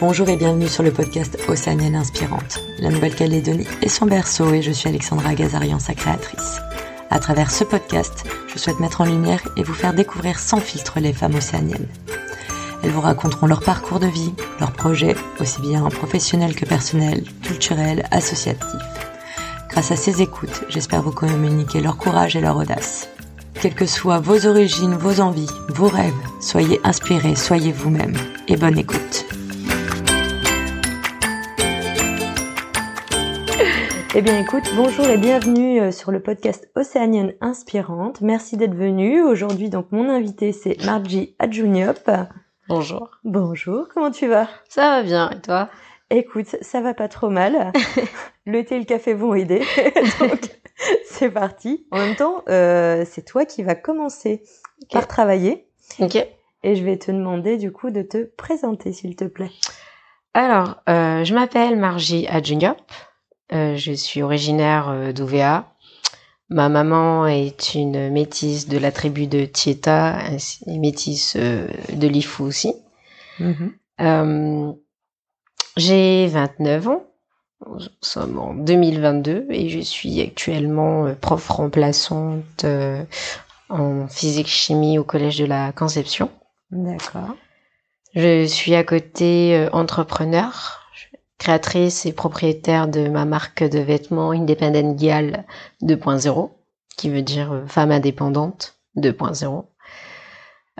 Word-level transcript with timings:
Bonjour 0.00 0.30
et 0.30 0.36
bienvenue 0.36 0.66
sur 0.66 0.82
le 0.82 0.92
podcast 0.92 1.38
Océanienne 1.46 1.94
Inspirante. 1.94 2.58
La 2.78 2.88
Nouvelle-Calédonie 2.88 3.66
est 3.82 3.90
son 3.90 4.06
berceau 4.06 4.50
et 4.54 4.62
je 4.62 4.70
suis 4.70 4.88
Alexandra 4.88 5.34
Gazarian, 5.34 5.78
sa 5.78 5.92
créatrice. 5.92 6.58
À 7.10 7.18
travers 7.18 7.50
ce 7.50 7.64
podcast, 7.64 8.24
je 8.48 8.58
souhaite 8.58 8.80
mettre 8.80 9.02
en 9.02 9.04
lumière 9.04 9.42
et 9.58 9.62
vous 9.62 9.74
faire 9.74 9.92
découvrir 9.92 10.38
sans 10.38 10.56
filtre 10.56 11.00
les 11.00 11.12
femmes 11.12 11.34
océaniennes. 11.34 11.86
Elles 12.82 12.92
vous 12.92 13.02
raconteront 13.02 13.46
leur 13.46 13.60
parcours 13.60 14.00
de 14.00 14.06
vie, 14.06 14.32
leurs 14.58 14.72
projets, 14.72 15.16
aussi 15.38 15.60
bien 15.60 15.82
professionnels 15.90 16.56
que 16.56 16.64
personnels, 16.64 17.24
culturels, 17.42 18.06
associatifs. 18.10 18.64
Grâce 19.68 19.90
à 19.90 19.96
ces 19.96 20.22
écoutes, 20.22 20.64
j'espère 20.70 21.02
vous 21.02 21.12
communiquer 21.12 21.82
leur 21.82 21.98
courage 21.98 22.36
et 22.36 22.40
leur 22.40 22.56
audace. 22.56 23.10
Quelles 23.60 23.74
que 23.74 23.84
soient 23.84 24.20
vos 24.20 24.46
origines, 24.46 24.94
vos 24.94 25.20
envies, 25.20 25.50
vos 25.68 25.88
rêves, 25.88 26.14
soyez 26.40 26.80
inspirés, 26.84 27.36
soyez 27.36 27.70
vous-même 27.70 28.16
et 28.48 28.56
bonne 28.56 28.78
écoute. 28.78 29.26
Eh 34.12 34.22
bien 34.22 34.40
écoute, 34.40 34.64
bonjour 34.74 35.06
et 35.06 35.18
bienvenue 35.18 35.80
euh, 35.80 35.92
sur 35.92 36.10
le 36.10 36.18
podcast 36.18 36.68
Océanienne 36.74 37.32
Inspirante. 37.40 38.20
Merci 38.20 38.56
d'être 38.56 38.74
venu. 38.74 39.22
Aujourd'hui 39.22 39.70
donc 39.70 39.92
mon 39.92 40.08
invité 40.08 40.50
c'est 40.50 40.84
Margie 40.84 41.36
Adjuniop. 41.38 42.10
Bonjour. 42.68 43.12
Bonjour, 43.22 43.86
comment 43.94 44.10
tu 44.10 44.26
vas? 44.26 44.48
Ça 44.68 44.82
va 44.82 45.02
bien, 45.04 45.30
et 45.30 45.40
toi? 45.40 45.68
Écoute, 46.10 46.56
ça 46.60 46.80
va 46.80 46.92
pas 46.92 47.06
trop 47.06 47.30
mal. 47.30 47.72
le 48.46 48.64
thé 48.64 48.76
et 48.76 48.78
le 48.80 48.84
café 48.84 49.14
vont 49.14 49.32
aider. 49.32 49.62
donc 50.18 50.40
c'est 51.04 51.30
parti. 51.30 51.86
En 51.92 51.98
même 51.98 52.16
temps, 52.16 52.42
euh, 52.48 53.04
c'est 53.08 53.24
toi 53.24 53.44
qui 53.44 53.62
vas 53.62 53.76
commencer 53.76 54.42
par 54.90 55.06
travailler. 55.06 55.68
Ok. 56.00 56.16
Et 56.64 56.74
je 56.74 56.82
vais 56.82 56.96
te 56.96 57.12
demander 57.12 57.58
du 57.58 57.70
coup 57.70 57.90
de 57.90 58.02
te 58.02 58.24
présenter 58.24 58.92
s'il 58.92 59.14
te 59.14 59.24
plaît. 59.24 59.52
Alors, 60.34 60.82
euh, 60.88 61.22
je 61.22 61.32
m'appelle 61.32 61.76
Margie 61.76 62.26
Adjuniop. 62.26 62.76
Euh, 63.52 63.76
je 63.76 63.92
suis 63.92 64.22
originaire 64.22 64.88
euh, 64.90 65.12
d'Ouvéa. 65.12 65.66
Ma 66.48 66.68
maman 66.68 67.26
est 67.26 67.74
une 67.74 68.10
métisse 68.10 68.68
de 68.68 68.78
la 68.78 68.90
tribu 68.92 69.26
de 69.26 69.44
Tieta, 69.44 70.18
métisse 70.66 71.36
euh, 71.36 71.68
de 71.92 72.08
Lifou 72.08 72.44
aussi. 72.44 72.74
Mhm. 73.38 73.72
Euh, 74.00 74.72
J'ai 75.76 76.26
29 76.26 76.88
ans. 76.88 77.04
Nous 77.66 77.78
sommes 78.00 78.38
en 78.38 78.54
2022 78.54 79.46
et 79.50 79.68
je 79.68 79.80
suis 79.80 80.20
actuellement 80.22 81.14
prof 81.20 81.46
remplaçante 81.48 82.64
en 83.68 84.08
physique-chimie 84.08 84.98
au 84.98 85.04
Collège 85.04 85.38
de 85.38 85.44
la 85.44 85.70
Conception. 85.72 86.30
D'accord. 86.70 87.36
Je 88.14 88.46
suis 88.46 88.74
à 88.74 88.82
côté 88.82 89.68
entrepreneur, 89.72 90.79
créatrice 91.40 92.04
et 92.04 92.12
propriétaire 92.12 92.86
de 92.86 93.08
ma 93.08 93.24
marque 93.24 93.64
de 93.64 93.80
vêtements 93.80 94.30
Independent 94.30 94.94
Gal 94.94 95.46
2.0, 95.82 96.50
qui 96.96 97.08
veut 97.08 97.22
dire 97.22 97.52
euh, 97.52 97.66
femme 97.66 97.90
indépendante 97.90 98.76
2.0. 98.98 99.64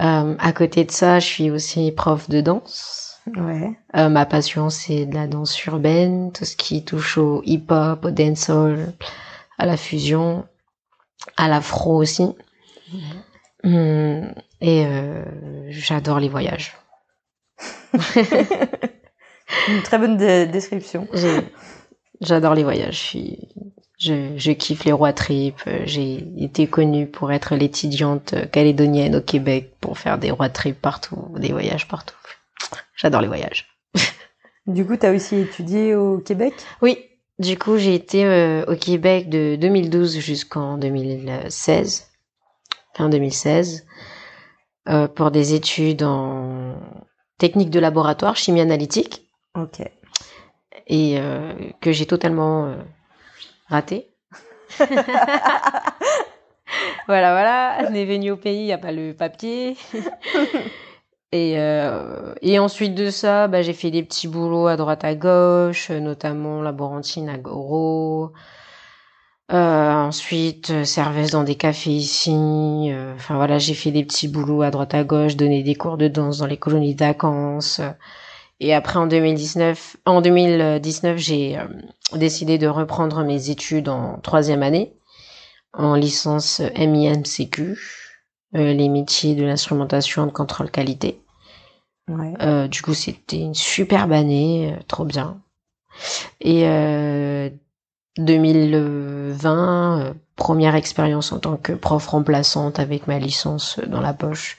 Euh, 0.00 0.36
à 0.38 0.52
côté 0.52 0.84
de 0.84 0.90
ça, 0.90 1.18
je 1.18 1.26
suis 1.26 1.50
aussi 1.50 1.90
prof 1.92 2.28
de 2.28 2.42
danse. 2.42 3.18
Ouais. 3.36 3.70
Euh, 3.96 4.10
ma 4.10 4.26
passion, 4.26 4.68
c'est 4.68 5.06
de 5.06 5.14
la 5.14 5.26
danse 5.26 5.64
urbaine, 5.64 6.30
tout 6.30 6.44
ce 6.44 6.56
qui 6.56 6.84
touche 6.84 7.16
au 7.16 7.42
hip-hop, 7.44 8.04
au 8.04 8.10
dancehall, 8.10 8.92
à 9.58 9.64
la 9.64 9.78
fusion, 9.78 10.44
à 11.38 11.48
l'afro 11.48 11.96
aussi. 11.96 12.34
Hum, 13.64 14.34
et 14.60 14.84
euh, 14.86 15.24
j'adore 15.70 16.20
les 16.20 16.28
voyages. 16.28 16.76
Une 19.68 19.82
très 19.82 19.98
bonne 19.98 20.16
description. 20.16 21.08
J'adore 22.20 22.54
les 22.54 22.64
voyages. 22.64 22.94
Je, 22.94 22.98
suis, 22.98 23.38
je, 23.98 24.32
je 24.36 24.52
kiffe 24.52 24.84
les 24.84 24.92
road 24.92 25.14
trips. 25.14 25.62
J'ai 25.84 26.26
été 26.38 26.66
connue 26.66 27.06
pour 27.06 27.32
être 27.32 27.54
l'étudiante 27.56 28.34
calédonienne 28.50 29.16
au 29.16 29.20
Québec 29.20 29.72
pour 29.80 29.98
faire 29.98 30.18
des 30.18 30.30
road 30.30 30.52
trips 30.52 30.80
partout, 30.80 31.32
des 31.38 31.52
voyages 31.52 31.88
partout. 31.88 32.16
J'adore 32.96 33.22
les 33.22 33.28
voyages. 33.28 33.66
Du 34.66 34.84
coup, 34.84 34.96
tu 34.96 35.06
as 35.06 35.12
aussi 35.12 35.36
étudié 35.36 35.94
au 35.96 36.18
Québec? 36.18 36.52
Oui, 36.82 36.98
du 37.40 37.58
coup, 37.58 37.78
j'ai 37.78 37.94
été 37.94 38.26
euh, 38.26 38.64
au 38.66 38.76
Québec 38.76 39.30
de 39.30 39.56
2012 39.58 40.18
jusqu'en 40.18 40.76
2016, 40.76 42.10
fin 42.94 43.08
2016, 43.08 43.86
euh, 44.90 45.08
pour 45.08 45.30
des 45.30 45.54
études 45.54 46.02
en 46.02 46.74
technique 47.38 47.70
de 47.70 47.80
laboratoire, 47.80 48.36
chimie 48.36 48.60
analytique, 48.60 49.26
Ok. 49.54 49.80
et 50.86 51.18
euh, 51.18 51.52
que 51.80 51.92
j'ai 51.92 52.06
totalement 52.06 52.66
euh, 52.66 52.76
raté. 53.68 54.08
voilà, 54.78 54.92
voilà, 57.06 57.78
on 57.88 57.94
est 57.94 58.04
venu 58.04 58.30
au 58.30 58.36
pays, 58.36 58.60
il 58.60 58.64
n'y 58.66 58.72
a 58.72 58.78
pas 58.78 58.92
le 58.92 59.14
papier. 59.14 59.76
Et, 61.32 61.60
euh, 61.60 62.34
et 62.42 62.58
ensuite 62.58 62.96
de 62.96 63.08
ça, 63.10 63.46
bah, 63.46 63.62
j'ai 63.62 63.72
fait 63.72 63.92
des 63.92 64.02
petits 64.02 64.26
boulots 64.26 64.66
à 64.66 64.76
droite 64.76 65.04
à 65.04 65.14
gauche, 65.14 65.90
notamment 65.90 66.60
laborantine 66.60 67.28
à 67.28 67.38
Goro. 67.38 68.32
Euh, 69.52 69.92
ensuite, 69.92 70.84
serveuse 70.84 71.30
dans 71.32 71.44
des 71.44 71.56
cafés 71.56 71.90
ici. 71.90 72.32
Enfin 73.14 73.36
voilà, 73.36 73.58
j'ai 73.58 73.74
fait 73.74 73.90
des 73.92 74.04
petits 74.04 74.28
boulots 74.28 74.62
à 74.62 74.70
droite 74.70 74.94
à 74.94 75.04
gauche, 75.04 75.36
donné 75.36 75.62
des 75.62 75.74
cours 75.74 75.96
de 75.98 76.08
danse 76.08 76.38
dans 76.38 76.46
les 76.46 76.56
colonies 76.58 76.94
de 76.94 77.04
vacances. 77.04 77.80
Et 78.60 78.74
après, 78.74 78.98
en 78.98 79.06
2019, 79.06 79.96
en 80.04 80.20
2019, 80.20 81.16
j'ai 81.16 81.58
euh, 81.58 81.64
décidé 82.14 82.58
de 82.58 82.66
reprendre 82.66 83.24
mes 83.24 83.50
études 83.50 83.88
en 83.88 84.18
troisième 84.18 84.62
année, 84.62 84.92
en 85.72 85.94
licence 85.94 86.60
MIMCQ, 86.76 87.78
euh, 88.56 88.72
les 88.72 88.88
métiers 88.88 89.34
de 89.34 89.44
l'instrumentation 89.44 90.26
de 90.26 90.30
contrôle 90.30 90.70
qualité. 90.70 91.20
Ouais. 92.08 92.34
Euh, 92.42 92.68
du 92.68 92.82
coup, 92.82 92.94
c'était 92.94 93.40
une 93.40 93.54
superbe 93.54 94.12
année, 94.12 94.74
euh, 94.74 94.82
trop 94.88 95.04
bien. 95.04 95.40
Et 96.40 96.66
euh, 96.66 97.48
2020, 98.18 100.00
euh, 100.00 100.14
première 100.36 100.74
expérience 100.74 101.32
en 101.32 101.38
tant 101.38 101.56
que 101.56 101.72
prof 101.72 102.06
remplaçante 102.08 102.78
avec 102.80 103.06
ma 103.06 103.18
licence 103.18 103.78
euh, 103.78 103.86
dans 103.86 104.00
la 104.00 104.12
poche, 104.12 104.58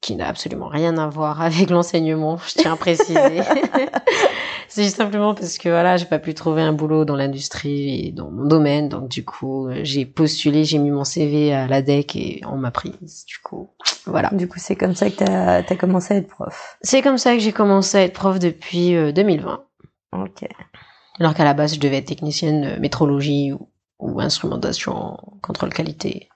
qui 0.00 0.16
n'a 0.16 0.28
absolument 0.28 0.68
rien 0.68 0.96
à 0.98 1.08
voir 1.08 1.40
avec 1.42 1.70
l'enseignement, 1.70 2.38
je 2.38 2.54
tiens 2.54 2.74
à 2.74 2.76
préciser. 2.76 3.40
C'est 4.68 4.88
simplement 4.90 5.34
parce 5.34 5.58
que 5.58 5.68
voilà, 5.68 5.96
j'ai 5.96 6.06
pas 6.06 6.18
pu 6.18 6.34
trouver 6.34 6.62
un 6.62 6.72
boulot 6.72 7.04
dans 7.04 7.16
l'industrie 7.16 8.06
et 8.06 8.12
dans 8.12 8.30
mon 8.30 8.44
domaine, 8.44 8.88
donc 8.88 9.08
du 9.08 9.24
coup, 9.24 9.68
euh, 9.68 9.80
j'ai 9.84 10.04
postulé, 10.04 10.64
j'ai 10.64 10.78
mis 10.78 10.90
mon 10.90 11.04
CV 11.04 11.54
à 11.54 11.66
l'ADEC 11.66 12.16
et 12.16 12.40
on 12.46 12.56
m'a 12.56 12.70
prise. 12.70 13.24
Du 13.26 13.38
coup, 13.38 13.70
voilà. 14.06 14.28
Du 14.32 14.48
coup, 14.48 14.58
c'est 14.58 14.76
comme 14.76 14.94
ça 14.94 15.08
que 15.08 15.16
tu 15.16 15.24
as, 15.24 15.76
commencé 15.76 16.14
à 16.14 16.16
être 16.18 16.28
prof. 16.28 16.76
C'est 16.82 17.00
comme 17.00 17.16
ça 17.16 17.34
que 17.34 17.38
j'ai 17.38 17.52
commencé 17.52 17.96
à 17.96 18.02
être 18.02 18.12
prof 18.12 18.38
depuis 18.38 18.94
euh, 18.96 19.12
2020. 19.12 19.64
Ok. 20.12 20.46
Alors 21.20 21.34
qu'à 21.34 21.44
la 21.44 21.54
base, 21.54 21.74
je 21.74 21.80
devais 21.80 21.98
être 21.98 22.08
technicienne 22.08 22.64
euh, 22.64 22.80
métrologie 22.80 23.52
ou, 23.52 23.70
ou 23.98 24.20
instrumentation, 24.20 25.16
contrôle 25.42 25.72
qualité. 25.72 26.28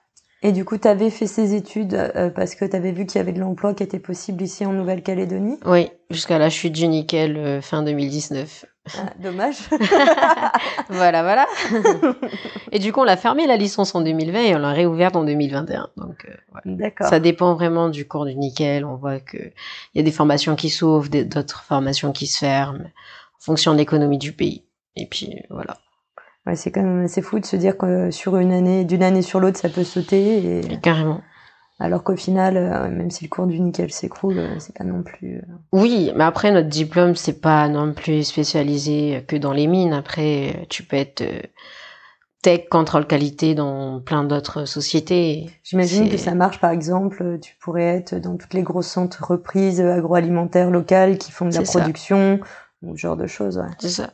Et 0.43 0.51
du 0.51 0.65
coup, 0.65 0.77
tu 0.77 0.87
avais 0.87 1.11
fait 1.11 1.27
ces 1.27 1.53
études 1.53 1.93
euh, 1.93 2.31
parce 2.31 2.55
que 2.55 2.65
tu 2.65 2.75
avais 2.75 2.91
vu 2.91 3.05
qu'il 3.05 3.19
y 3.19 3.21
avait 3.21 3.31
de 3.31 3.39
l'emploi 3.39 3.75
qui 3.75 3.83
était 3.83 3.99
possible 3.99 4.41
ici 4.43 4.65
en 4.65 4.73
Nouvelle-Calédonie? 4.73 5.59
Oui, 5.65 5.89
jusqu'à 6.09 6.39
la 6.39 6.49
chute 6.49 6.73
du 6.73 6.87
nickel 6.87 7.37
euh, 7.37 7.61
fin 7.61 7.83
2019. 7.83 8.65
Ah, 8.97 9.13
Dommage. 9.19 9.57
voilà, 10.89 11.21
voilà. 11.21 11.45
et 12.71 12.79
du 12.79 12.91
coup, 12.91 13.01
on 13.01 13.03
l'a 13.03 13.17
fermé 13.17 13.45
la 13.45 13.55
licence 13.55 13.93
en 13.93 14.01
2020 14.01 14.39
et 14.39 14.55
on 14.55 14.59
l'a 14.59 14.71
réouverte 14.71 15.15
en 15.15 15.23
2021. 15.23 15.89
Donc, 15.97 16.25
euh. 16.27 16.59
D'accord. 16.65 17.07
Ça 17.07 17.19
dépend 17.19 17.53
vraiment 17.53 17.89
du 17.89 18.07
cours 18.07 18.25
du 18.25 18.35
nickel. 18.35 18.83
On 18.83 18.95
voit 18.95 19.19
que 19.19 19.37
il 19.37 19.97
y 19.97 19.99
a 19.99 20.03
des 20.03 20.11
formations 20.11 20.55
qui 20.55 20.71
s'ouvrent, 20.71 21.09
d'autres 21.09 21.61
formations 21.61 22.11
qui 22.11 22.25
se 22.25 22.39
ferment, 22.39 22.79
en 22.79 23.39
fonction 23.39 23.73
de 23.73 23.77
l'économie 23.77 24.17
du 24.17 24.31
pays. 24.31 24.65
Et 24.95 25.05
puis, 25.05 25.35
voilà. 25.51 25.77
Ouais, 26.47 26.55
c'est 26.55 26.71
quand 26.71 26.81
même 26.81 27.03
assez 27.05 27.21
fou 27.21 27.39
de 27.39 27.45
se 27.45 27.55
dire 27.55 27.77
que 27.77 28.09
sur 28.11 28.37
une 28.37 28.51
année, 28.51 28.83
d'une 28.83 29.03
année 29.03 29.21
sur 29.21 29.39
l'autre, 29.39 29.59
ça 29.59 29.69
peut 29.69 29.83
sauter. 29.83 30.59
Et... 30.59 30.79
Carrément. 30.81 31.21
Alors 31.79 32.03
qu'au 32.03 32.15
final, 32.15 32.57
euh, 32.57 32.89
même 32.89 33.09
si 33.09 33.23
le 33.25 33.29
cours 33.29 33.47
du 33.47 33.59
nickel 33.59 33.91
s'écroule, 33.91 34.37
euh, 34.37 34.55
c'est 34.59 34.75
pas 34.75 34.83
non 34.83 35.01
plus. 35.01 35.37
euh, 35.37 35.41
Oui, 35.71 36.11
mais 36.15 36.23
après 36.23 36.51
notre 36.51 36.69
diplôme 36.69 37.15
c'est 37.15 37.41
pas 37.41 37.67
non 37.69 37.93
plus 37.93 38.23
spécialisé 38.23 39.23
que 39.27 39.35
dans 39.35 39.51
les 39.51 39.65
mines. 39.65 39.93
Après, 39.93 40.67
tu 40.69 40.83
peux 40.83 40.97
être 40.97 41.23
tech 42.43 42.69
contrôle 42.69 43.05
qualité 43.07 43.55
dans 43.55 43.99
plein 43.99 44.23
d'autres 44.23 44.65
sociétés. 44.65 45.49
J'imagine 45.63 46.09
que 46.09 46.17
ça 46.17 46.33
marche, 46.35 46.59
par 46.59 46.71
exemple, 46.71 47.39
tu 47.41 47.55
pourrais 47.59 47.85
être 47.97 48.15
dans 48.15 48.35
toutes 48.37 48.53
les 48.53 48.63
grosses 48.63 48.97
entreprises 48.97 49.81
agroalimentaires 49.81 50.71
locales 50.71 51.17
qui 51.17 51.31
font 51.31 51.47
de 51.47 51.53
la 51.53 51.65
ça. 51.65 51.79
production, 51.79 52.39
ou 52.83 52.95
ce 52.95 53.01
genre 53.01 53.17
de 53.17 53.27
choses. 53.27 53.57
Ouais. 53.57 53.69
C'est 53.79 53.89
ça. 53.89 54.11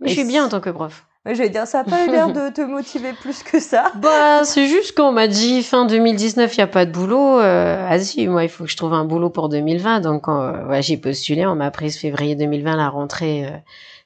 Mais 0.00 0.08
je 0.08 0.14
suis 0.14 0.24
bien 0.28 0.44
en 0.46 0.48
tant 0.48 0.60
que 0.60 0.70
prof. 0.70 1.06
Ouais, 1.26 1.34
J'allais 1.34 1.50
dire, 1.50 1.66
ça 1.66 1.78
n'a 1.78 1.84
pas 1.84 2.06
l'air 2.06 2.28
de 2.32 2.48
te 2.50 2.60
motiver 2.62 3.12
plus 3.12 3.42
que 3.42 3.60
ça. 3.60 3.92
Bah, 4.00 4.44
c'est 4.44 4.66
juste 4.66 4.96
qu'on 4.96 5.12
m'a 5.12 5.26
dit 5.28 5.62
fin 5.62 5.84
2019, 5.84 6.54
il 6.56 6.60
n'y 6.60 6.64
a 6.64 6.66
pas 6.68 6.86
de 6.86 6.92
boulot. 6.92 7.38
Euh, 7.40 7.86
vas-y, 7.88 8.26
moi, 8.26 8.44
il 8.44 8.48
faut 8.48 8.64
que 8.64 8.70
je 8.70 8.76
trouve 8.76 8.92
un 8.94 9.04
boulot 9.04 9.28
pour 9.30 9.48
2020. 9.48 10.00
Donc, 10.00 10.28
euh, 10.28 10.66
ouais, 10.68 10.82
j'ai 10.82 10.96
postulé. 10.96 11.44
On 11.46 11.54
m'a 11.56 11.70
prise 11.70 11.98
février 11.98 12.34
2020 12.34 12.76
la 12.76 12.88
rentrée 12.88 13.46
euh, 13.46 13.50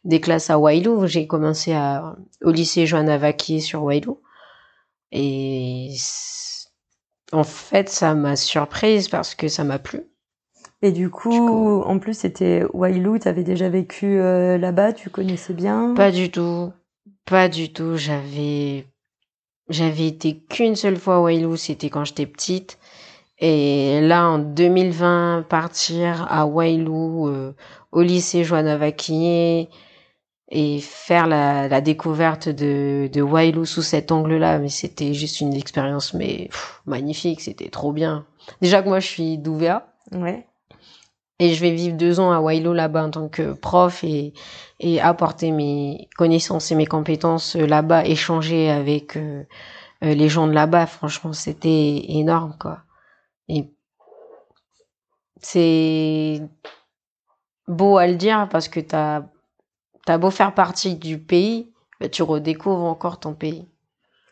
des 0.04 0.20
classes 0.20 0.50
à 0.50 0.58
Wailou. 0.58 1.06
J'ai 1.06 1.26
commencé 1.26 1.72
à, 1.74 2.16
au 2.42 2.50
lycée 2.50 2.86
Johanna 2.86 3.18
Vaquier 3.18 3.60
sur 3.60 3.82
Wailou. 3.84 4.18
Et 5.12 5.90
en 7.32 7.44
fait, 7.44 7.88
ça 7.88 8.14
m'a 8.14 8.36
surprise 8.36 9.08
parce 9.08 9.34
que 9.34 9.48
ça 9.48 9.62
m'a 9.64 9.78
plu. 9.78 10.02
Et 10.80 10.90
du 10.90 11.10
coup, 11.10 11.30
coup- 11.30 11.82
en 11.86 11.98
plus, 11.98 12.14
c'était 12.14 12.64
Wailou, 12.72 13.18
tu 13.18 13.28
avais 13.28 13.44
déjà 13.44 13.68
vécu 13.68 14.18
euh, 14.18 14.58
là-bas, 14.58 14.92
tu 14.92 15.10
connaissais 15.10 15.52
bien? 15.54 15.94
Pas 15.94 16.10
du 16.10 16.30
tout. 16.30 16.72
Pas 17.24 17.48
du 17.48 17.72
tout. 17.72 17.96
J'avais, 17.96 18.86
j'avais 19.68 20.06
été 20.08 20.38
qu'une 20.38 20.76
seule 20.76 20.96
fois 20.96 21.16
à 21.16 21.20
Wailou, 21.20 21.56
c'était 21.56 21.90
quand 21.90 22.04
j'étais 22.04 22.26
petite. 22.26 22.78
Et 23.38 24.00
là, 24.02 24.28
en 24.28 24.38
2020, 24.38 25.46
partir 25.48 26.26
à 26.30 26.46
Wailou, 26.46 27.28
euh, 27.28 27.54
au 27.92 28.02
lycée 28.02 28.44
Johanna 28.44 28.76
Vaquinier, 28.76 29.68
et 30.50 30.80
faire 30.80 31.26
la, 31.26 31.66
la 31.68 31.80
découverte 31.80 32.48
de, 32.48 33.08
de 33.12 33.22
Wailou 33.22 33.64
sous 33.64 33.82
cet 33.82 34.12
angle-là, 34.12 34.58
mais 34.58 34.68
c'était 34.68 35.14
juste 35.14 35.40
une 35.40 35.54
expérience 35.54 36.14
mais 36.14 36.50
magnifique, 36.86 37.40
c'était 37.40 37.70
trop 37.70 37.92
bien. 37.92 38.26
Déjà 38.60 38.82
que 38.82 38.88
moi, 38.88 39.00
je 39.00 39.08
suis 39.08 39.38
d'Ouvéa. 39.38 39.86
Ouais. 40.12 40.46
Et 41.42 41.54
je 41.54 41.60
vais 41.60 41.72
vivre 41.72 41.96
deux 41.96 42.20
ans 42.20 42.30
à 42.30 42.38
Wailou 42.38 42.72
là-bas 42.72 43.06
en 43.06 43.10
tant 43.10 43.28
que 43.28 43.52
prof 43.52 44.04
et, 44.04 44.32
et 44.78 45.00
apporter 45.00 45.50
mes 45.50 46.08
connaissances 46.16 46.70
et 46.70 46.76
mes 46.76 46.86
compétences 46.86 47.56
euh, 47.56 47.66
là-bas, 47.66 48.04
échanger 48.06 48.70
avec 48.70 49.16
euh, 49.16 49.42
euh, 50.04 50.14
les 50.14 50.28
gens 50.28 50.46
de 50.46 50.52
là-bas. 50.52 50.86
Franchement, 50.86 51.32
c'était 51.32 52.04
énorme, 52.10 52.54
quoi. 52.60 52.84
Et 53.48 53.74
c'est 55.40 56.42
beau 57.66 57.96
à 57.96 58.06
le 58.06 58.14
dire 58.14 58.48
parce 58.48 58.68
que 58.68 58.78
t'as 58.78 59.22
as 60.06 60.18
beau 60.18 60.30
faire 60.30 60.54
partie 60.54 60.94
du 60.94 61.18
pays, 61.18 61.72
bah, 61.98 62.08
tu 62.08 62.22
redécouvres 62.22 62.84
encore 62.84 63.18
ton 63.18 63.34
pays. 63.34 63.66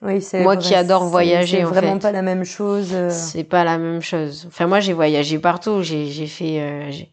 Oui, 0.03 0.23
c'est 0.23 0.43
Moi 0.43 0.55
vrai, 0.55 0.65
qui 0.65 0.75
adore 0.75 1.05
voyager, 1.05 1.59
C'est 1.59 1.65
en 1.65 1.69
vraiment 1.69 1.95
fait. 1.95 1.99
pas 2.01 2.13
la 2.13 2.23
même 2.23 2.45
chose. 2.45 2.89
euh. 2.93 3.11
C'est 3.11 3.45
pas 3.45 3.65
la 3.65 3.77
même 3.79 4.01
chose. 4.01 4.45
Enfin, 4.49 4.67
moi, 4.67 4.81
j'ai 4.81 4.95
voyagé 4.95 5.39
partout. 5.39 5.83
J'ai, 5.83 6.07
j'ai 6.07 6.27
fait, 6.27 6.61
euh, 6.61 6.91
j'ai- 6.91 7.11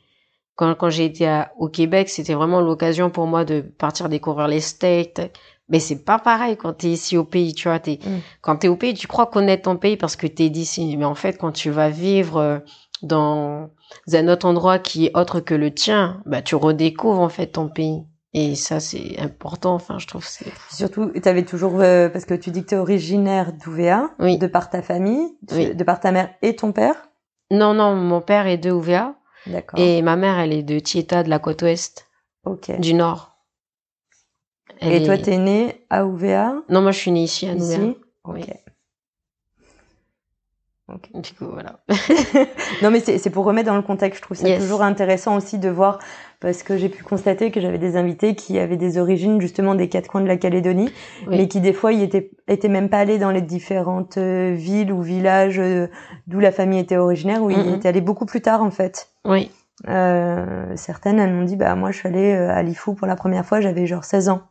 quand, 0.55 0.73
quand 0.75 0.89
j'ai 0.89 1.05
été 1.05 1.27
à- 1.27 1.51
au 1.57 1.67
Québec, 1.67 2.07
c'était 2.09 2.33
vraiment 2.33 2.61
l'occasion 2.61 3.09
pour 3.09 3.27
moi 3.27 3.43
de 3.45 3.59
partir 3.61 4.07
découvrir 4.09 4.47
les 4.47 4.61
States. 4.61 5.19
Mais 5.69 5.79
c'est 5.81 6.05
pas 6.05 6.17
pareil 6.17 6.55
quand 6.55 6.71
t'es 6.71 6.87
ici 6.87 7.17
au 7.17 7.25
pays, 7.25 7.53
tu 7.53 7.67
vois. 7.67 7.79
T'es, 7.79 7.99
Mm. 8.05 8.19
Quand 8.41 8.55
t'es 8.55 8.69
au 8.69 8.77
pays, 8.77 8.93
tu 8.93 9.05
crois 9.07 9.25
connaître 9.25 9.63
ton 9.63 9.75
pays 9.75 9.97
parce 9.97 10.15
que 10.15 10.25
t'es 10.27 10.49
d'ici. 10.49 10.95
Mais 10.95 11.03
en 11.03 11.15
fait, 11.15 11.37
quand 11.37 11.51
tu 11.51 11.69
vas 11.71 11.89
vivre 11.89 12.37
euh, 12.37 12.59
dans 13.01 13.69
un 14.13 14.27
autre 14.29 14.45
endroit 14.47 14.79
qui 14.79 15.07
est 15.07 15.17
autre 15.17 15.41
que 15.41 15.53
le 15.53 15.73
tien, 15.73 16.21
bah, 16.25 16.41
tu 16.41 16.55
redécouvres, 16.55 17.19
en 17.19 17.27
fait, 17.29 17.47
ton 17.47 17.67
pays. 17.67 18.03
Et 18.33 18.55
ça, 18.55 18.79
c'est 18.79 19.17
important. 19.19 19.73
Enfin, 19.73 19.99
je 19.99 20.07
trouve 20.07 20.23
que 20.23 20.29
c'est, 20.29 20.51
Surtout, 20.69 21.11
tu 21.11 21.27
avais 21.27 21.43
toujours, 21.45 21.79
euh, 21.81 22.09
parce 22.09 22.25
que 22.25 22.33
tu 22.33 22.51
dis 22.51 22.63
que 22.63 22.69
tu 22.69 22.75
es 22.75 22.77
originaire 22.77 23.53
d'Ouvéa, 23.53 24.09
Oui. 24.19 24.37
de 24.37 24.47
par 24.47 24.69
ta 24.69 24.81
famille, 24.81 25.37
de- 25.43 25.55
Oui. 25.55 25.75
de 25.75 25.83
par 25.83 25.99
ta 25.99 26.11
mère 26.11 26.29
et 26.41 26.55
ton 26.55 26.71
père? 26.71 26.95
non, 27.49 27.73
non, 27.73 27.95
mon 27.95 28.19
père 28.19 28.45
est 28.45 28.57
de 28.57 28.71
Ouvéa 28.71 29.15
D'accord. 29.45 29.79
et 29.79 30.01
ma 30.01 30.17
mère, 30.17 30.37
elle 30.37 30.51
est 30.51 30.63
de 30.63 30.77
Tieta, 30.79 31.23
de 31.23 31.29
la 31.29 31.39
côte 31.39 31.61
ouest. 31.61 32.07
Ok. 32.45 32.77
du 32.79 32.93
Nord. 32.93 33.37
Elle 34.81 34.93
Et 34.93 35.03
toi, 35.05 35.15
est- 35.15 35.21
t'es 35.21 35.37
né 35.37 35.85
à 35.89 36.05
Ouvéa, 36.05 36.55
Non, 36.69 36.81
moi 36.81 36.91
je 36.91 36.99
suis 36.99 37.11
née 37.11 37.23
ici 37.23 37.47
à 37.47 37.55
Nouméa. 37.55 37.77
ici? 37.77 37.97
Oui. 38.25 38.43
Ok. 40.89 41.09
Du 41.21 41.33
coup, 41.33 41.45
voilà. 41.51 41.79
Non, 42.81 42.91
mais 42.91 43.01
c'est 43.01 43.17
c'est 43.17 43.29
pour 43.29 43.43
remettre 43.45 43.67
dans 43.67 43.75
le 43.75 43.81
contexte. 43.81 44.19
Je 44.19 44.25
trouve 44.25 44.37
ça 44.37 44.47
Yes. 44.47 44.61
toujours 44.61 44.81
intéressant 44.81 45.35
aussi 45.35 45.59
de 45.59 45.67
voir, 45.69 45.99
parce 46.39 46.61
que 46.63 46.77
j'ai 46.77 46.89
pu 46.89 47.03
constater 47.03 47.49
que 47.51 47.59
j'avais 47.59 47.77
des 47.79 47.95
invités 47.97 48.35
qui 48.35 48.59
avaient 48.59 48.77
des 48.77 48.97
origines 48.99 49.41
justement 49.41 49.73
des 49.75 49.89
quatre 49.89 50.07
coins 50.07 50.21
de 50.21 50.27
la 50.27 50.37
Calédonie, 50.37 50.91
Oui. 51.27 51.37
mais 51.37 51.47
qui 51.47 51.61
des 51.61 51.73
fois, 51.73 51.91
ils 51.93 52.03
étaient, 52.03 52.29
étaient 52.47 52.67
même 52.69 52.89
pas 52.89 52.99
allés 52.99 53.17
dans 53.17 53.31
les 53.31 53.41
différentes 53.41 54.17
euh, 54.17 54.53
villes 54.53 54.91
ou 54.91 55.01
villages 55.01 55.59
euh, 55.59 55.87
d'où 56.27 56.39
la 56.39 56.51
famille 56.51 56.79
était 56.79 56.97
originaire, 56.97 57.41
où 57.43 57.49
ils 57.49 57.73
étaient 57.73 57.87
allés 57.89 58.01
beaucoup 58.01 58.25
plus 58.25 58.41
tard 58.41 58.61
en 58.61 58.71
fait. 58.71 59.09
Oui. 59.25 59.49
Euh, 59.87 60.65
certaines, 60.75 61.19
elles 61.19 61.33
m'ont 61.33 61.43
dit, 61.43 61.55
bah 61.55 61.75
moi, 61.75 61.91
je 61.91 61.97
suis 61.99 62.07
allée 62.07 62.33
euh, 62.33 62.49
à 62.49 62.61
Lifou 62.63 62.93
pour 62.95 63.05
la 63.07 63.15
première 63.15 63.45
fois, 63.45 63.61
j'avais 63.61 63.85
genre 63.85 64.03
16 64.03 64.29
ans. 64.29 64.41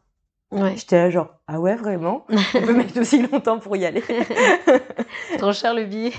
Ouais. 0.53 0.75
J'étais 0.77 0.97
là 0.97 1.11
genre, 1.11 1.29
ah 1.49 1.59
ouais, 1.59 1.75
vraiment? 1.75 2.25
On 2.55 2.61
peut 2.62 2.73
mettre 2.73 3.00
aussi 3.00 3.27
longtemps 3.27 3.59
pour 3.59 3.77
y 3.77 3.85
aller. 3.85 4.03
Trop 5.38 5.53
cher 5.53 5.75
le 5.75 5.85
billet. 5.85 6.12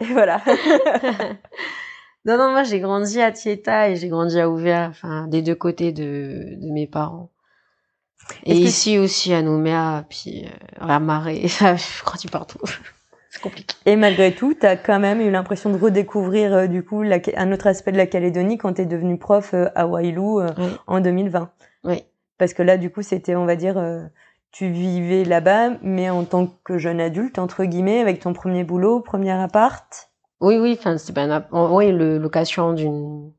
Et 0.00 0.06
voilà. 0.12 0.40
non, 2.24 2.38
non, 2.38 2.50
moi 2.52 2.62
j'ai 2.62 2.80
grandi 2.80 3.20
à 3.20 3.32
Tieta 3.32 3.90
et 3.90 3.96
j'ai 3.96 4.08
grandi 4.08 4.38
à 4.40 4.48
Ouvéa, 4.48 4.88
enfin 4.88 5.26
des 5.28 5.42
deux 5.42 5.54
côtés 5.54 5.92
de, 5.92 6.56
de 6.56 6.70
mes 6.72 6.86
parents. 6.86 7.30
Et 8.44 8.54
ici 8.56 8.98
aussi 8.98 9.34
à 9.34 9.42
Nouméa, 9.42 10.04
puis 10.08 10.46
euh, 10.46 10.86
à 10.88 10.98
Marais, 11.00 11.42
je 11.46 12.18
du 12.20 12.28
partout. 12.28 12.58
C'est 13.30 13.42
compliqué. 13.42 13.74
Et 13.84 13.96
malgré 13.96 14.32
tout, 14.34 14.54
t'as 14.54 14.76
quand 14.76 15.00
même 15.00 15.20
eu 15.20 15.30
l'impression 15.30 15.68
de 15.70 15.76
redécouvrir 15.76 16.54
euh, 16.54 16.66
du 16.68 16.84
coup 16.84 17.02
la- 17.02 17.18
un 17.36 17.52
autre 17.52 17.66
aspect 17.66 17.90
de 17.92 17.96
la 17.96 18.06
Calédonie 18.06 18.58
quand 18.58 18.74
t'es 18.74 18.86
devenu 18.86 19.18
prof 19.18 19.54
euh, 19.54 19.68
à 19.74 19.86
Wailou 19.88 20.40
euh, 20.40 20.48
Oui. 20.56 20.70
en 20.86 21.00
2020. 21.00 21.50
Oui. 21.82 22.04
Parce 22.38 22.54
que 22.54 22.62
là, 22.62 22.76
du 22.78 22.90
coup, 22.90 23.02
c'était, 23.02 23.34
on 23.34 23.44
va 23.44 23.56
dire, 23.56 23.76
euh, 23.76 24.04
tu 24.52 24.70
vivais 24.70 25.24
là-bas, 25.24 25.70
mais 25.82 26.10
en 26.10 26.24
tant 26.24 26.46
que 26.62 26.78
jeune 26.78 27.00
adulte, 27.00 27.38
entre 27.40 27.64
guillemets, 27.64 28.00
avec 28.00 28.20
ton 28.20 28.32
premier 28.32 28.62
boulot, 28.62 29.00
premier 29.00 29.32
appart. 29.32 30.10
Oui, 30.44 30.58
oui, 30.58 30.76
enfin 30.78 30.98
c'est 30.98 31.14
pas 31.14 31.46
oui, 31.52 31.90
le 31.90 32.18
location 32.18 32.74
d'une 32.74 33.32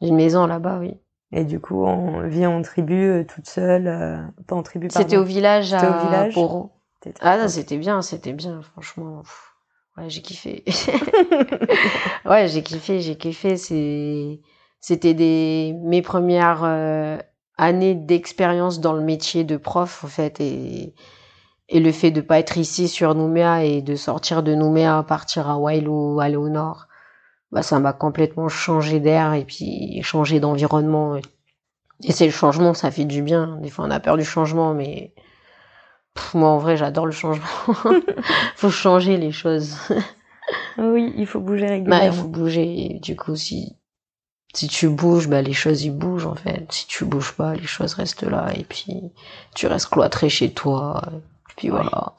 d'une 0.00 0.16
maison 0.16 0.46
là-bas, 0.46 0.78
oui. 0.80 0.96
Et 1.30 1.44
du 1.44 1.60
coup, 1.60 1.84
on 1.84 2.26
vit 2.26 2.46
en 2.46 2.60
tribu 2.62 2.94
euh, 2.94 3.24
toute 3.24 3.46
seule, 3.46 3.86
euh, 3.86 4.18
pas 4.46 4.56
en 4.56 4.62
tribu. 4.62 4.88
C'était 4.90 5.16
au 5.16 5.24
village 5.24 5.74
à 5.74 5.90
au 5.90 6.06
village 6.06 6.34
Poro. 6.34 6.72
Ah 7.20 7.36
non, 7.38 7.48
c'était 7.48 7.76
bien, 7.76 8.00
c'était 8.00 8.32
bien, 8.32 8.62
franchement. 8.62 9.20
Pff, 9.22 9.52
Ouais, 9.98 10.08
j'ai 10.08 10.22
kiffé. 10.22 10.64
ouais, 12.24 12.48
j'ai 12.48 12.62
kiffé, 12.62 13.00
j'ai 13.00 13.16
kiffé. 13.16 13.56
C'est, 13.58 14.40
c'était 14.80 15.14
des 15.14 15.74
mes 15.82 16.00
premières 16.00 16.64
euh, 16.64 17.18
années 17.58 17.94
d'expérience 17.94 18.80
dans 18.80 18.94
le 18.94 19.02
métier 19.02 19.44
de 19.44 19.58
prof 19.58 20.04
en 20.04 20.08
fait, 20.08 20.40
et 20.40 20.94
et 21.68 21.80
le 21.80 21.92
fait 21.92 22.10
de 22.10 22.20
pas 22.20 22.38
être 22.38 22.58
ici 22.58 22.88
sur 22.88 23.14
Nouméa 23.14 23.64
et 23.64 23.82
de 23.82 23.96
sortir 23.96 24.42
de 24.42 24.54
Nouméa, 24.54 25.02
partir 25.06 25.48
à 25.48 25.58
Wailou, 25.58 26.20
aller 26.20 26.36
au 26.36 26.48
nord, 26.48 26.86
bah 27.50 27.62
ça 27.62 27.78
m'a 27.78 27.92
complètement 27.92 28.48
changé 28.48 29.00
d'air 29.00 29.34
et 29.34 29.44
puis 29.44 30.02
changé 30.02 30.40
d'environnement. 30.40 31.16
Et, 31.16 31.22
c'est 32.10 32.26
le 32.26 32.32
changement, 32.32 32.74
ça 32.74 32.90
fait 32.90 33.04
du 33.04 33.22
bien. 33.22 33.58
Des 33.62 33.70
fois, 33.70 33.84
on 33.86 33.90
a 33.90 34.00
peur 34.00 34.16
du 34.16 34.24
changement, 34.24 34.74
mais 34.74 35.12
Pff, 36.14 36.34
moi, 36.34 36.50
en 36.50 36.58
vrai, 36.58 36.76
j'adore 36.76 37.06
le 37.06 37.12
changement. 37.12 37.46
faut 38.56 38.70
changer 38.70 39.16
les 39.16 39.32
choses. 39.32 39.76
Oui, 40.76 41.12
il 41.16 41.26
faut 41.26 41.40
bouger 41.40 41.66
Bah, 41.66 41.70
régulièrement. 41.72 42.06
il 42.06 42.12
faut 42.12 42.28
bouger. 42.28 42.86
Et 42.96 42.98
du 42.98 43.16
coup, 43.16 43.34
si, 43.36 43.76
si 44.52 44.68
tu 44.68 44.88
bouges, 44.88 45.28
bah, 45.28 45.40
les 45.40 45.52
choses, 45.54 45.84
ils 45.84 45.90
bougent, 45.96 46.26
en 46.26 46.34
fait. 46.34 46.66
Si 46.70 46.86
tu 46.86 47.04
bouges 47.04 47.32
pas, 47.32 47.54
les 47.54 47.66
choses 47.66 47.94
restent 47.94 48.24
là. 48.24 48.52
Et 48.54 48.64
puis, 48.64 49.12
tu 49.54 49.66
restes 49.66 49.88
cloîtré 49.88 50.28
chez 50.28 50.52
toi. 50.52 51.02
Puis 51.56 51.68
voilà. 51.68 52.14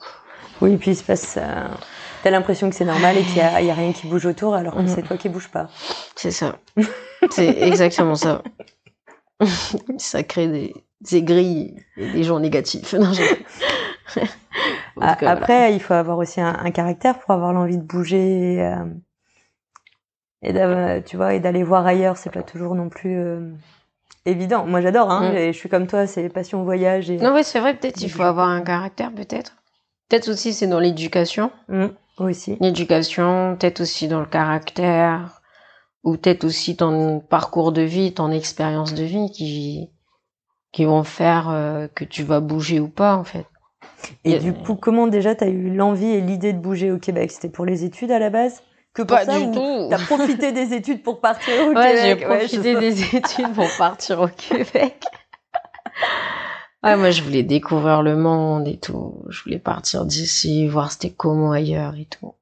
Oui, 0.61 0.77
puis 0.77 0.91
il 0.91 0.95
se 0.95 1.03
passe. 1.03 1.37
euh, 1.41 1.67
T'as 2.23 2.29
l'impression 2.29 2.69
que 2.69 2.75
c'est 2.75 2.85
normal 2.85 3.17
et 3.17 3.23
qu'il 3.25 3.37
y 3.37 3.41
a, 3.41 3.53
rien 3.55 3.91
qui 3.91 4.07
bouge 4.07 4.25
autour, 4.25 4.55
alors 4.55 4.75
que 4.75 4.81
Mhm. 4.81 4.87
c'est 4.87 5.03
toi 5.03 5.17
qui 5.17 5.29
bouge 5.29 5.49
pas. 5.49 5.67
C'est 6.15 6.31
ça. 6.31 6.57
C'est 7.31 7.61
exactement 7.61 8.15
ça. 8.15 8.43
ça 9.97 10.23
crée 10.23 10.47
des, 10.47 10.73
des 11.01 11.23
grilles 11.23 11.75
et 11.97 12.07
des 12.07 12.23
gens 12.23 12.39
négatifs. 12.39 12.93
Non, 12.99 13.11
je- 13.13 13.23
En 14.97 15.01
A- 15.01 15.13
tout 15.15 15.19
cas, 15.19 15.31
Après, 15.31 15.73
il 15.73 15.81
faut 15.81 15.93
avoir 15.95 16.17
aussi 16.17 16.39
un, 16.39 16.53
un 16.53 16.71
caractère 16.71 17.19
pour 17.19 17.31
avoir 17.31 17.51
l'envie 17.53 17.77
de 17.77 17.83
bouger 17.83 18.53
et, 18.55 18.61
euh, 18.61 18.85
et 20.43 21.03
tu 21.05 21.17
vois 21.17 21.33
et 21.33 21.39
d'aller 21.39 21.63
voir 21.63 21.85
ailleurs. 21.85 22.17
C'est 22.17 22.29
pas 22.31 22.43
toujours 22.43 22.75
non 22.75 22.89
plus 22.89 23.17
euh, 23.17 23.51
évident. 24.25 24.65
Moi, 24.65 24.81
j'adore. 24.81 25.11
Hein, 25.11 25.31
Mm. 25.31 25.35
et 25.35 25.53
je 25.53 25.57
suis 25.57 25.69
comme 25.69 25.87
toi, 25.87 26.07
c'est 26.07 26.29
passion 26.29 26.63
voyage 26.63 27.09
et 27.09 27.17
Non, 27.17 27.33
oui, 27.33 27.43
c'est 27.43 27.59
vrai, 27.59 27.75
peut-être 27.75 28.01
il 28.01 28.09
faut 28.09 28.23
avoir 28.23 28.49
un 28.49 28.61
caractère, 28.61 29.11
peut-être. 29.13 29.55
Peut-être 30.09 30.29
aussi 30.29 30.53
c'est 30.53 30.67
dans 30.67 30.79
l'éducation. 30.79 31.51
Mm, 31.69 31.87
aussi. 32.17 32.57
L'éducation, 32.59 33.55
peut-être 33.59 33.81
aussi 33.81 34.07
dans 34.07 34.19
le 34.19 34.25
caractère, 34.25 35.41
ou 36.03 36.17
peut-être 36.17 36.43
aussi 36.43 36.75
ton 36.75 37.19
parcours 37.19 37.71
de 37.71 37.81
vie, 37.81 38.13
ton 38.13 38.29
expérience 38.31 38.93
de 38.93 39.03
vie 39.03 39.31
qui, 39.31 39.89
qui 40.71 40.85
vont 40.85 41.03
faire 41.03 41.49
euh, 41.49 41.87
que 41.87 42.03
tu 42.03 42.23
vas 42.23 42.39
bouger 42.41 42.79
ou 42.79 42.89
pas, 42.89 43.15
en 43.15 43.23
fait. 43.23 43.45
Et 44.25 44.33
Et- 44.33 44.39
du 44.39 44.53
coup, 44.53 44.75
comment 44.75 45.07
déjà 45.07 45.33
t'as 45.35 45.47
eu 45.47 45.73
l'envie 45.73 46.07
et 46.11 46.21
l'idée 46.21 46.53
de 46.53 46.59
bouger 46.59 46.91
au 46.91 46.99
Québec? 46.99 47.31
C'était 47.31 47.49
pour 47.49 47.65
les 47.65 47.83
études 47.85 48.11
à 48.11 48.19
la 48.19 48.29
base? 48.29 48.61
Que 48.93 49.01
pour 49.01 49.17
Pas 49.17 49.25
ça 49.25 49.39
du 49.39 49.45
ou 49.45 49.53
tout. 49.53 49.87
T'as 49.89 49.97
profité 49.97 50.51
des 50.51 50.73
études 50.73 51.01
pour 51.01 51.19
partir 51.19 51.53
au 51.67 51.71
Ouais, 51.75 51.97
j'ai 52.01 52.17
Québec 52.17 52.29
Ouais, 52.29 52.47
je 52.47 52.55
profité 52.59 52.75
des 52.75 53.15
études 53.15 53.53
pour 53.53 53.69
partir 53.77 54.21
au 54.21 54.27
Québec. 54.27 55.03
Ouais, 56.83 56.97
moi, 56.97 57.11
je 57.11 57.23
voulais 57.23 57.43
découvrir 57.43 58.01
le 58.01 58.17
monde 58.17 58.67
et 58.67 58.77
tout. 58.77 59.23
Je 59.29 59.41
voulais 59.43 59.57
partir 59.57 60.03
d'ici, 60.03 60.67
voir 60.67 60.91
c'était 60.91 61.11
comment 61.11 61.53
ailleurs 61.53 61.95
et 61.95 62.03
tout. 62.03 62.33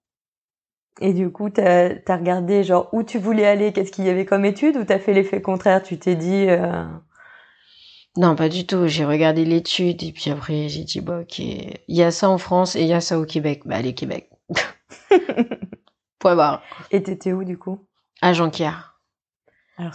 Et 0.99 1.13
du 1.13 1.29
coup, 1.29 1.51
t'as 1.51 1.89
as 2.07 2.17
regardé 2.17 2.63
genre 2.63 2.89
où 2.91 3.03
tu 3.03 3.19
voulais 3.19 3.45
aller, 3.45 3.71
qu'est-ce 3.71 3.91
qu'il 3.91 4.05
y 4.05 4.09
avait 4.09 4.25
comme 4.25 4.43
étude, 4.43 4.77
ou 4.77 4.83
t'as 4.83 4.97
fait 4.97 5.13
l'effet 5.13 5.43
contraire, 5.43 5.83
tu 5.83 5.99
t'es 5.99 6.15
dit. 6.15 6.47
Euh... 6.49 6.85
Non, 8.17 8.35
pas 8.35 8.49
du 8.49 8.65
tout. 8.65 8.87
J'ai 8.87 9.05
regardé 9.05 9.45
l'étude 9.45 10.01
et 10.01 10.11
puis 10.11 10.31
après 10.31 10.67
j'ai 10.67 10.83
dit 10.83 11.01
bah 11.01 11.19
ok, 11.21 11.39
il 11.39 11.79
y 11.87 12.03
a 12.03 12.09
ça 12.09 12.27
en 12.27 12.39
France 12.39 12.75
et 12.75 12.81
il 12.81 12.87
y 12.87 12.93
a 12.93 13.01
ça 13.01 13.19
au 13.19 13.25
Québec. 13.25 13.61
Bah 13.65 13.75
allez 13.75 13.93
Québec. 13.93 14.29
Point 16.21 16.35
barre. 16.35 16.61
Et 16.91 17.03
t'étais 17.03 17.33
où 17.33 17.43
du 17.43 17.57
coup? 17.57 17.85
À 18.21 18.31
Jonquière. 18.31 18.95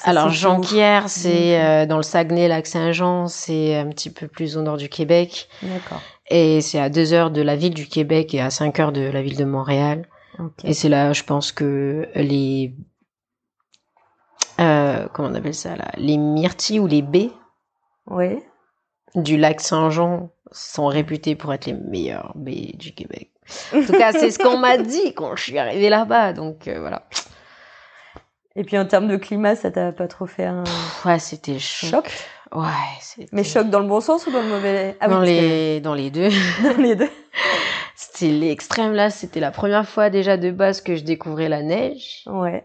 Alors, 0.03 0.31
Jonquière, 0.31 1.09
c'est 1.09 1.63
euh, 1.63 1.87
dans 1.87 1.97
le 1.97 2.03
Saguenay-Lac-Saint-Jean, 2.03 3.29
c'est 3.29 3.77
un 3.77 3.89
petit 3.89 4.11
peu 4.11 4.27
plus 4.27 4.57
au 4.57 4.63
nord 4.63 4.77
du 4.77 4.89
Québec. 4.89 5.49
D'accord. 5.63 6.03
Et 6.29 6.61
c'est 6.61 6.81
à 6.81 6.89
deux 6.89 7.13
heures 7.13 7.31
de 7.31 7.41
la 7.41 7.55
ville 7.55 7.75
du 7.75 7.87
Québec 7.87 8.35
et 8.35 8.41
à 8.41 8.51
cinq 8.51 8.81
heures 8.81 8.91
de 8.91 9.03
la 9.03 9.23
ville 9.23 9.37
de 9.37 9.45
Montréal. 9.45 10.09
Et 10.65 10.75
c'est 10.75 10.89
là, 10.89 11.13
je 11.13 11.23
pense 11.23 11.53
que 11.53 12.09
les 12.15 12.75
euh, 14.61 15.07
comment 15.13 15.29
on 15.29 15.35
appelle 15.35 15.55
ça 15.55 15.77
là, 15.77 15.91
les 15.97 16.19
myrtilles 16.19 16.81
ou 16.81 16.87
les 16.87 17.03
baies. 17.03 17.31
Oui. 18.07 18.41
Du 19.15 19.37
lac 19.37 19.61
Saint-Jean 19.61 20.31
sont 20.51 20.87
réputés 20.87 21.37
pour 21.37 21.55
être 21.55 21.67
les 21.67 21.75
meilleures 21.75 22.33
baies 22.35 22.75
du 22.75 22.93
Québec. 22.93 23.31
En 23.75 23.83
tout 23.83 23.93
cas, 23.93 24.13
c'est 24.13 24.31
ce 24.31 24.39
qu'on 24.39 24.59
m'a 24.59 24.79
dit 24.79 25.15
quand 25.15 25.37
je 25.37 25.43
suis 25.43 25.59
arrivée 25.59 25.89
là-bas. 25.89 26.33
Donc 26.33 26.69
euh, 26.69 26.81
voilà. 26.81 27.07
Et 28.55 28.65
puis 28.65 28.79
en 28.79 28.87
termes 28.87 29.09
de 29.09 29.17
climat, 29.17 29.55
ça 29.55 29.71
t'a 29.71 29.93
pas 29.93 30.09
trop 30.09 30.27
fait 30.27 30.47
un 30.47 30.65
ouais, 31.05 31.19
c'était 31.19 31.59
choc. 31.59 32.11
Ouais, 32.55 33.27
Mais 33.33 33.45
choc 33.45 33.69
dans 33.69 33.81
le 33.81 33.89
bon 33.89 34.01
sens 34.01 34.27
ou 34.27 34.31
dans 34.31 34.41
le 34.41 34.49
mauvais 34.49 34.97
ah, 35.01 35.09
dans 35.09 35.21
les 35.21 35.81
dans 35.81 35.95
les 35.95 36.11
deux. 36.11 36.31
dans 36.63 36.83
les 36.83 36.97
deux. 36.97 37.11
c'était 37.95 38.33
l'extrême 38.33 38.93
là, 38.93 39.11
c'était 39.11 39.41
la 39.41 39.51
première 39.51 39.87
fois 39.87 40.11
déjà 40.11 40.37
de 40.37 40.51
base 40.51 40.81
que 40.81 40.97
je 40.97 41.03
découvrais 41.03 41.49
la 41.49 41.63
neige. 41.63 42.23
Ouais. 42.27 42.65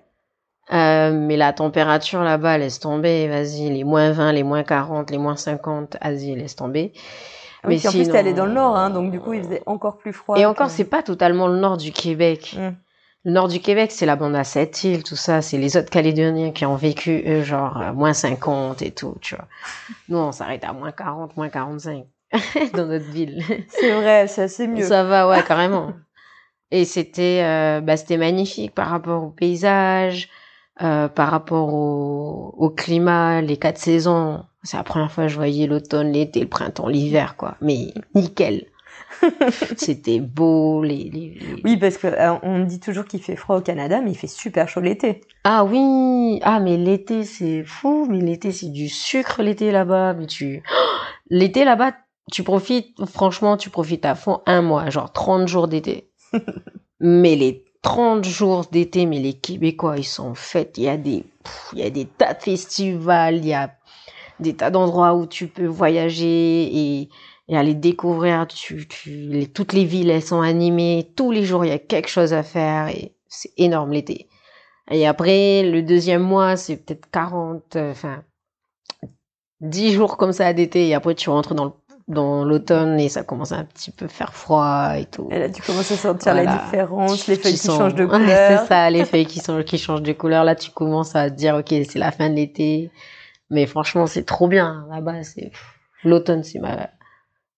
Euh, 0.71 1.11
mais 1.11 1.35
la 1.35 1.51
température 1.51 2.23
là-bas, 2.23 2.57
laisse 2.57 2.79
tomber, 2.79 3.27
vas-y, 3.27 3.69
les 3.69 3.83
moins 3.83 4.11
20, 4.11 4.31
les 4.31 4.43
moins 4.43 4.63
40, 4.63 5.11
les 5.11 5.17
moins 5.17 5.35
50, 5.35 5.97
vas-y, 6.01 6.35
laisse 6.35 6.55
tomber. 6.55 6.93
Ah 7.63 7.67
mais 7.67 7.85
en 7.87 7.91
plus, 7.91 8.09
t'es 8.09 8.17
allé 8.17 8.33
dans 8.33 8.45
le 8.45 8.53
nord, 8.53 8.75
hein, 8.75 8.89
donc 8.89 9.11
du 9.11 9.19
coup, 9.19 9.33
il 9.33 9.43
faisait 9.43 9.61
encore 9.65 9.97
plus 9.97 10.13
froid. 10.13 10.37
Et 10.37 10.45
encore, 10.45 10.69
c'est 10.69 10.85
pas 10.85 11.03
totalement 11.03 11.47
le 11.47 11.57
nord 11.57 11.77
du 11.77 11.91
Québec. 11.91 12.55
Hum. 12.57 12.75
Le 13.23 13.31
nord 13.31 13.47
du 13.47 13.59
Québec, 13.59 13.91
c'est 13.91 14.07
la 14.07 14.15
bande 14.15 14.35
à 14.35 14.43
sept 14.43 14.83
îles, 14.83 15.03
tout 15.03 15.15
ça. 15.15 15.43
C'est 15.43 15.59
les 15.59 15.77
autres 15.77 15.91
Calédoniens 15.91 16.51
qui 16.51 16.65
ont 16.65 16.75
vécu, 16.75 17.23
eux, 17.27 17.43
genre, 17.43 17.77
à 17.77 17.93
moins 17.93 18.13
50 18.13 18.81
et 18.81 18.89
tout, 18.89 19.15
tu 19.21 19.35
vois. 19.35 19.45
Nous, 20.09 20.17
on 20.17 20.31
s'arrête 20.31 20.63
à 20.63 20.73
moins 20.73 20.91
40, 20.91 21.37
moins 21.37 21.49
45 21.49 22.05
dans 22.73 22.87
notre 22.87 23.05
ville. 23.11 23.43
C'est 23.67 23.91
vrai, 23.91 24.25
c'est 24.27 24.43
assez 24.43 24.67
mieux. 24.67 24.83
Ça 24.83 25.03
va, 25.03 25.27
ouais, 25.27 25.43
carrément. 25.43 25.91
Et 26.71 26.83
c'était, 26.83 27.41
euh, 27.43 27.81
bah, 27.81 27.95
c'était 27.95 28.17
magnifique 28.17 28.73
par 28.73 28.87
rapport 28.87 29.23
au 29.23 29.29
paysage, 29.29 30.29
euh, 30.81 31.07
par 31.07 31.29
rapport 31.29 31.73
au, 31.75 32.55
au 32.57 32.69
climat, 32.71 33.41
les 33.41 33.57
quatre 33.57 33.77
saisons. 33.77 34.43
C'est 34.63 34.77
la 34.77 34.83
première 34.83 35.11
fois 35.11 35.25
que 35.25 35.29
je 35.29 35.35
voyais 35.35 35.67
l'automne, 35.67 36.11
l'été, 36.11 36.39
le 36.41 36.47
printemps, 36.47 36.87
l'hiver, 36.87 37.35
quoi. 37.35 37.57
Mais 37.61 37.93
nickel. 38.13 38.67
C'était 39.77 40.19
beau, 40.19 40.83
les, 40.83 41.39
Oui, 41.63 41.77
parce 41.77 41.97
que 41.97 42.07
euh, 42.07 42.33
on 42.43 42.63
dit 42.63 42.79
toujours 42.79 43.05
qu'il 43.05 43.21
fait 43.21 43.35
froid 43.35 43.57
au 43.57 43.61
Canada, 43.61 44.01
mais 44.01 44.11
il 44.11 44.17
fait 44.17 44.27
super 44.27 44.67
chaud 44.67 44.81
l'été. 44.81 45.21
Ah 45.43 45.63
oui, 45.63 46.39
ah 46.43 46.59
mais 46.59 46.77
l'été 46.77 47.23
c'est 47.23 47.63
fou, 47.63 48.07
mais 48.09 48.19
l'été 48.19 48.51
c'est 48.51 48.71
du 48.71 48.89
sucre 48.89 49.41
l'été 49.41 49.71
là-bas, 49.71 50.13
mais 50.13 50.27
tu 50.27 50.63
l'été 51.29 51.65
là-bas, 51.65 51.93
tu 52.31 52.43
profites 52.43 52.95
franchement, 53.05 53.57
tu 53.57 53.69
profites 53.69 54.05
à 54.05 54.15
fond 54.15 54.41
un 54.45 54.61
mois, 54.61 54.89
genre 54.89 55.11
30 55.11 55.47
jours 55.47 55.67
d'été. 55.67 56.09
mais 56.99 57.35
les 57.35 57.65
30 57.81 58.23
jours 58.25 58.65
d'été, 58.71 59.05
mais 59.05 59.19
les 59.19 59.33
Québécois, 59.33 59.97
ils 59.97 60.03
sont 60.03 60.35
faits, 60.35 60.77
il 60.77 60.83
y 60.83 60.89
a 60.89 60.97
des 60.97 61.25
il 61.73 61.79
y 61.79 61.83
a 61.83 61.89
des 61.89 62.05
tas 62.05 62.35
de 62.35 62.41
festivals, 62.41 63.37
il 63.37 63.47
y 63.47 63.53
a 63.53 63.71
des 64.41 64.55
tas 64.55 64.69
d'endroits 64.69 65.15
où 65.15 65.25
tu 65.25 65.47
peux 65.47 65.67
voyager 65.67 66.69
et 66.73 67.09
et 67.51 67.57
aller 67.57 67.73
découvrir. 67.75 68.47
Tu, 68.47 68.87
tu, 68.87 69.47
toutes 69.53 69.73
les 69.73 69.83
villes, 69.83 70.09
elles 70.09 70.23
sont 70.23 70.41
animées. 70.41 71.11
Tous 71.15 71.31
les 71.31 71.43
jours, 71.43 71.65
il 71.65 71.67
y 71.67 71.73
a 71.73 71.79
quelque 71.79 72.07
chose 72.07 72.33
à 72.33 72.43
faire 72.43 72.87
et 72.87 73.13
c'est 73.27 73.51
énorme 73.57 73.91
l'été. 73.91 74.27
Et 74.89 75.05
après, 75.05 75.63
le 75.63 75.81
deuxième 75.81 76.23
mois, 76.23 76.55
c'est 76.55 76.77
peut-être 76.77 77.09
40, 77.11 77.75
euh, 77.75 77.91
enfin, 77.91 78.23
10 79.59 79.93
jours 79.93 80.17
comme 80.17 80.31
ça 80.31 80.51
d'été. 80.53 80.87
Et 80.87 80.95
après, 80.95 81.13
tu 81.13 81.29
rentres 81.29 81.53
dans 81.53 81.75
dans 82.07 82.43
l'automne 82.43 82.99
et 82.99 83.07
ça 83.07 83.23
commence 83.23 83.53
à 83.53 83.57
un 83.57 83.63
petit 83.63 83.89
peu 83.89 84.07
faire 84.07 84.33
froid 84.33 84.95
et 84.97 85.05
tout. 85.05 85.29
Et 85.31 85.39
là, 85.39 85.49
tu 85.49 85.61
commences 85.61 85.91
à 85.91 85.95
sentir 85.95 86.33
la 86.33 86.45
différence, 86.45 87.27
les 87.27 87.37
feuilles 87.37 87.53
qui 87.53 87.67
changent 87.67 87.95
de 87.95 88.05
couleur. 88.07 88.59
c'est 88.61 88.67
ça, 88.67 88.89
les 88.89 89.05
feuilles 89.05 89.27
qui, 89.27 89.39
sont, 89.39 89.63
qui 89.63 89.77
changent 89.77 90.01
de 90.01 90.11
couleur. 90.11 90.43
Là, 90.43 90.55
tu 90.55 90.71
commences 90.71 91.15
à 91.15 91.29
te 91.29 91.35
dire, 91.35 91.55
ok, 91.55 91.69
c'est 91.69 91.99
la 91.99 92.11
fin 92.11 92.29
de 92.29 92.35
l'été. 92.35 92.91
Mais 93.51 93.65
franchement, 93.67 94.07
c'est 94.07 94.23
trop 94.23 94.47
bien. 94.47 94.87
Là-bas, 94.89 95.23
c'est, 95.23 95.51
l'automne, 96.03 96.43
c'est 96.43 96.59
ma, 96.59 96.89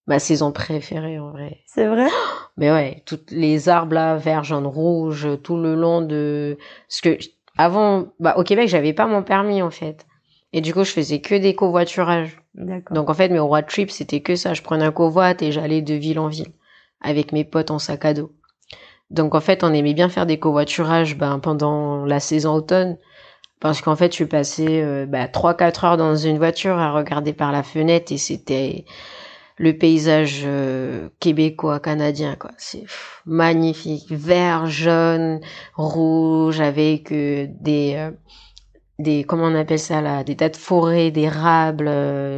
ma 0.08 0.20
saison 0.20 0.52
préférée 0.52 1.20
en 1.20 1.32
vrai. 1.32 1.60
C'est 1.68 1.86
vrai? 1.88 2.08
Mais 2.58 2.72
ouais, 2.72 3.04
toutes 3.06 3.32
les 3.32 3.70
arbres 3.70 3.94
là, 3.94 4.18
vert, 4.18 4.44
jaune, 4.44 4.66
rouge, 4.68 5.28
tout 5.44 5.56
le 5.56 5.76
long 5.76 6.02
de 6.02 6.58
ce 6.90 7.02
que 7.02 7.18
avant 7.58 8.08
bah 8.20 8.34
au 8.38 8.44
Québec, 8.44 8.68
j'avais 8.68 8.94
pas 8.94 9.06
mon 9.06 9.22
permis 9.24 9.62
en 9.62 9.70
fait. 9.70 10.06
Et 10.52 10.62
du 10.62 10.74
coup, 10.74 10.84
je 10.84 10.92
faisais 10.92 11.22
que 11.22 11.36
des 11.36 11.56
covoiturages. 11.56 12.42
D'accord. 12.56 12.96
Donc 12.96 13.10
en 13.10 13.14
fait, 13.14 13.30
mes 13.30 13.40
road 13.40 13.66
trips, 13.68 13.92
c'était 13.92 14.22
que 14.22 14.36
ça, 14.36 14.54
je 14.54 14.62
prenais 14.62 14.86
un 14.86 14.92
covoit 14.92 15.34
et 15.42 15.52
j'allais 15.52 15.82
de 15.82 15.94
ville 15.94 16.20
en 16.20 16.28
ville 16.28 16.54
avec 17.02 17.32
mes 17.32 17.44
potes 17.44 17.72
en 17.72 17.80
sac 17.80 18.06
à 18.06 18.14
dos. 18.14 18.32
Donc 19.10 19.36
en 19.36 19.42
fait, 19.42 19.64
on 19.64 19.74
aimait 19.74 19.94
bien 19.94 20.10
faire 20.10 20.26
des 20.26 20.40
covoiturages 20.40 21.18
ben 21.18 21.38
pendant 21.40 22.04
la 22.06 22.20
saison 22.20 22.54
automne 22.54 22.98
parce 23.64 23.82
qu'en 23.82 23.96
fait, 23.96 24.12
je 24.12 24.16
suis 24.16 24.26
passé 24.26 24.82
euh, 24.84 25.06
bah, 25.06 25.28
3-4 25.28 25.86
heures 25.86 25.98
dans 25.98 26.18
une 26.18 26.38
voiture 26.38 26.78
à 26.78 26.92
regarder 26.92 27.32
par 27.32 27.54
la 27.54 27.64
fenêtre 27.64 28.12
et 28.12 28.18
c'était 28.18 28.84
le 29.58 29.78
paysage 29.78 30.42
euh, 30.46 31.08
québécois 31.22 31.80
canadien 31.80 32.36
quoi. 32.36 32.52
C'est 32.58 32.84
magnifique. 33.26 34.12
Vert 34.12 34.66
jaune 34.66 35.40
rouge 35.76 36.60
avec 36.60 37.14
euh, 37.14 37.48
des 37.62 37.94
euh, 37.96 38.12
des 39.00 39.24
comment 39.24 39.46
on 39.46 39.56
appelle 39.56 39.80
ça 39.80 40.02
là 40.02 40.26
des 40.26 40.36
tas 40.36 40.50
de 40.50 40.58
forêts 40.58 41.12
d'érables 41.12 41.90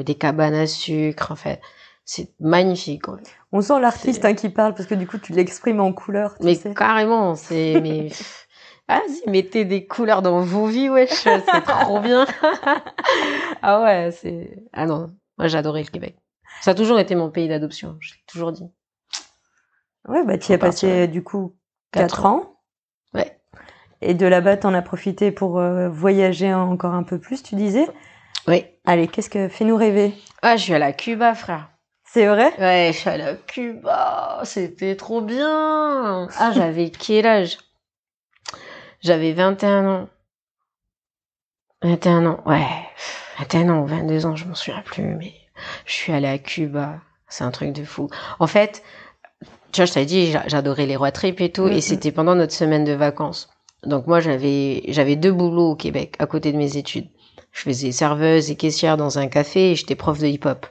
des 0.04 0.16
cabanes 0.16 0.54
à 0.54 0.68
sucre 0.68 1.32
en 1.32 1.36
fait. 1.36 1.60
C'est 2.04 2.30
magnifique 2.40 3.08
on 3.52 3.62
sent 3.62 3.80
l'artiste 3.80 4.24
hein, 4.26 4.36
qui 4.36 4.50
parle 4.50 4.76
parce 4.76 4.86
que 4.88 4.94
du 4.94 5.08
coup 5.08 5.18
tu 5.18 5.34
l'exprimes 5.34 5.80
en 5.80 5.92
couleurs 5.92 6.36
mais 6.40 6.56
carrément 6.76 7.34
c'est 7.34 7.80
mais 7.82 8.10
ah 8.88 9.02
si 9.08 9.30
mettez 9.30 9.66
des 9.66 9.86
couleurs 9.88 10.22
dans 10.22 10.42
vos 10.42 10.68
vies 10.68 10.90
wesh 10.90 11.10
c'est 11.10 11.62
trop 11.64 12.00
bien 12.00 12.26
ah 13.62 13.82
ouais 13.82 14.12
c'est 14.12 14.64
ah 14.74 14.86
non 14.86 15.12
moi 15.38 15.48
j'adorais 15.48 15.84
le 15.84 15.90
Québec 15.90 16.16
ça 16.62 16.72
a 16.72 16.74
toujours 16.74 17.00
été 17.00 17.16
mon 17.16 17.30
pays 17.30 17.48
d'adoption, 17.48 17.98
je 18.00 18.14
l'ai 18.14 18.20
toujours 18.28 18.52
dit. 18.52 18.68
Ouais, 20.08 20.24
bah 20.24 20.38
tu 20.38 20.52
y 20.52 20.56
as 20.56 20.58
passé 20.58 21.08
du 21.08 21.24
coup 21.24 21.56
4 21.92 22.26
ans. 22.26 22.60
Ouais. 23.14 23.40
Et 24.02 24.14
de 24.14 24.26
là-bas, 24.26 24.58
t'en 24.58 24.74
as 24.74 24.82
profité 24.82 25.32
pour 25.32 25.60
euh, 25.60 25.90
voyager 25.90 26.54
encore 26.54 26.94
un 26.94 27.04
peu 27.04 27.20
plus, 27.20 27.44
tu 27.44 27.56
disais? 27.56 27.88
Oui. 28.48 28.66
Allez, 28.86 29.08
qu'est-ce 29.08 29.30
que 29.30 29.48
fais-nous 29.48 29.76
rêver 29.76 30.14
Ah, 30.42 30.58
je 30.58 30.64
suis 30.64 30.74
allée 30.74 30.86
à 30.86 30.94
Cuba, 30.94 31.34
frère. 31.34 31.70
C'est 32.04 32.28
vrai? 32.28 32.54
Ouais, 32.60 32.92
je 32.94 32.98
suis 32.98 33.10
allée 33.10 33.24
à 33.24 33.36
Cuba. 33.36 34.42
C'était 34.44 34.96
trop 34.96 35.22
bien. 35.22 36.28
Ah, 36.38 36.52
j'avais 36.52 36.92
quel 36.92 37.26
âge? 37.26 37.58
J'avais 39.06 39.34
21 39.34 39.88
ans. 39.88 40.10
21 41.84 42.26
ans, 42.26 42.40
ouais. 42.48 42.66
21 43.38 43.70
ans 43.70 43.84
ou 43.84 43.86
22 43.86 44.26
ans, 44.26 44.36
je 44.36 44.46
m'en 44.46 44.56
souviens 44.56 44.82
plus, 44.82 45.04
mais 45.04 45.32
je 45.86 45.94
suis 45.94 46.12
allée 46.12 46.28
à 46.28 46.40
Cuba. 46.40 46.96
C'est 47.28 47.44
un 47.44 47.52
truc 47.52 47.72
de 47.72 47.84
fou. 47.84 48.10
En 48.40 48.48
fait, 48.48 48.82
tu 49.72 49.82
vois, 49.82 49.86
je 49.86 49.94
t'avais 49.94 50.08
dit, 50.08 50.34
j'adorais 50.48 50.88
les 50.88 50.96
road 50.96 51.14
trips 51.14 51.40
et 51.40 51.52
tout, 51.52 51.68
et 51.68 51.82
c'était 51.82 52.12
pendant 52.12 52.34
notre 52.34 52.54
semaine 52.54 52.84
de 52.84 52.94
vacances. 52.94 53.48
Donc 53.84 54.08
moi, 54.08 54.22
j'avais, 54.22 54.82
j'avais 54.88 55.16
deux 55.16 55.32
boulots 55.32 55.74
au 55.74 55.76
Québec, 55.76 56.16
à 56.18 56.26
côté 56.26 56.52
de 56.52 56.58
mes 56.58 56.76
études. 56.76 57.08
Je 57.52 57.62
faisais 57.62 57.92
serveuse 57.92 58.50
et 58.50 58.56
caissière 58.56 58.98
dans 58.98 59.20
un 59.20 59.28
café 59.28 59.70
et 59.70 59.76
j'étais 59.76 59.94
prof 59.94 60.18
de 60.18 60.26
hip-hop. 60.26 60.66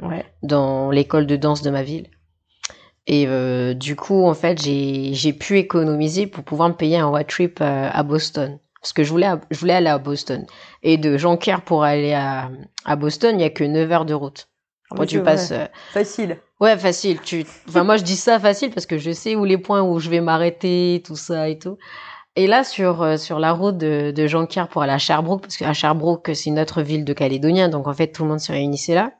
Ouais. 0.00 0.24
Dans 0.42 0.90
l'école 0.90 1.28
de 1.28 1.36
danse 1.36 1.62
de 1.62 1.70
ma 1.70 1.84
ville. 1.84 2.10
Et 3.06 3.26
euh, 3.28 3.74
du 3.74 3.94
coup, 3.94 4.26
en 4.26 4.34
fait, 4.34 4.60
j'ai, 4.60 5.32
pu 5.32 5.58
économiser 5.58 6.26
pour 6.26 6.42
pouvoir 6.44 6.68
me 6.68 6.74
payer 6.74 6.98
un 6.98 7.06
road 7.06 7.26
trip 7.26 7.60
euh, 7.60 7.88
à 7.92 8.02
Boston 8.02 8.58
parce 8.86 8.92
que 8.92 9.02
je 9.02 9.10
voulais, 9.10 9.28
je 9.50 9.58
voulais 9.58 9.72
aller 9.72 9.88
à 9.88 9.98
Boston. 9.98 10.46
Et 10.84 10.96
de 10.96 11.16
Jonquière 11.16 11.62
pour 11.62 11.82
aller 11.82 12.12
à, 12.12 12.50
à 12.84 12.94
Boston, 12.94 13.34
il 13.36 13.42
y 13.42 13.44
a 13.44 13.50
que 13.50 13.64
9 13.64 13.90
heures 13.90 14.04
de 14.04 14.14
route. 14.14 14.48
Après, 14.92 15.06
tu 15.06 15.20
passes. 15.22 15.50
Euh, 15.50 15.66
facile. 15.92 16.38
Ouais, 16.60 16.78
facile. 16.78 17.20
Tu, 17.20 17.44
enfin, 17.68 17.82
moi, 17.82 17.96
je 17.96 18.04
dis 18.04 18.14
ça 18.14 18.38
facile 18.38 18.70
parce 18.70 18.86
que 18.86 18.96
je 18.96 19.10
sais 19.10 19.34
où 19.34 19.44
les 19.44 19.58
points 19.58 19.82
où 19.82 19.98
je 19.98 20.08
vais 20.08 20.20
m'arrêter, 20.20 21.02
tout 21.04 21.16
ça 21.16 21.48
et 21.48 21.58
tout. 21.58 21.78
Et 22.36 22.46
là, 22.46 22.62
sur, 22.62 23.02
euh, 23.02 23.16
sur 23.16 23.40
la 23.40 23.52
route 23.52 23.76
de, 23.76 24.12
de 24.12 24.26
Jonquière 24.28 24.68
pour 24.68 24.82
aller 24.82 24.92
à 24.92 24.98
Sherbrooke, 24.98 25.42
parce 25.42 25.56
qu'à 25.56 25.72
Sherbrooke, 25.72 26.30
c'est 26.34 26.50
une 26.50 26.60
autre 26.60 26.82
ville 26.82 27.04
de 27.04 27.12
Calédonien, 27.12 27.68
donc 27.68 27.88
en 27.88 27.92
fait, 27.92 28.08
tout 28.08 28.22
le 28.22 28.28
monde 28.28 28.40
se 28.40 28.52
réunissait 28.52 28.94
là. 28.94 29.12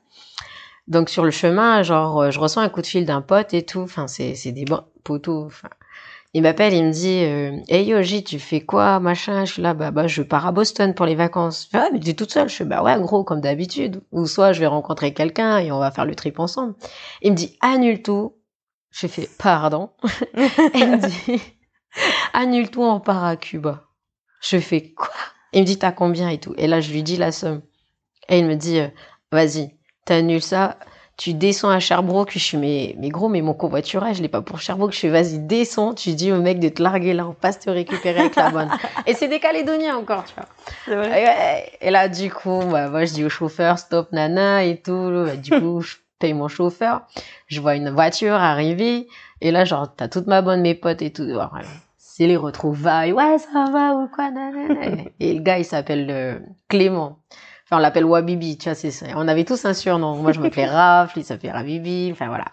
Donc 0.89 1.09
sur 1.11 1.25
le 1.25 1.31
chemin, 1.31 1.83
genre, 1.83 2.21
euh, 2.23 2.31
je 2.31 2.39
reçois 2.39 2.63
un 2.63 2.69
coup 2.69 2.81
de 2.81 2.87
fil 2.87 3.07
d'un 3.07 3.23
pote 3.23 3.55
et 3.55 3.65
tout. 3.65 3.81
Enfin, 3.81 4.07
c'est 4.07 4.35
c'est 4.35 4.53
des 4.53 4.65
poteaux. 5.05 5.49
Il 6.33 6.43
m'appelle, 6.43 6.75
il 6.75 6.85
me 6.85 6.93
dit, 6.93 7.25
euh, 7.25 7.59
hey 7.69 8.23
tu 8.23 8.39
fais 8.39 8.61
quoi, 8.61 9.01
machin? 9.01 9.45
Je 9.47 9.55
suis 9.55 9.63
là, 9.63 9.75
bah, 9.75 9.91
bah 9.91 10.07
je 10.07 10.23
pars 10.23 10.47
à 10.47 10.53
Boston 10.53 10.95
pour 10.95 11.07
les 11.07 11.15
vacances. 11.15 11.69
Ah, 11.73 11.89
mais 11.93 11.99
tu 11.99 12.11
es 12.11 12.15
toute 12.15 12.31
seule? 12.31 12.49
Je 12.49 12.55
suis 12.55 12.65
bah 12.65 12.83
ouais, 12.83 13.01
gros, 13.01 13.25
comme 13.25 13.41
d'habitude. 13.41 14.03
Ou 14.13 14.27
soit 14.27 14.53
je 14.53 14.61
vais 14.61 14.67
rencontrer 14.67 15.15
quelqu'un 15.15 15.59
et 15.59 15.73
on 15.73 15.79
va 15.79 15.91
faire 15.91 16.05
le 16.05 16.15
trip 16.15 16.39
ensemble. 16.39 16.75
Il 17.23 17.33
me 17.33 17.37
dit, 17.37 17.57
annule 17.61 18.03
tout. 18.03 18.35
Je 18.91 19.07
fais, 19.07 19.29
pardon? 19.39 19.91
il 20.75 20.91
me 20.91 20.99
dit, 20.99 21.43
annule 22.35 22.71
tout, 22.71 22.83
on 22.83 23.01
part 23.01 23.25
à 23.25 23.37
Cuba. 23.37 23.85
Je 24.43 24.59
fais 24.59 24.93
quoi? 24.93 25.09
Il 25.53 25.63
me 25.63 25.67
dit, 25.67 25.79
t'as 25.79 25.93
combien 25.93 26.29
et 26.29 26.39
tout. 26.39 26.55
Et 26.59 26.67
là, 26.67 26.81
je 26.81 26.93
lui 26.93 27.03
dis 27.03 27.17
la 27.17 27.33
somme. 27.33 27.63
Et 28.29 28.39
il 28.41 28.47
me 28.47 28.57
dit, 28.57 28.79
euh, 28.81 28.89
vas-y, 29.33 29.77
t'annules 30.07 30.43
ça. 30.43 30.77
Tu 31.19 31.33
descends 31.33 31.71
à 31.71 31.79
Sherbrooke. 31.81 32.31
Je 32.33 32.39
suis, 32.39 32.59
mais, 32.59 32.95
mais 32.99 33.09
gros, 33.09 33.29
mais 33.29 33.41
mon 33.41 33.55
covoiturage, 33.55 34.17
je 34.17 34.23
l'ai 34.23 34.29
pas 34.29 34.43
pour 34.43 34.61
Sherbrooke. 34.61 34.93
Je 34.93 34.99
suis, 34.99 35.09
vas-y, 35.09 35.39
descends. 35.39 35.95
Tu 35.95 36.13
dis 36.15 36.31
au 36.31 36.41
mec 36.41 36.61
de 36.61 36.69
te 36.69 36.83
larguer 36.83 37.15
là, 37.15 37.27
on 37.27 37.33
passe 37.33 37.59
te 37.59 37.71
récupérer 37.71 38.21
avec 38.21 38.37
la 38.37 38.51
bonne. 38.51 38.71
Et 39.07 39.15
c'est 39.15 39.29
des 39.29 39.41
Calédoniens 39.41 39.97
encore, 39.97 40.25
tu 40.25 40.35
vois. 40.35 40.97
Vrai. 40.97 41.73
Et, 41.81 41.91
là, 41.91 42.09
du 42.09 42.31
coup, 42.31 42.61
bah, 42.71 42.89
moi, 42.89 43.07
je 43.07 43.15
dis 43.15 43.25
au 43.25 43.31
chauffeur, 43.31 43.79
stop, 43.79 44.13
nana, 44.13 44.65
et 44.65 44.81
tout. 44.81 45.11
Bah, 45.11 45.37
du 45.37 45.51
coup, 45.51 45.81
je 45.81 45.97
paye 46.19 46.35
mon 46.35 46.49
chauffeur. 46.49 47.03
Je 47.47 47.61
vois 47.61 47.77
une 47.77 47.91
voiture 47.91 48.35
arriver. 48.35 49.09
Et 49.41 49.51
là, 49.51 49.65
genre, 49.65 49.95
t'as 49.95 50.09
toute 50.09 50.27
ma 50.27 50.43
bonne, 50.43 50.61
mes 50.61 50.75
potes 50.75 51.03
et 51.03 51.13
tout. 51.13 51.23
Alors. 51.23 51.57
C'est 51.97 52.27
les 52.27 52.37
retrouvailles. 52.39 53.13
Ouais, 53.13 53.37
ça 53.39 53.67
va 53.71 53.95
ou 53.95 54.09
quoi, 54.09 54.31
nanana. 54.31 55.03
Et 55.21 55.35
le 55.35 55.41
gars, 55.43 55.59
il 55.59 55.67
s'appelle 55.67 56.07
euh, 56.11 56.39
Clément. 56.69 57.19
Enfin, 57.67 57.79
on 57.79 57.81
l'appelle 57.81 58.05
Wabibi, 58.05 58.59
tu 58.59 58.69
vois, 58.69 58.75
c'est 58.75 58.91
ça. 58.93 59.07
On 59.17 59.27
avait 59.27 59.45
tous 59.45 59.65
un 59.65 59.75
surnom. 59.75 60.15
Moi, 60.17 60.33
je 60.33 60.41
m'appelais 60.41 60.67
Raf, 60.71 61.15
lui 61.15 61.25
s'appelait 61.25 61.51
Rabibi, 61.51 62.11
enfin 62.13 62.29
voilà. 62.29 62.45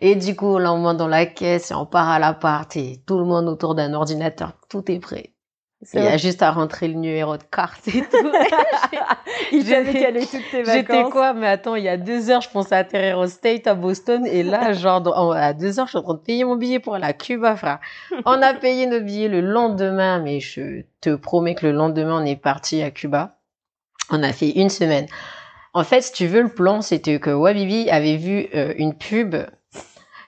Et 0.00 0.14
du 0.14 0.36
coup, 0.36 0.58
là, 0.58 0.72
on 0.72 0.78
monte 0.78 0.98
dans 0.98 1.08
la 1.08 1.26
caisse 1.26 1.70
et 1.70 1.74
on 1.74 1.86
part 1.86 2.08
à 2.08 2.18
l'appart 2.18 2.76
et 2.76 3.02
tout 3.06 3.18
le 3.18 3.24
monde 3.24 3.48
autour 3.48 3.74
d'un 3.74 3.92
ordinateur, 3.94 4.52
tout 4.68 4.88
est 4.90 4.98
prêt. 5.00 5.32
Il 5.94 6.02
y 6.02 6.06
a 6.06 6.16
juste 6.16 6.42
à 6.42 6.50
rentrer 6.52 6.88
le 6.88 6.94
numéro 6.94 7.36
de 7.36 7.42
carte 7.42 7.86
et 7.88 8.00
tout. 8.00 8.16
Il 9.52 9.64
J'étais- 9.64 10.00
calé 10.00 10.20
toutes 10.20 10.40
tes 10.50 10.62
vacances. 10.62 10.96
J'étais 10.96 11.10
quoi 11.10 11.32
Mais 11.34 11.46
attends, 11.46 11.74
il 11.74 11.84
y 11.84 11.88
a 11.88 11.96
deux 11.96 12.30
heures, 12.30 12.40
je 12.40 12.48
pensais 12.50 12.74
atterrir 12.74 13.18
au 13.18 13.26
State 13.26 13.66
à 13.66 13.74
Boston. 13.74 14.26
Et 14.26 14.42
là, 14.42 14.72
genre, 14.72 15.00
dans- 15.00 15.30
à 15.32 15.52
deux 15.52 15.78
heures, 15.78 15.86
je 15.86 15.90
suis 15.90 15.98
en 15.98 16.02
train 16.02 16.14
de 16.14 16.18
payer 16.20 16.44
mon 16.44 16.56
billet 16.56 16.78
pour 16.80 16.94
aller 16.94 17.04
à 17.04 17.12
Cuba, 17.12 17.56
frère. 17.56 17.78
On 18.24 18.40
a 18.42 18.54
payé 18.54 18.86
nos 18.86 19.00
billets 19.00 19.28
le 19.28 19.40
lendemain, 19.42 20.18
mais 20.20 20.40
je 20.40 20.82
te 21.00 21.14
promets 21.14 21.54
que 21.54 21.66
le 21.66 21.72
lendemain, 21.72 22.20
on 22.22 22.24
est 22.24 22.36
parti 22.36 22.82
à 22.82 22.90
Cuba. 22.90 23.35
On 24.10 24.22
a 24.22 24.32
fait 24.32 24.50
une 24.50 24.68
semaine. 24.70 25.06
En 25.74 25.84
fait, 25.84 26.00
si 26.00 26.12
tu 26.12 26.26
veux, 26.26 26.42
le 26.42 26.48
plan, 26.48 26.80
c'était 26.80 27.18
que 27.18 27.30
Wabibi 27.30 27.90
avait 27.90 28.16
vu 28.16 28.46
euh, 28.54 28.72
une 28.78 28.94
pub 28.94 29.36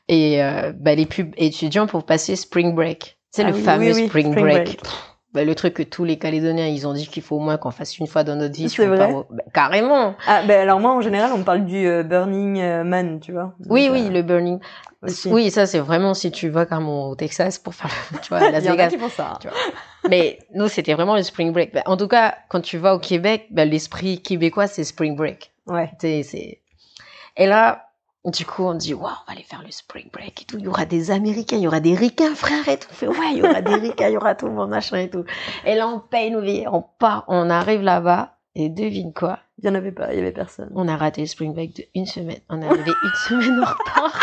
et 0.09 0.43
euh, 0.43 0.73
bah, 0.77 0.95
les 0.95 1.07
pubs 1.07 1.33
étudiants 1.37 1.87
pour 1.87 2.05
passer 2.05 2.37
Spring 2.37 2.75
Break. 2.75 3.19
C'est 3.31 3.45
Ah 3.45 3.49
le 3.51 3.55
oui, 3.55 3.63
fameux 3.63 3.93
oui, 3.93 4.03
oui, 4.03 4.09
Spring, 4.09 4.31
Spring 4.33 4.45
Break. 4.45 4.83
Pff, 4.83 4.93
bah, 5.33 5.45
le 5.45 5.55
truc 5.55 5.75
que 5.75 5.83
tous 5.83 6.05
les 6.05 6.19
Calédoniens, 6.19 6.67
ils 6.67 6.87
ont 6.87 6.93
dit 6.93 7.07
qu'il 7.07 7.23
faut 7.23 7.37
au 7.37 7.41
moins 7.41 7.57
qu'on 7.57 7.71
fasse 7.71 7.99
une 7.99 8.07
fois 8.07 8.25
dans 8.25 8.37
notre 8.37 8.55
vie. 8.57 8.69
si 8.69 8.77
C'est 8.77 8.87
vrai 8.87 9.13
bah, 9.31 9.43
carrément. 9.55 10.15
Ah, 10.27 10.43
ben 10.47 10.61
alors 10.61 10.81
moi, 10.81 10.93
en 10.93 11.01
général, 11.01 11.31
on 11.35 11.43
parle 11.43 11.65
du 11.65 11.87
euh, 11.87 12.03
Burning 12.03 12.83
Man, 12.83 13.21
tu 13.21 13.33
vois. 13.33 13.55
Oui, 13.69 13.87
Donc, 13.87 13.95
oui, 13.95 14.09
le 14.11 14.23
burning. 14.23 14.59
Aussi. 15.02 15.28
Oui, 15.28 15.50
ça, 15.50 15.67
c'est 15.67 15.78
vraiment 15.78 16.14
si 16.14 16.31
tu 16.31 16.49
vas 16.49 16.67
comme 16.67 16.88
au 16.88 17.14
Texas 17.14 17.59
pour 17.59 17.75
faire 17.75 17.90
le, 18.12 18.19
tu 18.23 18.28
vois, 18.28 18.50
Las 18.50 18.62
Il 18.62 18.67
y 18.67 18.69
en 18.71 18.73
a 18.73 18.76
Vegas. 18.76 18.88
qui 18.90 18.99
font 18.99 19.09
ça. 19.09 19.38
hein. 19.45 19.50
Mais 20.09 20.38
nous, 20.55 20.69
c'était 20.69 20.95
vraiment 20.95 21.17
le 21.17 21.23
spring 21.23 21.52
break. 21.52 21.73
Bah, 21.75 21.83
en 21.87 21.97
tout 21.97 22.09
cas, 22.09 22.37
quand 22.49 22.61
tu 22.61 22.78
vas 22.78 22.95
au 22.95 22.99
Québec, 22.99 23.47
bah, 23.50 23.64
l'esprit 23.64 24.21
québécois, 24.23 24.67
c'est 24.67 24.85
spring 24.85 25.17
break. 25.17 25.52
Ouais. 25.67 25.90
C'est. 26.00 26.61
Et 27.37 27.47
là, 27.47 27.85
du 28.25 28.45
coup, 28.45 28.64
on 28.64 28.75
dit, 28.75 28.95
waouh, 28.95 29.07
on 29.07 29.31
va 29.31 29.33
aller 29.37 29.45
faire 29.45 29.62
le 29.64 29.71
spring 29.71 30.09
break 30.12 30.43
et 30.43 30.45
tout. 30.45 30.57
Il 30.59 30.64
y 30.64 30.69
aura 30.69 30.85
des 30.87 31.11
Américains, 31.11 31.57
il 31.57 31.62
y 31.62 31.67
aura 31.69 31.81
des 31.81 31.95
Ricains, 31.95 32.35
frère, 32.35 32.67
et 32.69 32.78
tout. 32.78 32.88
On 32.90 32.95
fait, 32.95 33.07
ouais, 33.07 33.33
il 33.33 33.38
y 33.38 33.43
aura 33.43 33.61
des 33.62 33.75
Ricains, 33.75 34.09
il 34.09 34.14
y 34.14 34.17
aura 34.17 34.35
tout 34.35 34.47
le 34.47 34.52
monde, 34.52 34.71
machin 34.71 34.99
et 34.99 35.09
tout. 35.11 35.25
Et 35.64 35.75
là, 35.75 35.87
on 35.88 36.00
paye 36.00 36.31
nos 36.31 36.40
billets, 36.43 36.67
on 36.69 36.83
part, 36.83 37.25
on 37.28 37.49
arrive 37.50 37.83
là-bas, 37.83 38.35
et 38.55 38.68
devine 38.70 39.12
quoi? 39.12 39.38
Il 39.61 39.66
y 39.66 39.68
en 39.70 39.75
avait 39.75 39.92
pas, 39.92 40.12
il 40.12 40.16
y 40.18 40.20
avait 40.20 40.33
personne. 40.33 40.70
On 40.75 40.88
a 40.88 40.96
raté 40.96 41.20
le 41.20 41.27
spring 41.27 41.53
break 41.55 41.77
de 41.77 41.85
une 41.94 42.07
semaine. 42.07 42.40
On 42.49 42.61
est 42.61 42.66
arrivé 42.66 42.90
une 43.03 43.14
semaine 43.29 43.61
en 43.61 43.64
retard. 43.66 44.20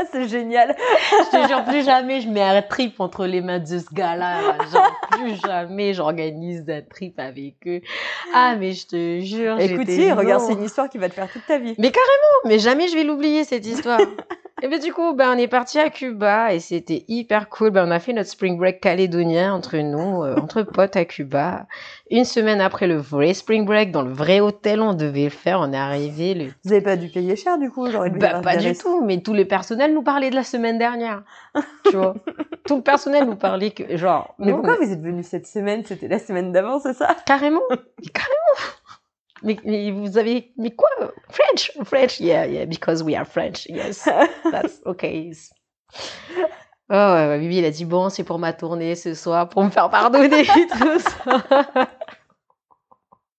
Ah, 0.00 0.04
c'est 0.12 0.28
génial. 0.28 0.76
Je 1.10 1.36
te 1.42 1.48
jure, 1.48 1.64
plus 1.64 1.84
jamais 1.84 2.20
je 2.20 2.28
mets 2.28 2.42
un 2.42 2.62
trip 2.62 3.00
entre 3.00 3.26
les 3.26 3.40
mains 3.40 3.58
de 3.58 3.66
ce 3.66 3.92
gars-là. 3.92 4.42
là. 4.42 4.56
Genre, 4.72 5.00
plus 5.10 5.34
jamais 5.44 5.92
j'organise 5.92 6.64
un 6.68 6.82
trip 6.82 7.18
avec 7.18 7.54
eux. 7.66 7.80
Ah, 8.32 8.54
mais 8.56 8.72
je 8.74 8.86
te 8.86 9.20
jure. 9.20 9.58
Écoute, 9.58 9.88
regarde, 10.16 10.42
c'est 10.46 10.52
une 10.52 10.62
histoire 10.64 10.88
qui 10.88 10.98
va 10.98 11.08
te 11.08 11.14
faire 11.14 11.28
toute 11.32 11.44
ta 11.46 11.58
vie. 11.58 11.74
Mais 11.78 11.90
carrément, 11.90 12.38
mais 12.46 12.60
jamais 12.60 12.86
je 12.86 12.94
vais 12.94 13.02
l'oublier, 13.04 13.42
cette 13.42 13.66
histoire. 13.66 13.98
Et 14.62 14.68
ben 14.68 14.80
du 14.80 14.92
coup, 14.92 15.14
ben, 15.14 15.34
on 15.34 15.38
est 15.38 15.48
parti 15.48 15.78
à 15.78 15.90
Cuba 15.90 16.52
et 16.52 16.60
c'était 16.60 17.04
hyper 17.08 17.48
cool. 17.48 17.70
Ben, 17.70 17.86
on 17.86 17.90
a 17.90 17.98
fait 17.98 18.12
notre 18.12 18.30
spring 18.30 18.58
break 18.58 18.80
calédonien 18.80 19.54
entre 19.54 19.76
nous, 19.76 20.24
euh, 20.24 20.36
entre 20.36 20.62
potes 20.62 20.96
à 20.96 21.04
Cuba. 21.04 21.66
Une 22.10 22.24
semaine 22.24 22.60
après 22.60 22.86
le 22.86 22.96
vrai 22.96 23.34
spring 23.34 23.64
break, 23.64 23.92
dans 23.92 24.02
le 24.02 24.12
vrai 24.12 24.40
hôtel, 24.40 24.80
on 24.80 24.94
devait 24.94 25.24
le 25.24 25.30
faire. 25.30 25.60
On 25.60 25.72
est 25.72 25.76
arrivé 25.76 26.34
le 26.34 26.46
Vous 26.64 26.72
avez 26.72 26.80
pas 26.80 26.96
dû 26.96 27.08
payer 27.08 27.36
cher, 27.36 27.58
du 27.58 27.70
coup, 27.70 27.86
y 27.86 28.10
bah, 28.10 28.40
pas 28.40 28.56
du 28.56 28.74
tout, 28.74 29.04
mais 29.04 29.20
tout 29.20 29.34
le 29.34 29.44
personnel 29.44 29.94
nous 29.94 30.02
parlait 30.02 30.30
de 30.30 30.34
la 30.34 30.44
semaine 30.44 30.78
dernière. 30.78 31.22
tu 31.88 31.96
vois? 31.96 32.14
Tout 32.66 32.76
le 32.76 32.82
personnel 32.82 33.24
nous 33.24 33.36
parlait 33.36 33.70
que, 33.70 33.96
genre, 33.96 34.34
Mais 34.38 34.52
pourquoi 34.52 34.76
vous 34.76 34.90
êtes 34.90 35.00
venu 35.00 35.22
cette 35.22 35.46
semaine? 35.46 35.84
C'était 35.84 36.08
la 36.08 36.18
semaine 36.18 36.52
d'avant, 36.52 36.80
c'est 36.80 36.94
ça? 36.94 37.16
Carrément, 37.26 37.62
carrément. 38.12 38.74
Mais, 39.42 39.56
mais 39.64 39.90
vous 39.90 40.18
avez, 40.18 40.52
mais 40.56 40.70
quoi? 40.70 40.88
French, 41.30 41.72
French, 41.84 42.20
yeah, 42.20 42.46
yeah, 42.46 42.64
because 42.66 43.02
we 43.02 43.14
are 43.14 43.24
French, 43.26 43.66
yes, 43.66 44.08
that's 44.50 44.80
okay. 44.86 45.32
Oh 46.90 46.94
ouais, 47.14 47.38
Bibi, 47.38 47.58
il 47.58 47.64
a 47.64 47.70
dit 47.70 47.84
bon, 47.84 48.08
c'est 48.08 48.24
pour 48.24 48.38
ma 48.38 48.52
tournée 48.52 48.94
ce 48.94 49.14
soir, 49.14 49.48
pour 49.48 49.62
me 49.62 49.70
faire 49.70 49.90
pardonner 49.90 50.40
et 50.40 50.66
tout 50.66 50.98
ça. 50.98 51.42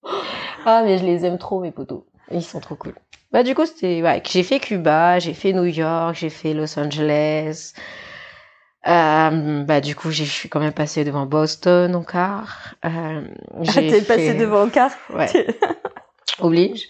ah, 0.66 0.82
mais 0.84 0.98
je 0.98 1.06
les 1.06 1.26
aime 1.26 1.38
trop, 1.38 1.60
mes 1.60 1.72
potos. 1.72 2.04
Ils 2.32 2.44
sont 2.44 2.60
trop 2.60 2.76
cool. 2.76 2.94
Bah, 3.32 3.44
du 3.44 3.56
coup, 3.56 3.66
c'était, 3.66 4.02
ouais, 4.02 4.22
j'ai 4.28 4.44
fait 4.44 4.60
Cuba, 4.60 5.20
j'ai 5.20 5.34
fait 5.34 5.54
New 5.54 5.66
York, 5.66 6.16
j'ai 6.16 6.30
fait 6.30 6.54
Los 6.54 6.78
Angeles. 6.80 7.74
Euh, 8.88 9.64
bah, 9.66 9.82
du 9.82 9.96
coup, 9.96 10.10
j'ai- 10.10 10.26
je 10.26 10.32
suis 10.32 10.48
quand 10.50 10.60
même 10.60 10.72
passée 10.74 11.04
devant 11.04 11.26
Boston 11.26 11.96
encore. 11.96 12.48
Euh, 12.86 13.22
Ah, 13.68 13.74
T'es 13.74 14.34
devant 14.36 14.62
un 14.62 14.70
car 14.70 14.92
Ouais, 15.14 15.28
oblige. 16.40 16.88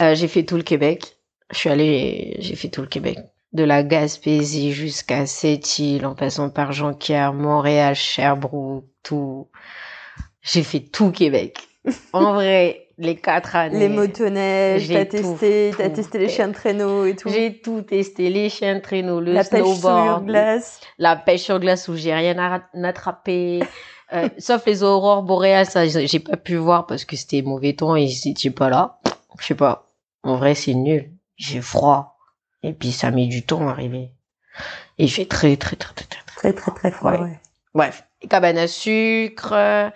Euh, 0.00 0.14
j'ai 0.14 0.28
fait 0.28 0.44
tout 0.44 0.56
le 0.56 0.62
Québec. 0.62 1.16
Je 1.50 1.56
suis 1.58 1.70
allée, 1.70 2.36
j'ai 2.40 2.56
fait 2.56 2.68
tout 2.68 2.82
le 2.82 2.86
Québec. 2.88 3.18
De 3.52 3.64
la 3.64 3.82
Gaspésie 3.82 4.72
jusqu'à 4.72 5.24
Sept-Îles, 5.26 6.04
en 6.04 6.14
passant 6.14 6.50
par 6.50 6.72
Jonquière, 6.72 7.32
Montréal, 7.32 7.94
Sherbrooke, 7.94 8.84
tout. 9.02 9.48
J'ai 10.42 10.62
fait 10.62 10.80
tout 10.80 11.10
Québec. 11.10 11.58
En 12.12 12.32
vrai, 12.34 12.88
les 12.98 13.16
quatre 13.16 13.56
années. 13.56 13.78
Les 13.78 13.88
motoneiges, 13.88 14.88
t'as 14.88 15.06
testé, 15.06 15.70
t'as 15.76 15.88
tout 15.88 15.96
testé 15.96 16.18
les 16.18 16.28
chiens 16.28 16.48
de 16.48 16.52
traîneau 16.52 17.06
et 17.06 17.16
tout. 17.16 17.30
J'ai 17.30 17.58
tout 17.60 17.80
testé, 17.82 18.28
les 18.28 18.50
chiens 18.50 18.74
de 18.76 18.80
traîneau, 18.80 19.20
le 19.20 19.32
La 19.32 19.44
pêche 19.44 19.64
sur 19.64 19.74
snowboard, 19.76 20.26
glace. 20.26 20.80
la 20.98 21.16
pêche 21.16 21.42
sur 21.42 21.58
glace 21.58 21.88
où 21.88 21.96
j'ai 21.96 22.12
rien 22.14 22.38
à- 22.38 22.62
attrapé, 22.86 23.60
euh, 24.12 24.28
sauf 24.38 24.64
les 24.66 24.82
aurores 24.82 25.22
boréales, 25.22 25.66
ça 25.66 25.86
j'ai 25.86 26.18
pas 26.20 26.36
pu 26.36 26.56
voir 26.56 26.86
parce 26.86 27.04
que 27.04 27.16
c'était 27.16 27.42
mauvais 27.42 27.74
temps 27.74 27.96
et 27.96 28.06
j'étais 28.06 28.50
pas 28.50 28.68
là. 28.68 28.98
Je 29.40 29.46
sais 29.46 29.54
pas. 29.54 29.86
En 30.22 30.36
vrai, 30.36 30.54
c'est 30.54 30.74
nul. 30.74 31.10
J'ai 31.36 31.60
froid. 31.60 32.16
Et 32.62 32.72
puis 32.72 32.90
ça 32.92 33.10
met 33.10 33.26
du 33.26 33.42
temps 33.44 33.68
à 33.68 33.72
arriver. 33.72 34.10
Et 34.98 35.04
il 35.04 35.10
fait 35.10 35.26
très 35.26 35.56
très 35.56 35.76
très 35.76 35.94
très 35.94 36.06
très. 36.06 36.52
très- 36.52 36.72
Très, 36.72 36.90
froid, 36.90 37.12
Ouais. 37.12 37.20
ouais. 37.20 37.38
Bref, 37.74 38.04
cabane 38.28 38.58
à 38.58 38.66
sucre, 38.66 39.52
euh, 39.52 39.90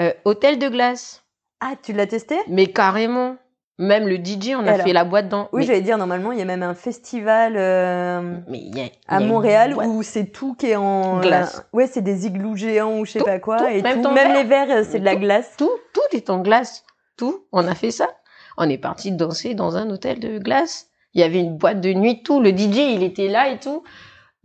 euh, 0.00 0.12
hôtel 0.24 0.58
de 0.58 0.68
glace, 0.68 1.22
Ah, 1.60 1.74
tu 1.82 1.92
l'as 1.92 2.06
testé? 2.06 2.36
Mais 2.48 2.68
carrément. 2.68 3.36
Même 3.80 4.08
le 4.08 4.16
DJ, 4.16 4.54
on 4.56 4.66
a 4.66 4.72
alors 4.72 4.86
fait 4.86 4.92
la 4.92 5.04
boîte 5.04 5.28
dans. 5.28 5.48
Oui, 5.52 5.60
mais, 5.60 5.66
j'allais 5.66 5.82
dire, 5.82 5.98
normalement, 5.98 6.32
il 6.32 6.38
y 6.38 6.42
a 6.42 6.44
même 6.44 6.64
un 6.64 6.74
festival 6.74 7.54
euh, 7.56 8.20
mais 8.48 8.58
il 8.58 8.76
y 8.76 8.80
a, 8.80 8.84
il 8.84 8.88
y 8.88 8.92
à 9.06 9.16
a 9.16 9.20
Montréal 9.20 9.76
où 9.76 10.02
c'est 10.02 10.26
tout 10.26 10.54
qui 10.54 10.66
est 10.70 10.76
en... 10.76 11.20
Glace. 11.20 11.64
Ouais, 11.72 11.86
c'est 11.86 12.02
des 12.02 12.26
igloos 12.26 12.56
géants 12.56 12.98
ou 12.98 13.04
je 13.04 13.12
sais 13.12 13.18
Tout, 13.20 13.24
pas 13.24 13.38
quoi. 13.38 13.58
tout, 13.58 13.66
et 13.66 13.80
même 13.80 14.02
tout. 14.02 14.10
Même 14.10 14.32
verre. 14.32 14.36
les 14.36 14.44
verres, 14.44 14.70
euh, 14.78 14.84
c'est 14.88 14.98
de 14.98 15.04
la 15.04 15.14
glace. 15.14 15.54
tout, 15.56 15.70
tout 15.94 16.16
est 16.16 16.28
en 16.28 16.40
glace. 16.40 16.84
Tout. 17.16 17.44
On 17.52 17.68
a 17.68 17.74
fait 17.76 17.92
ça. 17.92 18.08
On 18.56 18.68
est 18.68 18.78
parti 18.78 19.12
danser 19.12 19.54
dans 19.54 19.76
un 19.76 19.88
hôtel 19.90 20.18
de 20.18 20.38
glace. 20.38 20.88
Il 21.14 21.20
y 21.20 21.24
avait 21.24 21.40
une 21.40 21.56
boîte 21.56 21.80
de 21.80 21.92
nuit, 21.92 22.24
tout. 22.24 22.40
Le 22.40 22.50
DJ, 22.50 22.78
il 22.78 23.04
était 23.04 23.28
là 23.28 23.48
et 23.48 23.58
tout. 23.58 23.84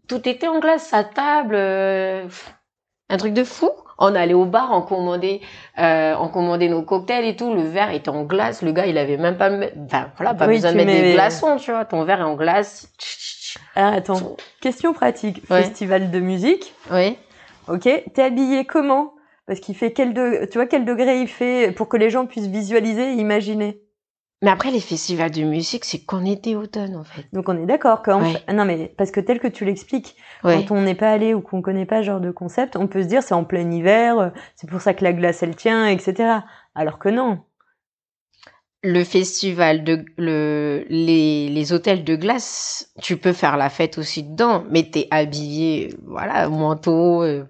Tout 0.08 0.30
était 0.30 0.48
en 0.48 0.60
glace, 0.60 0.86
sa 0.86 1.04
table, 1.04 1.56
euh, 1.56 2.28
un 3.14 3.18
truc 3.18 3.34
de 3.34 3.44
fou. 3.44 3.70
On 4.00 4.16
allait 4.16 4.34
au 4.34 4.46
bar, 4.46 4.70
on 4.72 4.82
commandait, 4.82 5.42
euh, 5.78 6.16
on 6.20 6.28
commandait 6.28 6.68
nos 6.68 6.82
cocktails 6.82 7.26
et 7.26 7.36
tout. 7.36 7.54
Le 7.54 7.62
verre 7.62 7.92
était 7.92 8.10
en 8.10 8.24
glace. 8.24 8.64
Le 8.64 8.72
gars, 8.72 8.88
il 8.88 8.98
avait 8.98 9.18
même 9.18 9.38
pas, 9.38 9.52
enfin, 9.86 10.10
voilà, 10.18 10.34
pas 10.34 10.48
Oui, 10.48 10.56
besoin 10.56 10.72
de 10.72 10.78
mettre 10.78 10.92
des 10.92 11.14
glaçons, 11.14 11.58
tu 11.58 11.72
vois. 11.72 11.86
Ton 11.86 12.04
verre 12.04 12.22
est 12.22 12.24
en 12.24 12.36
glace. 12.36 12.90
Ah, 13.76 13.90
attends, 13.90 14.36
question 14.62 14.94
pratique. 14.94 15.44
Ouais. 15.50 15.62
Festival 15.62 16.10
de 16.10 16.20
musique. 16.20 16.74
Oui. 16.92 17.18
Ok, 17.68 17.88
t'es 18.14 18.24
habillé 18.24 18.66
comment? 18.66 19.14
Parce 19.46 19.60
qu'il 19.60 19.76
fait 19.76 19.94
quel 19.94 20.14
de... 20.14 20.48
Tu 20.52 20.58
vois 20.58 20.66
quel 20.66 20.86
degré 20.86 21.22
il 21.22 21.28
fait 21.28 21.72
pour 21.72 21.88
que 21.88 21.98
les 21.98 22.10
gens 22.10 22.26
puissent 22.26 22.48
visualiser 22.48 23.12
et 23.12 23.16
imaginer? 23.16 23.80
Mais 24.44 24.52
après, 24.52 24.70
les 24.72 24.80
festivals 24.82 25.32
de 25.32 25.42
musique, 25.44 25.86
c'est 25.86 26.04
qu'en 26.06 26.24
été, 26.26 26.56
automne, 26.56 26.96
en 26.96 27.04
fait. 27.04 27.26
Donc 27.34 27.50
on 27.50 27.58
est 27.58 27.66
d'accord 27.66 28.02
que 28.04 28.12
Ouais. 28.12 28.54
non 28.54 28.66
mais 28.66 28.94
parce 28.98 29.10
que 29.10 29.22
tel 29.22 29.40
que 29.40 29.48
tu 29.48 29.66
l'expliques, 29.66 30.16
Ouais. 30.44 30.66
quand 30.68 30.76
on 30.76 30.82
n'est 30.82 30.96
pas 30.96 31.12
allé 31.12 31.34
ou 31.34 31.42
qu'on 31.42 31.62
connaît 31.62 31.86
pas 31.88 32.00
ce 32.02 32.08
genre 32.08 32.20
de 32.22 32.30
concept, 32.30 32.76
on 32.76 32.88
peut 32.88 33.02
se 33.02 33.08
dire 33.08 33.24
c'est 33.24 33.34
en 33.34 33.46
plein 33.46 33.72
hiver, 33.72 34.20
euh, 34.20 34.30
c'est 34.56 34.70
pour 34.70 34.82
ça 34.82 34.94
que 34.94 35.04
la 35.04 35.14
glace 35.14 35.42
elle 35.44 35.56
tient, 35.56 35.88
etc. 35.88 36.42
Alors 36.76 37.00
que 37.00 37.10
non. 37.10 37.40
Le 38.86 39.06
festival 39.06 39.86
de 39.86 40.04
le 40.18 40.86
les, 40.90 41.48
les 41.48 41.72
hôtels 41.72 42.04
de 42.04 42.18
glace, 42.18 42.92
tu 43.02 43.16
peux 43.16 43.32
faire 43.32 43.56
la 43.56 43.70
fête 43.70 43.98
aussi 43.98 44.24
dedans, 44.24 44.66
mais 44.70 44.84
t'es 44.92 45.08
habillé, 45.10 45.94
voilà, 46.06 46.50
manteau. 46.50 47.24
euh, 47.24 47.46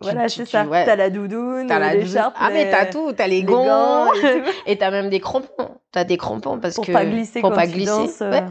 Voilà, 0.00 0.28
c'est 0.28 0.44
ça. 0.46 0.64
ouais, 0.64 0.84
T'as 0.84 0.94
la 0.96 1.10
doudoune, 1.10 1.66
t'as 1.66 1.78
la 1.78 1.94
l'écharpe, 1.94 2.36
Ah 2.38 2.50
mais 2.52 2.70
t'as 2.70 2.86
tout, 2.86 3.12
t'as 3.12 3.26
les, 3.26 3.36
les 3.40 3.42
gants, 3.44 3.64
gants 3.64 4.12
et 4.66 4.78
t'as 4.78 4.90
même 4.90 5.10
des 5.10 5.18
crampons. 5.20 5.70
T'as 5.90 6.04
des 6.04 6.16
crampons 6.16 6.58
parce 6.60 6.76
pour 6.76 6.86
que 6.86 6.92
pas 6.92 7.04
glisser 7.04 7.40
pour 7.40 7.50
quand 7.50 7.56
pas 7.56 7.66
tu 7.66 7.72
glisser. 7.72 7.90
danses. 7.90 8.22
euh. 8.22 8.30
Ouais, 8.30 8.44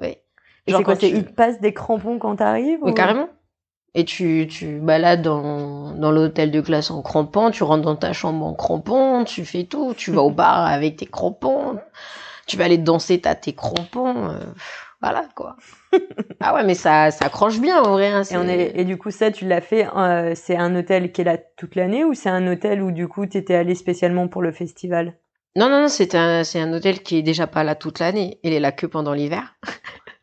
ouais. 0.00 0.22
Et 0.66 0.70
Genre 0.72 0.80
c'est 0.80 0.84
quoi 0.84 0.96
tu- 0.96 1.06
ils 1.06 1.24
te 1.24 1.32
passent 1.32 1.60
des 1.60 1.74
crampons 1.74 2.18
quand 2.18 2.36
t'arrives 2.36 2.78
Oui, 2.82 2.90
ou- 2.92 2.94
carrément. 2.94 3.28
Et 3.94 4.04
tu, 4.04 4.46
tu 4.50 4.78
balades 4.80 5.22
dans, 5.22 5.92
dans 5.92 6.10
l'hôtel 6.12 6.50
de 6.50 6.60
glace 6.60 6.90
en 6.90 7.02
crampons, 7.02 7.50
tu 7.50 7.64
rentres 7.64 7.82
dans 7.84 7.96
ta 7.96 8.12
chambre 8.12 8.44
en 8.46 8.54
crampons, 8.54 9.24
tu 9.24 9.44
fais 9.44 9.64
tout, 9.64 9.94
tu 9.96 10.12
vas 10.12 10.22
au 10.22 10.30
bar 10.30 10.66
avec 10.66 10.96
tes 10.96 11.06
crampons, 11.06 11.78
tu 12.46 12.56
vas 12.58 12.64
aller 12.66 12.78
danser, 12.78 13.20
t'as 13.20 13.34
tes 13.34 13.54
crampons, 13.54 14.28
euh, 14.28 14.38
voilà 15.00 15.26
quoi. 15.34 15.56
ah 16.40 16.54
ouais, 16.54 16.64
mais 16.64 16.74
ça, 16.74 17.10
ça 17.10 17.26
accroche 17.26 17.58
bien 17.60 17.80
en 17.82 17.92
vrai. 17.92 18.08
hein, 18.08 18.22
Et, 18.30 18.36
on 18.36 18.48
est, 18.48 18.72
et 18.74 18.84
du 18.84 18.96
coup, 18.98 19.10
ça, 19.10 19.30
tu 19.30 19.46
l'as 19.46 19.60
fait, 19.60 19.86
euh, 19.96 20.32
c'est 20.34 20.56
un 20.56 20.74
hôtel 20.74 21.12
qui 21.12 21.20
est 21.20 21.24
là 21.24 21.38
toute 21.56 21.74
l'année 21.76 22.04
ou 22.04 22.14
c'est 22.14 22.28
un 22.30 22.46
hôtel 22.50 22.82
où 22.82 22.90
du 22.90 23.06
coup, 23.08 23.26
t'étais 23.26 23.54
allé 23.54 23.74
spécialement 23.74 24.28
pour 24.28 24.42
le 24.42 24.52
festival? 24.52 25.14
Non, 25.56 25.68
non, 25.68 25.82
non, 25.82 25.88
c'est 25.88 26.14
un, 26.14 26.44
c'est 26.44 26.60
un 26.60 26.72
hôtel 26.72 27.02
qui 27.02 27.18
est 27.18 27.22
déjà 27.22 27.46
pas 27.46 27.64
là 27.64 27.74
toute 27.74 27.98
l'année, 28.00 28.38
il 28.42 28.52
est 28.52 28.60
là 28.60 28.70
que 28.72 28.86
pendant 28.86 29.12
l'hiver. 29.12 29.56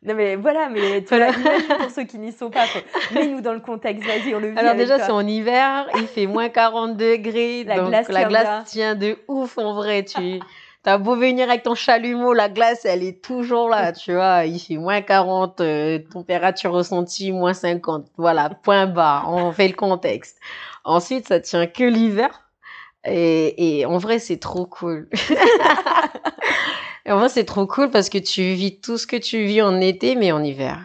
Non 0.04 0.14
mais 0.14 0.36
voilà, 0.36 0.70
mais 0.70 1.02
tu 1.08 1.08
Voilà. 1.16 1.32
pour 1.80 1.90
ceux 1.90 2.04
qui 2.04 2.20
n'y 2.20 2.32
sont 2.32 2.52
pas. 2.52 2.66
Mets-nous 3.14 3.42
dans 3.42 3.54
le 3.54 3.60
contexte, 3.60 4.06
vas-y, 4.06 4.36
on 4.36 4.40
le 4.40 4.52
vit 4.52 4.58
Alors 4.60 4.76
déjà, 4.76 5.00
c'est 5.00 5.12
en 5.12 5.26
hiver, 5.26 5.88
il 5.96 6.06
fait 6.08 6.28
moins 6.28 6.50
40 6.50 6.96
degrés, 6.96 7.64
La 7.64 7.78
donc 7.78 7.90
glace 7.90 8.08
la 8.10 8.20
tient 8.20 8.28
glace 8.30 8.66
tient 8.72 8.96
de 8.96 9.18
ouf 9.28 9.58
en 9.58 9.74
vrai. 9.74 10.04
Tu 10.06 10.40
as 10.86 10.98
beau 10.98 11.16
venir 11.16 11.50
avec 11.50 11.64
ton 11.64 11.76
chalumeau, 11.76 12.34
la 12.34 12.50
glace, 12.50 12.86
elle 12.86 13.04
est 13.04 13.24
toujours 13.24 13.70
là, 13.70 13.92
tu 13.94 14.14
vois. 14.14 14.46
Il 14.46 14.60
fait 14.60 14.78
moins 14.78 15.02
40, 15.02 15.62
euh, 15.62 16.00
température 16.12 16.72
ressentie, 16.72 17.32
moins 17.32 17.54
50. 17.54 18.08
Voilà, 18.18 18.50
point 18.50 18.88
barre, 18.88 19.32
on 19.32 19.52
fait 19.52 19.68
le 19.68 19.74
contexte. 19.74 20.40
Ensuite, 20.84 21.28
ça 21.28 21.40
tient 21.40 21.68
que 21.68 21.84
l'hiver. 21.84 22.50
Et, 23.06 23.80
et 23.80 23.86
en 23.86 23.98
vrai, 23.98 24.20
c'est 24.20 24.38
trop 24.38 24.66
cool. 24.66 25.10
et 27.06 27.12
en 27.12 27.18
vrai, 27.18 27.30
c'est 27.30 27.46
trop 27.46 27.68
cool 27.68 27.92
parce 27.92 28.10
que 28.10 28.18
tu 28.18 28.42
vis 28.54 28.80
tout 28.80 28.98
ce 28.98 29.06
que 29.06 29.18
tu 29.18 29.46
vis 29.46 29.62
en 29.62 29.80
été, 29.80 30.16
mais 30.16 30.32
en 30.32 30.44
hiver 30.44 30.80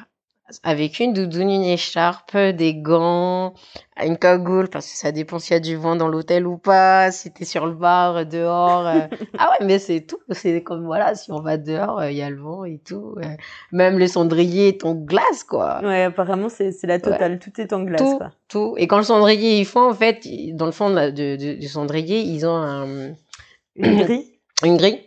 avec 0.62 1.00
une 1.00 1.12
doudoune, 1.12 1.50
une 1.50 1.62
écharpe, 1.62 2.36
des 2.36 2.74
gants, 2.74 3.54
une 4.04 4.16
cagoule, 4.18 4.68
parce 4.68 4.86
que 4.90 4.96
ça 4.96 5.12
dépend 5.12 5.38
s'il 5.38 5.54
y 5.54 5.56
a 5.56 5.60
du 5.60 5.76
vent 5.76 5.96
dans 5.96 6.08
l'hôtel 6.08 6.46
ou 6.46 6.58
pas, 6.58 7.10
si 7.12 7.32
t'es 7.32 7.44
sur 7.44 7.66
le 7.66 7.74
bar, 7.74 8.26
dehors. 8.26 8.86
euh. 8.86 9.06
Ah 9.38 9.50
ouais, 9.50 9.66
mais 9.66 9.78
c'est 9.78 10.00
tout. 10.02 10.18
C'est 10.30 10.62
comme, 10.62 10.84
voilà, 10.84 11.14
si 11.14 11.30
on 11.32 11.40
va 11.40 11.56
dehors, 11.56 12.00
euh, 12.00 12.10
il 12.10 12.16
y 12.16 12.22
a 12.22 12.30
le 12.30 12.40
vent 12.40 12.64
et 12.64 12.78
tout. 12.84 13.14
euh. 13.18 13.26
Même 13.72 13.98
le 13.98 14.06
cendrier 14.06 14.68
est 14.68 14.84
en 14.84 14.94
glace, 14.94 15.44
quoi. 15.48 15.80
Ouais, 15.82 16.04
apparemment, 16.04 16.48
c'est 16.48 16.72
c'est 16.72 16.86
la 16.86 16.98
totale. 16.98 17.38
Tout 17.38 17.58
est 17.60 17.72
en 17.72 17.82
glace, 17.82 18.00
tout, 18.02 18.16
quoi. 18.18 18.30
tout. 18.48 18.74
Et 18.78 18.86
quand 18.86 18.98
le 18.98 19.04
cendrier, 19.04 19.58
ils 19.60 19.66
font, 19.66 19.90
en 19.90 19.94
fait, 19.94 20.26
dans 20.54 20.66
le 20.66 20.72
fond 20.72 20.90
de 20.90 20.94
la- 20.96 21.10
de- 21.10 21.36
de- 21.36 21.54
du 21.54 21.68
cendrier, 21.68 22.20
ils 22.20 22.46
ont 22.46 22.56
un, 22.56 23.14
Une 23.76 23.96
grille 24.02 24.26
une 24.64 24.76
grille. 24.76 25.00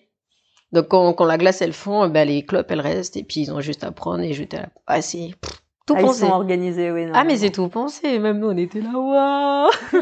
Donc 0.74 0.88
quand, 0.88 1.14
quand 1.14 1.26
la 1.26 1.38
glace 1.38 1.62
elle 1.62 1.72
fond, 1.74 2.08
ben 2.10 2.28
les 2.28 2.44
clopes 2.44 2.70
elles 2.72 2.82
restent 2.82 3.16
et 3.16 3.24
puis 3.24 3.42
ils 3.42 3.54
ont 3.54 3.62
juste 3.62 3.84
à 3.84 3.92
prendre 3.92 4.24
et 4.24 4.34
jeter 4.34 4.58
à 4.58 4.62
la 4.62 4.70
ah, 4.88 5.02
c'est 5.02 5.30
pff, 5.40 5.62
tout 5.86 5.94
ah, 5.96 6.00
ils 6.02 6.06
pensé. 6.06 6.22
sont 6.22 6.32
organisés, 6.32 6.92
oui. 6.92 7.06
Ah 7.14 7.24
mais 7.26 7.38
c'est 7.38 7.52
tout 7.52 7.68
pensé, 7.68 8.18
même 8.18 8.40
nous 8.40 8.48
on 8.48 8.58
était 8.58 8.82
là, 8.82 8.90
waouh 8.98 9.70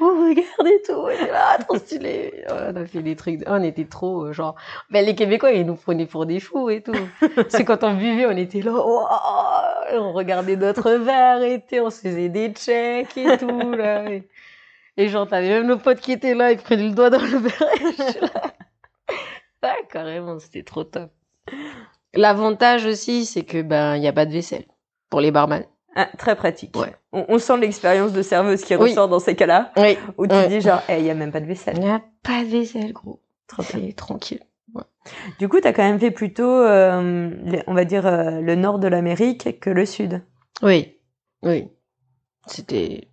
Oh 0.00 0.26
regardez 0.28 0.82
tout, 0.86 0.92
on 0.92 1.08
était 1.08 1.30
là, 1.30 1.56
trop 1.58 1.78
stylé 1.78 2.44
Ouais, 2.50 2.56
On 2.72 2.76
a 2.76 2.84
fait 2.84 3.00
des 3.02 3.16
trucs, 3.16 3.40
on 3.46 3.62
était 3.62 3.86
trop 3.86 4.26
euh, 4.26 4.32
genre, 4.32 4.56
ben 4.90 5.06
les 5.06 5.14
Québécois 5.14 5.52
ils 5.52 5.64
nous 5.64 5.76
prenaient 5.76 6.06
pour 6.06 6.26
des 6.26 6.40
fous 6.40 6.68
et 6.68 6.82
tout. 6.82 6.92
C'est 7.48 7.64
quand 7.64 7.84
on 7.84 7.94
buvait, 7.94 8.26
on 8.26 8.36
était 8.36 8.60
là, 8.60 8.72
waouh 8.72 9.06
On 9.94 10.12
regardait 10.12 10.56
notre 10.56 10.90
verre 10.92 11.42
et 11.42 11.60
tout, 11.60 11.76
on 11.76 11.90
se 11.90 12.00
faisait 12.00 12.28
des 12.28 12.50
checks 12.50 13.16
et 13.16 13.38
tout 13.38 13.72
là. 13.72 14.10
Et, 14.10 14.28
et 14.98 15.08
genre 15.08 15.26
t'avais 15.26 15.48
même 15.48 15.66
nos 15.66 15.78
potes 15.78 16.00
qui 16.00 16.12
étaient 16.12 16.34
là, 16.34 16.52
ils 16.52 16.58
prenaient 16.58 16.88
le 16.88 16.94
doigt 16.94 17.08
dans 17.08 17.22
le 17.22 17.38
verre. 17.38 17.62
et 17.74 17.92
je 17.96 18.02
suis 18.02 18.20
là. 18.20 18.52
Ah 19.62 19.74
carrément, 19.90 20.38
c'était 20.38 20.62
trop 20.62 20.84
top. 20.84 21.10
L'avantage 22.14 22.86
aussi, 22.86 23.24
c'est 23.26 23.42
que 23.44 23.60
ben 23.62 23.96
il 23.96 24.02
y 24.02 24.06
a 24.08 24.12
pas 24.12 24.24
de 24.24 24.32
vaisselle 24.32 24.66
pour 25.10 25.20
les 25.20 25.30
barman. 25.32 25.64
Ah, 25.96 26.08
très 26.16 26.36
pratique. 26.36 26.76
Ouais. 26.76 26.94
On, 27.12 27.24
on 27.28 27.38
sent 27.40 27.56
l'expérience 27.58 28.12
de 28.12 28.22
serveuse 28.22 28.62
qui 28.64 28.76
Oui. 28.76 28.90
ressort 28.90 29.08
dans 29.08 29.18
ces 29.18 29.34
cas-là, 29.34 29.72
Oui. 29.76 29.98
où 30.16 30.26
tu 30.28 30.34
dis 30.48 30.60
genre, 30.60 30.80
il 30.88 31.00
y 31.04 31.10
a 31.10 31.14
même 31.14 31.32
pas 31.32 31.40
de 31.40 31.46
Il 31.46 31.48
vaisselle. 31.48 31.78
n'y 31.80 31.88
a 31.90 32.00
pas 32.22 32.44
de 32.44 32.48
vaisselle, 32.50 32.92
gros. 32.92 33.20
C'est 33.62 33.94
tranquille. 33.96 34.42
Du 35.40 35.48
coup, 35.48 35.58
t'as 35.60 35.72
quand 35.72 35.82
même 35.82 35.98
fait 35.98 36.10
plutôt, 36.10 36.48
euh, 36.48 37.30
on 37.66 37.74
va 37.74 37.84
dire, 37.84 38.06
euh, 38.06 38.40
le 38.40 38.54
nord 38.54 38.78
de 38.78 38.86
l'Amérique 38.86 39.58
que 39.58 39.70
le 39.70 39.86
sud. 39.86 40.22
Oui, 40.62 40.98
oui. 41.42 41.68
C'était 42.46 43.08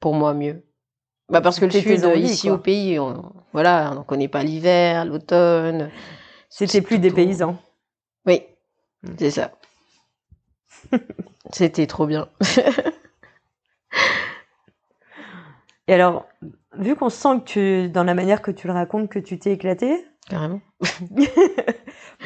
pour 0.00 0.14
moi 0.14 0.32
mieux. 0.32 0.64
Bah 1.32 1.40
parce 1.40 1.58
que 1.58 1.64
le 1.64 1.70
sud, 1.70 2.04
envies, 2.04 2.20
ici 2.22 2.48
quoi. 2.48 2.56
au 2.56 2.58
pays, 2.58 2.98
on, 2.98 3.32
voilà, 3.52 3.94
on 3.98 4.02
connaît 4.02 4.28
pas 4.28 4.42
l'hiver, 4.42 5.04
l'automne. 5.04 5.90
C'était 6.48 6.82
plus 6.82 6.98
des 6.98 7.10
paysans. 7.10 7.56
Oui, 8.26 8.42
Mm. 9.04 9.14
c'est 9.18 9.30
ça. 9.32 9.50
C'était 11.52 11.88
trop 11.88 12.06
bien. 12.06 12.28
Et 15.88 15.94
alors, 15.94 16.28
vu 16.78 16.94
qu'on 16.94 17.08
sent 17.10 17.40
que 17.40 17.44
tu, 17.44 17.88
dans 17.90 18.04
la 18.04 18.14
manière 18.14 18.40
que 18.42 18.52
tu 18.52 18.68
le 18.68 18.72
racontes, 18.72 19.10
que 19.10 19.18
tu 19.18 19.38
t'es 19.38 19.52
éclaté, 19.52 20.06
Carrément. 20.30 20.60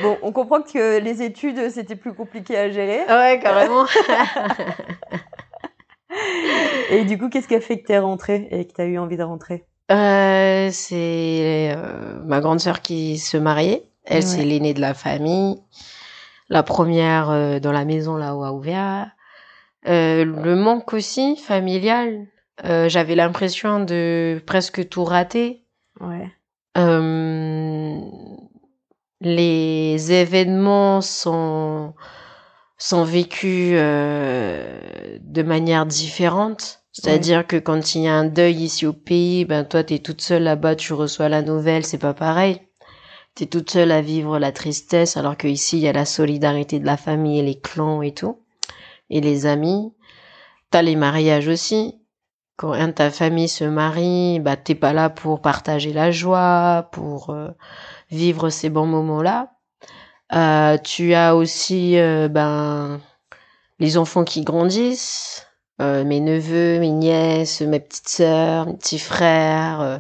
bon, 0.03 0.19
on 0.23 0.31
comprend 0.33 0.61
que 0.61 0.99
les 1.01 1.23
études, 1.23 1.71
c'était 1.71 1.97
plus 1.97 2.13
compliqué 2.13 2.59
à 2.59 2.71
gérer. 2.71 3.01
Ouais, 3.09 3.41
carrément. 3.43 3.87
Et 6.91 7.05
du 7.05 7.19
coup, 7.19 7.29
qu'est-ce 7.29 7.49
qui 7.49 7.55
a 7.55 7.61
fait 7.61 7.81
que 7.81 7.87
t'es 7.87 7.99
rentrée 7.99 8.49
et 8.51 8.67
que 8.67 8.73
t'as 8.73 8.85
eu 8.87 8.99
envie 8.99 9.17
de 9.17 9.23
rentrer? 9.23 9.65
Euh, 9.91 10.69
c'est 10.73 11.73
euh, 11.77 12.21
ma 12.25 12.41
grande 12.41 12.61
sœur 12.61 12.81
qui 12.83 13.19
se 13.19 13.37
mariait. 13.37 13.85
Elle, 14.05 14.17
Ouais. 14.17 14.23
c'est 14.23 14.45
l'aînée 14.45 14.75
de 14.75 14.81
la 14.81 14.95
famille. 14.95 15.57
La 16.49 16.63
première 16.63 17.31
euh, 17.31 17.59
dans 17.61 17.73
la 17.73 17.85
maison 17.85 18.17
là-haut 18.17 18.45
à 18.45 18.53
Ouvert. 18.53 19.11
Euh, 19.89 20.25
le 20.25 20.57
manque 20.57 20.93
aussi 20.93 21.37
familial. 21.37 22.27
Euh, 22.65 22.89
J'avais 22.89 23.15
l'impression 23.15 23.81
de 23.81 24.41
presque 24.47 24.89
tout 24.89 25.05
rater. 25.05 25.65
Ouais. 26.01 26.29
Euh, 26.79 27.99
les 29.21 30.13
événements 30.13 31.01
sont 31.01 31.95
sont 32.79 33.05
vécus 33.05 33.75
euh, 33.75 35.19
de 35.21 35.43
manière 35.43 35.87
différente. 35.87 36.83
C'est-à-dire 36.93 37.47
que 37.47 37.57
quand 37.57 37.95
il 37.95 38.03
y 38.03 38.09
a 38.09 38.15
un 38.15 38.25
deuil 38.25 38.65
ici 38.65 38.87
au 38.87 38.95
pays, 38.95 39.45
ben 39.45 39.65
toi 39.65 39.85
t'es 39.85 39.99
toute 39.99 40.23
seule 40.23 40.45
là-bas, 40.45 40.77
tu 40.77 40.95
reçois 40.95 41.29
la 41.29 41.43
nouvelle, 41.43 41.85
c'est 41.85 41.99
pas 41.99 42.15
pareil. 42.15 42.63
T'es 43.35 43.45
toute 43.45 43.71
seule 43.71 43.93
à 43.93 44.01
vivre 44.01 44.39
la 44.39 44.51
tristesse, 44.51 45.19
alors 45.19 45.37
que 45.37 45.47
ici 45.47 45.77
il 45.77 45.83
y 45.83 45.89
a 45.89 45.93
la 45.93 46.07
solidarité 46.07 46.81
de 46.81 46.87
la 46.87 46.97
famille 46.97 47.39
et 47.39 47.43
les 47.43 47.61
clans 47.61 48.01
et 48.01 48.13
tout, 48.13 48.39
et 49.11 49.21
les 49.21 49.45
amis. 49.45 49.93
T'as 50.71 50.83
les 50.83 50.97
mariages 50.97 51.49
aussi. 51.49 52.01
Quand 52.57 52.73
un 52.73 52.89
de 52.89 52.93
ta 52.93 53.11
famille 53.11 53.49
se 53.49 53.65
marie, 53.65 54.41
bah 54.41 54.57
t'es 54.57 54.75
pas 54.75 54.95
là 54.95 55.11
pour 55.11 55.43
partager 55.43 55.93
la 55.93 56.11
joie, 56.11 56.89
pour 56.93 57.29
euh, 57.29 57.51
vivre 58.11 58.49
ces 58.49 58.71
bons 58.71 58.87
moments-là. 58.87 59.56
Euh, 60.35 60.77
tu 60.79 61.15
as 61.15 61.37
aussi 61.37 61.99
euh, 61.99 62.29
ben 62.29 63.01
les 63.79 63.97
enfants 63.99 64.25
qui 64.25 64.43
grandissent, 64.43 65.47
euh, 65.81 66.03
mes 66.05 66.21
neveux, 66.21 66.81
mes 66.81 66.91
nièces, 66.91 67.61
mes 67.61 67.79
petites 67.81 68.09
sœurs, 68.09 68.67
mes 68.67 68.75
petits 68.75 68.99
frères 68.99 69.81
euh, 69.81 69.99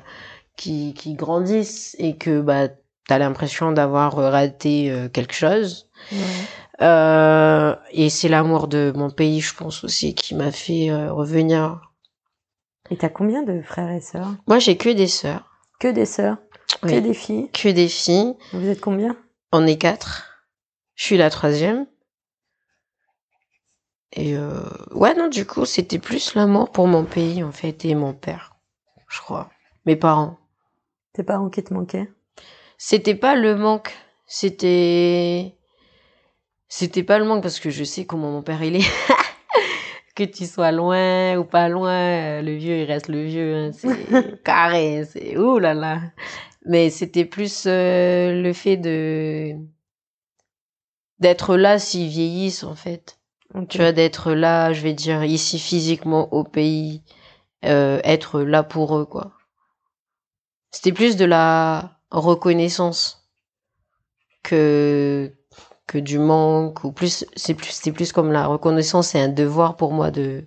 qui 0.56 0.94
qui 0.94 1.14
grandissent 1.14 1.94
et 1.98 2.16
que 2.16 2.40
bah 2.40 2.68
t'as 3.08 3.18
l'impression 3.18 3.70
d'avoir 3.72 4.16
raté 4.16 4.90
euh, 4.90 5.08
quelque 5.08 5.34
chose. 5.34 5.88
Euh, 6.82 7.74
et 7.92 8.10
c'est 8.10 8.28
l'amour 8.28 8.68
de 8.68 8.92
mon 8.94 9.10
pays, 9.10 9.40
je 9.40 9.54
pense 9.54 9.84
aussi, 9.84 10.14
qui 10.14 10.34
m'a 10.34 10.50
fait 10.50 10.90
euh, 10.90 11.12
revenir. 11.12 11.80
Et 12.90 12.96
t'as 12.96 13.08
combien 13.08 13.42
de 13.42 13.62
frères 13.62 13.90
et 13.90 14.00
sœurs? 14.00 14.28
Moi, 14.46 14.58
j'ai 14.58 14.76
que 14.76 14.90
des 14.90 15.06
sœurs, 15.08 15.44
Que 15.80 15.88
des 15.88 16.04
sœurs? 16.04 16.36
Que 16.82 16.88
Oui. 16.88 17.00
des 17.00 17.14
filles? 17.14 17.50
Que 17.52 17.68
des 17.68 17.88
filles. 17.88 18.34
Vous 18.52 18.68
êtes 18.68 18.80
combien? 18.80 19.16
On 19.52 19.66
est 19.66 19.78
quatre. 19.78 20.44
Je 20.94 21.04
suis 21.04 21.16
la 21.16 21.30
troisième. 21.30 21.86
Et 24.12 24.36
euh, 24.36 24.62
ouais, 24.92 25.14
non, 25.14 25.28
du 25.28 25.46
coup, 25.46 25.64
c'était 25.66 25.98
plus 25.98 26.34
l'amour 26.34 26.70
pour 26.70 26.86
mon 26.86 27.04
pays, 27.04 27.42
en 27.44 27.52
fait, 27.52 27.84
et 27.84 27.94
mon 27.94 28.14
père, 28.14 28.56
je 29.08 29.20
crois. 29.20 29.50
Mes 29.84 29.96
parents. 29.96 30.38
Tes 31.12 31.22
parents 31.22 31.50
qui 31.50 31.62
te 31.62 31.74
manquaient? 31.74 32.10
C'était 32.78 33.14
pas 33.14 33.34
le 33.34 33.56
manque, 33.56 33.94
c'était 34.26 35.56
c'était 36.68 37.02
pas 37.02 37.18
le 37.18 37.24
manque 37.24 37.42
parce 37.42 37.60
que 37.60 37.70
je 37.70 37.84
sais 37.84 38.04
comment 38.04 38.30
mon 38.30 38.42
père 38.42 38.62
il 38.62 38.76
est. 38.76 38.90
que 40.14 40.24
tu 40.24 40.46
sois 40.46 40.72
loin 40.72 41.36
ou 41.36 41.44
pas 41.44 41.68
loin, 41.68 41.92
euh, 41.92 42.42
le 42.42 42.54
vieux 42.56 42.78
il 42.78 42.84
reste 42.84 43.08
le 43.08 43.22
vieux, 43.22 43.54
hein, 43.54 43.70
c'est 43.72 44.42
carré, 44.44 45.04
c'est 45.04 45.36
ouh 45.36 45.58
là 45.58 45.74
là. 45.74 46.00
Mais 46.66 46.90
c'était 46.90 47.24
plus 47.24 47.64
euh, 47.66 48.42
le 48.42 48.52
fait 48.52 48.76
de 48.76 49.54
d'être 51.18 51.56
là 51.56 51.78
s'ils 51.78 52.08
vieillissent 52.08 52.64
en 52.64 52.74
fait. 52.74 53.18
Tu 53.68 53.78
vois, 53.78 53.92
d'être 53.92 54.32
là, 54.32 54.72
je 54.72 54.82
vais 54.82 54.92
dire 54.92 55.24
ici 55.24 55.58
physiquement 55.58 56.32
au 56.34 56.44
pays, 56.44 57.02
euh, 57.64 58.00
être 58.04 58.40
là 58.40 58.62
pour 58.62 58.98
eux 58.98 59.06
quoi. 59.06 59.32
C'était 60.72 60.92
plus 60.92 61.16
de 61.16 61.24
la 61.24 61.98
reconnaissance 62.10 63.28
que 64.42 65.32
que 65.86 65.98
du 65.98 66.18
manque 66.18 66.84
ou 66.84 66.92
plus 66.92 67.24
c'est 67.36 67.54
plus 67.54 67.70
c'est 67.70 67.92
plus 67.92 68.12
comme 68.12 68.32
la 68.32 68.46
reconnaissance 68.46 69.08
c'est 69.08 69.20
un 69.20 69.28
devoir 69.28 69.76
pour 69.76 69.92
moi 69.92 70.10
de 70.10 70.46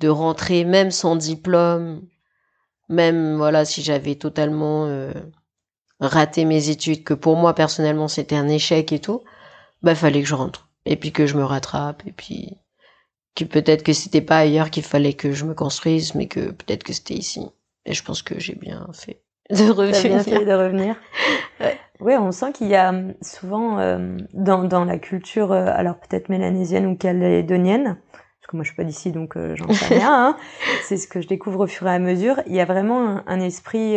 de 0.00 0.08
rentrer 0.08 0.64
même 0.64 0.90
sans 0.90 1.16
diplôme 1.16 2.02
même 2.90 3.36
voilà 3.36 3.64
si 3.64 3.82
j'avais 3.82 4.16
totalement 4.16 4.86
euh, 4.86 5.12
raté 6.00 6.44
mes 6.44 6.68
études 6.68 7.04
que 7.04 7.14
pour 7.14 7.36
moi 7.36 7.54
personnellement 7.54 8.08
c'était 8.08 8.36
un 8.36 8.48
échec 8.48 8.92
et 8.92 8.98
tout 8.98 9.22
bah 9.82 9.94
fallait 9.94 10.20
que 10.20 10.28
je 10.28 10.34
rentre 10.34 10.68
et 10.84 10.96
puis 10.96 11.12
que 11.12 11.26
je 11.26 11.36
me 11.36 11.44
rattrape 11.44 12.02
et 12.06 12.12
puis 12.12 12.58
que 13.34 13.44
peut-être 13.44 13.82
que 13.82 13.94
c'était 13.94 14.20
pas 14.20 14.38
ailleurs 14.38 14.70
qu'il 14.70 14.82
fallait 14.82 15.14
que 15.14 15.32
je 15.32 15.46
me 15.46 15.54
construise 15.54 16.14
mais 16.14 16.26
que 16.26 16.50
peut-être 16.50 16.84
que 16.84 16.92
c'était 16.92 17.14
ici 17.14 17.46
et 17.86 17.94
je 17.94 18.04
pense 18.04 18.22
que 18.22 18.38
j'ai 18.38 18.54
bien 18.54 18.86
fait 18.92 19.22
de 19.50 19.70
revenir. 19.70 20.02
bien 20.02 20.22
fait 20.22 20.44
de 20.44 20.52
revenir. 20.52 20.96
ouais. 21.60 21.78
Oui, 22.00 22.14
on 22.16 22.32
sent 22.32 22.52
qu'il 22.52 22.68
y 22.68 22.76
a 22.76 22.90
hum, 22.90 23.14
souvent 23.20 23.78
euh, 23.78 24.16
dans, 24.32 24.64
dans 24.64 24.84
la 24.84 24.98
culture, 24.98 25.52
euh, 25.52 25.66
alors 25.74 25.96
peut-être 25.96 26.28
mélanésienne 26.28 26.86
ou 26.86 26.96
calédonienne, 26.96 27.98
que 28.50 28.56
moi 28.56 28.64
je 28.64 28.68
suis 28.68 28.76
pas 28.76 28.84
d'ici 28.84 29.12
donc 29.12 29.36
euh, 29.36 29.54
j'en 29.56 29.72
sais 29.72 29.94
rien, 29.94 30.12
hein, 30.12 30.36
c'est 30.82 30.96
ce 30.96 31.08
que 31.08 31.20
je 31.20 31.28
découvre 31.28 31.60
au 31.60 31.66
fur 31.66 31.86
et 31.86 31.94
à 31.94 31.98
mesure, 31.98 32.40
il 32.46 32.54
y 32.54 32.60
a 32.60 32.64
vraiment 32.64 33.06
un, 33.06 33.24
un 33.26 33.40
esprit 33.40 33.96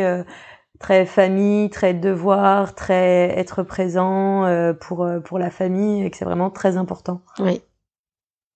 très 0.79 1.05
famille, 1.05 1.69
très 1.69 1.93
devoir, 1.93 2.75
très 2.75 3.37
être 3.37 3.63
présent 3.63 4.73
pour, 4.81 5.07
pour 5.23 5.39
la 5.39 5.49
famille 5.49 6.05
et 6.05 6.11
que 6.11 6.17
c'est 6.17 6.25
vraiment 6.25 6.49
très 6.49 6.77
important. 6.77 7.21
Oui. 7.39 7.61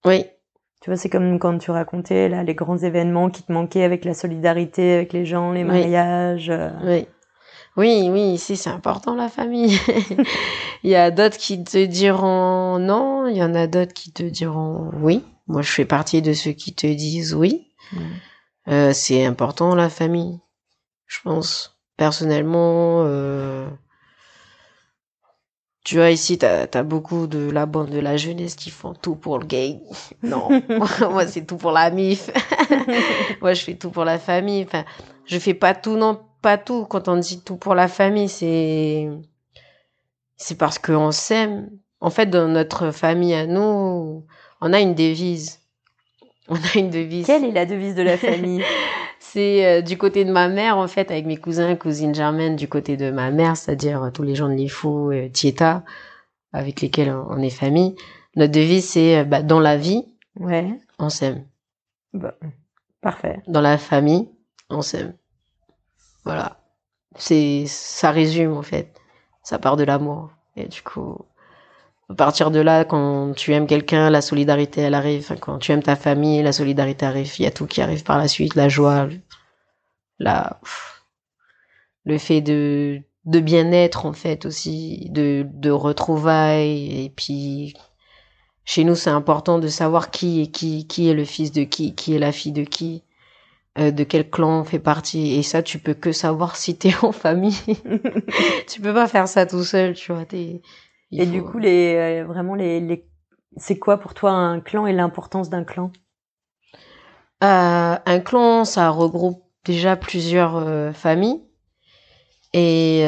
Oui. 0.06 0.26
Tu 0.82 0.90
vois, 0.90 0.98
c'est 0.98 1.10
comme 1.10 1.40
quand 1.40 1.58
tu 1.58 1.72
racontais 1.72 2.30
là 2.30 2.44
les 2.44 2.54
grands 2.54 2.78
événements 2.78 3.30
qui 3.30 3.44
te 3.44 3.52
manquaient 3.52 3.84
avec 3.84 4.06
la 4.06 4.14
solidarité 4.14 4.94
avec 4.94 5.14
les 5.14 5.26
gens, 5.26 5.52
les 5.52 5.64
mariages. 5.64 6.52
Oui. 6.84 7.08
Oui, 7.78 8.10
oui, 8.12 8.22
ici 8.34 8.58
c'est 8.58 8.72
important 8.72 9.14
la 9.14 9.30
famille. 9.30 9.80
il 10.84 10.90
y 10.90 10.96
a 10.96 11.12
d'autres 11.12 11.38
qui 11.38 11.64
te 11.64 11.86
diront 11.86 12.80
non, 12.80 13.28
il 13.28 13.38
y 13.38 13.44
en 13.44 13.54
a 13.54 13.68
d'autres 13.68 13.94
qui 13.94 14.12
te 14.12 14.24
diront 14.24 14.90
oui. 15.00 15.24
Moi, 15.48 15.62
je 15.62 15.72
fais 15.72 15.86
partie 15.86 16.22
de 16.22 16.34
ceux 16.34 16.52
qui 16.52 16.74
te 16.74 16.88
disent 16.88 17.34
oui. 17.34 17.68
Mm. 17.94 18.00
Euh, 18.70 18.94
c'est 18.94 19.26
important 19.26 19.76
la 19.76 19.90
famille, 19.90 20.40
je 21.06 21.20
pense. 21.24 21.78
Personnellement, 21.96 23.04
euh... 23.06 23.68
tu 25.86 25.96
vois 25.96 26.12
ici, 26.12 26.38
t'as 26.38 26.68
as 26.72 26.84
beaucoup 26.84 27.28
de 27.28 27.50
la 27.50 27.66
bande 27.66 27.90
de 27.90 28.00
la 28.00 28.18
jeunesse 28.18 28.56
qui 28.56 28.70
font 28.70 28.94
tout 28.94 29.16
pour 29.16 29.40
le 29.40 29.46
gay. 29.46 29.80
Non, 30.24 30.50
moi 31.10 31.26
c'est 31.28 31.46
tout 31.46 31.58
pour 31.58 31.72
la 31.72 31.90
mif. 31.90 32.30
moi 33.42 33.54
je 33.54 33.64
fais 33.64 33.76
tout 33.76 33.90
pour 33.90 34.04
la 34.04 34.20
famille. 34.20 34.64
Enfin, 34.64 34.84
je 35.26 35.40
fais 35.40 35.54
pas 35.54 35.74
tout 35.74 35.96
non 35.96 36.22
pas 36.42 36.58
tout. 36.58 36.86
Quand 36.86 37.08
on 37.08 37.18
dit 37.18 37.42
tout 37.42 37.58
pour 37.58 37.74
la 37.74 37.88
famille, 37.88 38.30
c'est 38.30 39.10
c'est 40.36 40.58
parce 40.58 40.78
qu'on 40.78 41.12
s'aime. 41.12 41.70
En 42.00 42.10
fait, 42.12 42.28
dans 42.28 42.48
notre 42.48 42.92
famille 42.92 43.34
à 43.34 43.48
nous, 43.48 44.26
on 44.62 44.74
a 44.74 44.80
une 44.80 44.96
devise. 44.96 45.60
On 46.50 46.56
a 46.56 46.78
une 46.78 46.90
devise. 46.90 47.26
Quelle 47.26 47.44
est 47.44 47.52
la 47.52 47.66
devise 47.66 47.94
de 47.94 48.04
la 48.04 48.18
famille? 48.18 48.64
C'est 49.20 49.66
euh, 49.66 49.82
du 49.82 49.98
côté 49.98 50.24
de 50.24 50.32
ma 50.32 50.48
mère, 50.48 50.78
en 50.78 50.88
fait, 50.88 51.12
avec 51.12 51.26
mes 51.26 51.36
cousins, 51.36 51.76
cousines 51.76 52.16
germaines, 52.16 52.56
du 52.56 52.70
côté 52.70 52.96
de 52.96 53.12
ma 53.12 53.32
mère, 53.32 53.58
c'est-à-dire 53.58 54.04
euh, 54.04 54.12
tous 54.12 54.24
les 54.24 54.36
gens 54.36 54.48
de 54.48 54.54
l'IFO, 54.54 55.12
euh, 55.12 55.28
Tieta, 55.28 55.84
avec 56.54 56.80
lesquels 56.80 57.12
on 57.12 57.42
est 57.42 57.50
famille. 57.50 57.96
Notre 58.38 58.54
devise, 58.54 58.88
c'est 58.88 59.26
bah, 59.26 59.42
dans 59.42 59.60
la 59.60 59.76
vie, 59.76 60.06
ouais. 60.40 60.80
on 61.00 61.10
s'aime. 61.10 61.44
Bah, 62.14 62.36
parfait. 63.02 63.42
Dans 63.48 63.60
la 63.60 63.78
famille, 63.78 64.30
on 64.70 64.82
s'aime. 64.82 65.14
Voilà. 66.24 66.62
C'est, 67.18 67.66
ça 67.68 68.12
résume, 68.12 68.54
en 68.54 68.62
fait. 68.62 68.98
Ça 69.44 69.60
part 69.60 69.76
de 69.76 69.84
l'amour. 69.84 70.30
Et 70.56 70.68
du 70.68 70.82
coup, 70.82 71.18
à 72.10 72.16
partir 72.16 72.52
de 72.52 72.60
là, 72.60 72.86
quand 72.86 73.34
tu 73.36 73.54
aimes 73.54 73.68
quelqu'un, 73.68 74.10
la 74.10 74.22
solidarité, 74.22 74.82
elle 74.82 74.94
arrive. 74.94 75.22
Enfin, 75.22 75.36
quand 75.36 75.60
tu 75.60 75.72
aimes 75.72 75.84
ta 75.84 75.96
famille, 75.96 76.42
la 76.42 76.54
solidarité 76.54 77.06
arrive. 77.06 77.34
Il 77.40 77.44
y 77.44 77.46
a 77.46 77.52
tout 77.52 77.66
qui 77.68 77.82
arrive 77.82 78.04
par 78.04 78.18
la 78.18 78.28
suite. 78.28 78.56
La 78.56 78.70
joie, 78.70 79.10
la, 80.20 80.60
le 82.06 82.18
fait 82.18 82.42
de, 82.42 83.02
de 83.26 83.40
bien-être, 83.42 84.06
en 84.06 84.14
fait, 84.14 84.46
aussi, 84.46 85.10
de, 85.10 85.46
de 85.52 85.70
retrouvailles. 85.70 87.06
Et 87.06 87.10
puis, 87.10 87.74
chez 88.64 88.86
nous, 88.86 88.96
c'est 88.96 89.10
important 89.10 89.60
de 89.60 89.68
savoir 89.68 90.10
qui 90.10 90.42
est 90.44 90.48
qui, 90.48 90.88
qui 90.88 91.10
est 91.10 91.14
le 91.14 91.26
fils 91.26 91.52
de 91.52 91.64
qui, 91.64 91.94
qui 91.94 92.16
est 92.16 92.20
la 92.20 92.32
fille 92.32 92.54
de 92.54 92.64
qui. 92.64 93.04
Euh, 93.80 93.92
de 93.92 94.04
quel 94.04 94.30
clan 94.30 94.62
on 94.62 94.64
fait 94.64 94.80
partie. 94.80 95.36
Et 95.36 95.44
ça, 95.44 95.62
tu 95.62 95.78
peux 95.78 95.94
que 95.94 96.12
savoir 96.12 96.56
si 96.56 96.78
t'es 96.78 96.94
en 97.04 97.12
famille. 97.12 97.60
tu 98.68 98.82
peux 98.82 98.94
pas 98.94 99.08
faire 99.08 99.28
ça 99.28 99.46
tout 99.46 99.64
seul, 99.64 99.94
tu 99.94 100.14
vois. 100.14 100.26
Et 101.12 101.26
du 101.26 101.44
coup, 101.44 101.58
les, 101.58 101.96
euh, 101.96 102.26
vraiment, 102.26 102.56
les, 102.56 102.80
les... 102.80 103.08
c'est 103.56 103.80
quoi 103.80 103.98
pour 103.98 104.14
toi 104.14 104.32
un 104.32 104.60
clan 104.60 104.86
et 104.88 104.94
l'importance 104.94 105.50
d'un 105.50 105.64
clan? 105.64 105.92
Euh, 107.44 107.96
Un 108.06 108.20
clan, 108.20 108.66
ça 108.66 108.90
regroupe 108.90 109.44
déjà 109.66 109.96
plusieurs 109.96 110.58
euh, 110.58 110.92
familles. 110.92 111.44
Et 112.54 113.04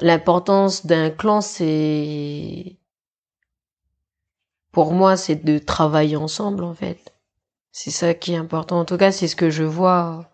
l'importance 0.00 0.86
d'un 0.86 1.10
clan, 1.10 1.40
c'est... 1.40 2.78
Pour 4.70 4.92
moi, 4.92 5.16
c'est 5.16 5.44
de 5.44 5.58
travailler 5.58 6.16
ensemble, 6.16 6.64
en 6.64 6.74
fait 6.74 7.12
c'est 7.72 7.90
ça 7.90 8.14
qui 8.14 8.34
est 8.34 8.36
important. 8.36 8.80
En 8.80 8.84
tout 8.84 8.98
cas, 8.98 9.10
c'est 9.12 9.28
ce 9.28 9.36
que 9.36 9.50
je 9.50 9.64
vois 9.64 10.30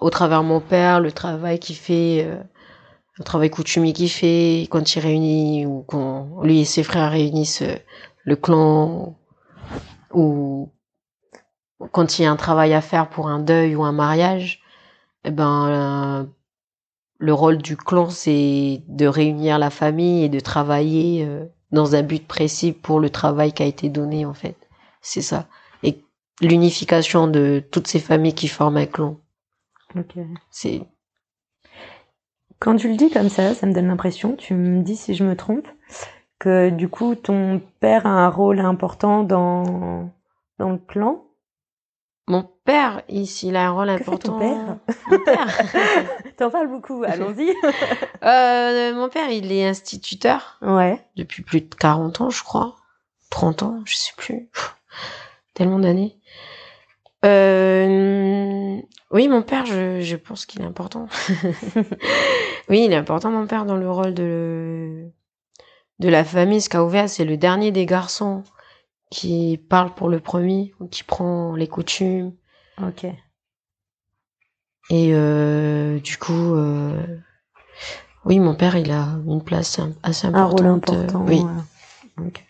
au 0.00 0.10
travers 0.10 0.42
mon 0.42 0.60
père, 0.60 1.00
le 1.00 1.12
travail 1.12 1.60
qu'il 1.60 1.76
fait, 1.76 2.24
euh, 2.24 2.42
le 3.18 3.24
travail 3.24 3.50
coutumier 3.50 3.92
qu'il 3.92 4.10
fait 4.10 4.66
quand 4.70 4.94
il 4.94 5.00
réunit 5.00 5.66
ou 5.66 5.82
quand 5.86 6.42
lui 6.42 6.60
et 6.60 6.64
ses 6.64 6.82
frères 6.82 7.10
réunissent 7.10 7.62
euh, 7.62 7.76
le 8.24 8.36
clan 8.36 9.18
ou 10.12 10.70
quand 11.92 12.18
il 12.18 12.22
y 12.22 12.24
a 12.24 12.30
un 12.30 12.36
travail 12.36 12.72
à 12.74 12.80
faire 12.80 13.08
pour 13.08 13.28
un 13.28 13.38
deuil 13.38 13.76
ou 13.76 13.84
un 13.84 13.92
mariage, 13.92 14.62
eh 15.24 15.30
ben 15.30 15.68
euh, 15.68 16.24
le 17.18 17.34
rôle 17.34 17.58
du 17.58 17.76
clan 17.76 18.10
c'est 18.10 18.82
de 18.88 19.06
réunir 19.06 19.58
la 19.58 19.70
famille 19.70 20.24
et 20.24 20.28
de 20.28 20.40
travailler 20.40 21.28
dans 21.72 21.94
un 21.94 22.02
but 22.02 22.26
précis 22.26 22.72
pour 22.72 23.00
le 23.00 23.10
travail 23.10 23.52
qui 23.52 23.62
a 23.62 23.66
été 23.66 23.88
donné 23.88 24.24
en 24.24 24.34
fait. 24.34 24.56
C'est 25.00 25.22
ça 25.22 25.46
l'unification 26.40 27.28
de 27.28 27.62
toutes 27.70 27.86
ces 27.86 28.00
familles 28.00 28.34
qui 28.34 28.48
forment 28.48 28.78
un 28.78 28.86
clan. 28.86 29.20
Ok. 29.94 30.18
C'est. 30.50 30.82
Quand 32.58 32.76
tu 32.76 32.88
le 32.88 32.96
dis 32.96 33.10
comme 33.10 33.28
ça, 33.28 33.54
ça 33.54 33.66
me 33.66 33.72
donne 33.72 33.88
l'impression, 33.88 34.34
tu 34.34 34.54
me 34.54 34.82
dis 34.82 34.96
si 34.96 35.14
je 35.14 35.24
me 35.24 35.36
trompe, 35.36 35.68
que 36.38 36.70
du 36.70 36.88
coup 36.88 37.14
ton 37.14 37.60
père 37.80 38.06
a 38.06 38.10
un 38.10 38.28
rôle 38.28 38.60
important 38.60 39.22
dans 39.22 40.10
dans 40.58 40.70
le 40.70 40.78
clan. 40.78 41.22
Mon 42.28 42.48
père, 42.64 43.02
ici, 43.08 43.48
il 43.48 43.56
a 43.56 43.68
un 43.68 43.70
rôle 43.70 43.86
que 43.86 44.02
important. 44.02 44.40
Fait 44.40 44.54
ton 44.54 44.56
père 44.56 44.78
Mon 45.10 45.18
père. 45.24 45.58
T'en 46.36 46.50
parles 46.50 46.66
beaucoup, 46.66 47.04
allons-y. 47.04 47.50
euh, 48.24 48.94
mon 48.94 49.08
père, 49.08 49.30
il 49.30 49.52
est 49.52 49.64
instituteur. 49.64 50.58
Ouais. 50.60 51.00
Depuis 51.14 51.44
plus 51.44 51.60
de 51.60 51.72
40 51.72 52.22
ans, 52.22 52.30
je 52.30 52.42
crois. 52.42 52.74
30 53.30 53.62
ans, 53.62 53.82
je 53.84 53.94
sais 53.94 54.12
plus. 54.16 54.48
Tellement 55.54 55.78
d'années. 55.78 56.18
Euh, 57.24 58.55
oui, 59.10 59.28
mon 59.28 59.42
père, 59.42 59.66
je, 59.66 60.00
je 60.00 60.16
pense 60.16 60.46
qu'il 60.46 60.62
est 60.62 60.66
important. 60.66 61.08
oui, 62.68 62.84
il 62.84 62.92
est 62.92 62.96
important, 62.96 63.30
mon 63.30 63.46
père, 63.46 63.64
dans 63.64 63.76
le 63.76 63.90
rôle 63.90 64.14
de, 64.14 65.08
de 66.00 66.08
la 66.08 66.24
famille. 66.24 66.60
Ce 66.60 66.68
qu'a 66.68 66.82
ouvert, 66.84 67.08
c'est 67.08 67.24
le 67.24 67.36
dernier 67.36 67.70
des 67.70 67.86
garçons 67.86 68.42
qui 69.10 69.58
parle 69.68 69.94
pour 69.94 70.08
le 70.08 70.18
premier, 70.18 70.74
qui 70.90 71.04
prend 71.04 71.54
les 71.54 71.68
coutumes. 71.68 72.34
Ok. 72.82 73.06
Et 74.90 75.10
euh, 75.14 75.98
du 76.00 76.16
coup, 76.16 76.54
euh, 76.54 77.00
oui, 78.24 78.40
mon 78.40 78.54
père, 78.54 78.76
il 78.76 78.90
a 78.90 79.18
une 79.26 79.42
place 79.42 79.80
assez 80.02 80.26
importante. 80.26 80.34
Un 80.36 80.44
rôle 80.44 80.66
important. 80.66 81.24
oui. 81.26 81.42
Ok. 82.18 82.42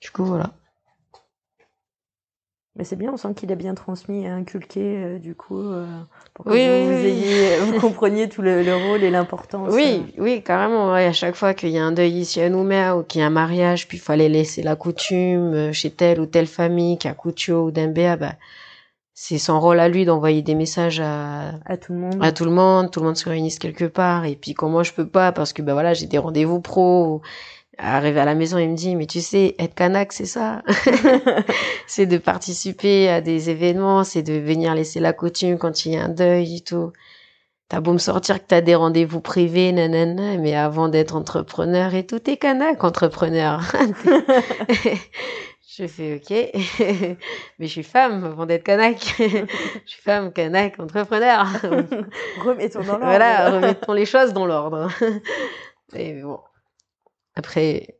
Du 0.00 0.10
coup, 0.10 0.24
voilà. 0.24 0.52
Mais 2.76 2.84
c'est 2.84 2.96
bien, 2.96 3.10
on 3.12 3.16
sent 3.16 3.32
qu'il 3.34 3.50
a 3.52 3.54
bien 3.54 3.74
transmis 3.74 4.24
et 4.24 4.28
inculqué, 4.28 4.80
euh, 4.82 5.18
du 5.18 5.34
coup, 5.34 5.60
euh, 5.62 5.86
pour 6.34 6.44
que 6.44 6.50
Oui, 6.50 6.58
vous, 6.66 6.90
oui, 6.90 6.96
vous 6.98 7.04
oui. 7.04 7.10
ayez, 7.10 7.56
vous 7.60 7.80
compreniez 7.80 8.28
tout 8.28 8.42
le, 8.42 8.62
le 8.62 8.76
rôle 8.76 9.02
et 9.02 9.10
l'importance. 9.10 9.72
Oui, 9.72 10.02
oui, 10.18 10.42
carrément. 10.42 10.92
ouais. 10.92 11.06
à 11.06 11.12
chaque 11.14 11.36
fois 11.36 11.54
qu'il 11.54 11.70
y 11.70 11.78
a 11.78 11.84
un 11.84 11.92
deuil 11.92 12.12
ici 12.12 12.40
à 12.42 12.50
Nouméa 12.50 12.96
ou 12.98 13.02
qu'il 13.02 13.22
y 13.22 13.24
a 13.24 13.26
un 13.28 13.30
mariage, 13.30 13.88
puis 13.88 13.96
il 13.96 14.00
fallait 14.00 14.28
laisser 14.28 14.62
la 14.62 14.76
coutume 14.76 15.54
euh, 15.54 15.72
chez 15.72 15.90
telle 15.90 16.20
ou 16.20 16.26
telle 16.26 16.46
famille 16.46 16.98
Koutio 17.16 17.64
ou 17.64 17.70
Dembéa, 17.70 18.16
bah, 18.16 18.34
c'est 19.14 19.38
son 19.38 19.58
rôle 19.58 19.80
à 19.80 19.88
lui 19.88 20.04
d'envoyer 20.04 20.42
des 20.42 20.54
messages 20.54 21.00
à, 21.00 21.48
euh, 21.48 21.52
à 21.64 21.78
tout 21.78 21.94
le 21.94 21.98
monde. 22.00 22.18
à 22.20 22.32
tout 22.32 22.44
le 22.44 22.50
monde, 22.50 22.90
tout 22.90 23.00
le 23.00 23.06
monde 23.06 23.16
se 23.16 23.26
réunisse 23.26 23.58
quelque 23.58 23.86
part. 23.86 24.26
Et 24.26 24.36
puis 24.36 24.52
quand 24.52 24.68
moi 24.68 24.82
je 24.82 24.92
peux 24.92 25.08
pas 25.08 25.32
parce 25.32 25.54
que 25.54 25.62
bah 25.62 25.72
voilà 25.72 25.94
j'ai 25.94 26.04
des 26.06 26.18
rendez-vous 26.18 26.60
pro. 26.60 27.22
Arrivé 27.78 28.20
à 28.20 28.24
la 28.24 28.34
maison, 28.34 28.56
il 28.56 28.70
me 28.70 28.76
dit 28.76 28.96
mais 28.96 29.06
tu 29.06 29.20
sais 29.20 29.54
être 29.58 29.74
Kanak 29.74 30.12
c'est 30.12 30.24
ça, 30.24 30.62
c'est 31.86 32.06
de 32.06 32.16
participer 32.16 33.10
à 33.10 33.20
des 33.20 33.50
événements, 33.50 34.02
c'est 34.02 34.22
de 34.22 34.32
venir 34.32 34.74
laisser 34.74 34.98
la 34.98 35.12
coutume 35.12 35.58
quand 35.58 35.84
il 35.84 35.92
y 35.92 35.96
a 35.96 36.04
un 36.04 36.08
deuil 36.08 36.56
et 36.56 36.60
tout. 36.60 36.92
T'as 37.68 37.80
beau 37.80 37.92
me 37.92 37.98
sortir 37.98 38.40
que 38.40 38.46
t'as 38.46 38.60
des 38.60 38.76
rendez-vous 38.76 39.20
privés, 39.20 39.72
nanana, 39.72 40.38
mais 40.38 40.54
avant 40.54 40.88
d'être 40.88 41.16
entrepreneur 41.16 41.94
et 41.94 42.06
tout, 42.06 42.20
t'es 42.20 42.36
Kanak 42.36 42.82
entrepreneur. 42.84 43.60
je 45.68 45.86
fais 45.86 46.14
ok, 46.14 46.30
mais 47.58 47.66
je 47.66 47.72
suis 47.72 47.82
femme 47.82 48.24
avant 48.24 48.46
d'être 48.46 48.62
Kanak. 48.62 49.16
je 49.18 49.46
suis 49.84 50.00
femme 50.00 50.32
Kanak 50.32 50.78
entrepreneur. 50.78 51.44
Remettons 52.42 52.80
dans 52.80 52.86
l'ordre. 52.86 53.04
Voilà, 53.06 53.50
remettons 53.50 53.92
les 53.92 54.06
choses 54.06 54.32
dans 54.32 54.46
l'ordre. 54.46 54.88
Et 55.94 56.14
bon. 56.22 56.38
Après, 57.36 57.98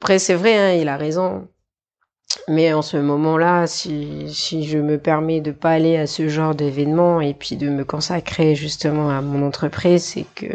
après 0.00 0.18
c'est 0.18 0.34
vrai, 0.34 0.56
hein, 0.56 0.72
il 0.80 0.88
a 0.88 0.96
raison. 0.96 1.48
Mais 2.48 2.72
en 2.72 2.82
ce 2.82 2.96
moment-là, 2.96 3.66
si, 3.66 4.32
si 4.32 4.64
je 4.66 4.78
me 4.78 4.98
permets 4.98 5.40
de 5.40 5.52
pas 5.52 5.72
aller 5.72 5.96
à 5.96 6.06
ce 6.06 6.28
genre 6.28 6.54
d'événement 6.54 7.20
et 7.20 7.34
puis 7.34 7.56
de 7.56 7.68
me 7.68 7.84
consacrer 7.84 8.54
justement 8.54 9.10
à 9.10 9.20
mon 9.20 9.46
entreprise, 9.46 10.02
c'est 10.04 10.24
que 10.34 10.48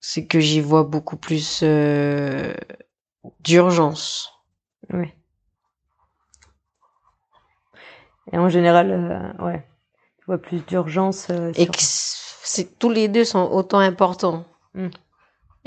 c'est 0.00 0.26
que 0.26 0.40
j'y 0.40 0.60
vois 0.60 0.84
beaucoup 0.84 1.16
plus 1.16 1.60
euh, 1.62 2.54
d'urgence. 3.40 4.32
Oui. 4.92 5.12
Et 8.32 8.38
en 8.38 8.48
général, 8.48 8.90
euh, 8.92 9.44
ouais, 9.44 9.64
tu 10.18 10.24
vois 10.26 10.38
plus 10.38 10.64
d'urgence. 10.64 11.28
euh, 11.30 11.52
et 11.56 11.66
que 11.66 12.62
tous 12.78 12.90
les 12.90 13.08
deux 13.08 13.24
sont 13.24 13.48
autant 13.50 13.78
importants. 13.80 14.44
Mm. 14.74 14.88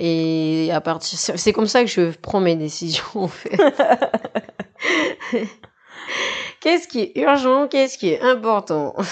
Et 0.02 0.70
à 0.72 0.80
partir, 0.80 1.20
c'est 1.20 1.52
comme 1.52 1.68
ça 1.68 1.84
que 1.84 1.90
je 1.90 2.12
prends 2.18 2.40
mes 2.40 2.56
décisions. 2.56 3.04
En 3.16 3.28
fait. 3.28 3.58
qu'est-ce 6.62 6.88
qui 6.88 7.02
est 7.02 7.18
urgent, 7.18 7.68
qu'est-ce 7.68 7.98
qui 7.98 8.10
est 8.10 8.22
important? 8.22 8.96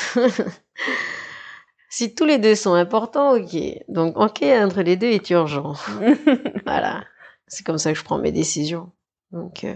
Si 1.90 2.14
tous 2.14 2.26
les 2.26 2.38
deux 2.38 2.54
sont 2.54 2.74
importants, 2.74 3.32
ok. 3.36 3.58
Donc, 3.88 4.18
ok, 4.18 4.44
entre 4.44 4.84
les 4.84 4.98
deux 4.98 5.08
est 5.08 5.30
urgent. 5.32 5.74
voilà. 6.66 7.04
C'est 7.48 7.66
comme 7.66 7.80
ça 7.80 7.92
que 7.92 7.98
je 7.98 8.04
prends 8.04 8.20
mes 8.20 8.32
décisions. 8.32 8.92
Donc, 9.32 9.64
euh, 9.64 9.74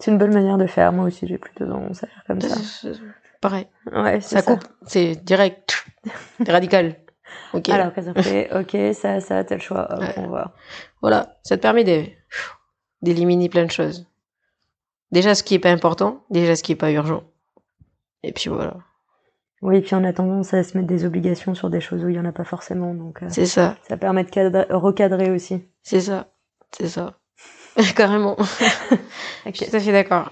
C'est 0.00 0.10
une 0.10 0.18
bonne 0.18 0.34
manière 0.34 0.58
de 0.58 0.66
faire. 0.66 0.92
Moi 0.92 1.04
aussi, 1.04 1.28
j'ai 1.28 1.38
plutôt 1.38 1.66
tendance 1.66 2.02
à 2.02 2.08
faire 2.08 2.24
comme 2.26 2.40
ça. 2.40 2.88
pareil. 3.40 3.68
Ouais, 3.92 4.20
c'est 4.20 4.36
Ça 4.36 4.42
coupe, 4.42 4.64
c'est 4.86 5.14
direct, 5.22 5.84
c'est 6.38 6.50
radical. 6.50 6.96
Ok. 7.54 7.68
Alors, 7.68 7.92
fait 7.92 8.50
Ok, 8.54 8.94
ça, 8.94 9.20
ça, 9.20 9.44
tel 9.44 9.60
choix. 9.60 9.86
Hop, 9.92 10.00
Ouais. 10.00 10.14
on 10.16 10.28
va. 10.28 10.52
Voilà, 11.00 11.36
ça 11.42 11.56
te 11.56 11.62
permet 11.62 11.84
d'éliminer 13.02 13.48
plein 13.48 13.64
de 13.64 13.70
choses. 13.70 14.06
Déjà 15.10 15.34
ce 15.34 15.42
qui 15.42 15.54
est 15.54 15.58
pas 15.58 15.70
important, 15.70 16.24
déjà 16.30 16.56
ce 16.56 16.62
qui 16.62 16.72
est 16.72 16.76
pas 16.76 16.90
urgent. 16.90 17.22
Et 18.22 18.32
puis 18.32 18.48
voilà, 18.48 18.76
Oui, 19.60 19.80
puis 19.80 19.94
on 19.94 20.04
a 20.04 20.12
tendance 20.12 20.54
à 20.54 20.62
se 20.62 20.76
mettre 20.76 20.88
des 20.88 21.04
obligations 21.04 21.54
sur 21.54 21.68
des 21.70 21.80
choses 21.80 22.02
où 22.04 22.08
il 22.08 22.14
y 22.16 22.20
en 22.20 22.24
a 22.24 22.32
pas 22.32 22.44
forcément. 22.44 22.94
Donc, 22.94 23.22
euh, 23.22 23.26
c'est 23.28 23.46
ça, 23.46 23.76
ça 23.88 23.96
permet 23.96 24.24
de 24.24 24.30
cadre- 24.30 24.66
recadrer 24.70 25.30
aussi. 25.30 25.64
c'est 25.82 26.00
ça, 26.00 26.28
c'est 26.70 26.88
ça. 26.88 27.14
Carrément. 27.96 28.36
Je 29.46 29.52
suis 29.52 29.66
tout 29.70 29.76
à 29.76 29.80
fait 29.80 29.92
d'accord. 29.92 30.30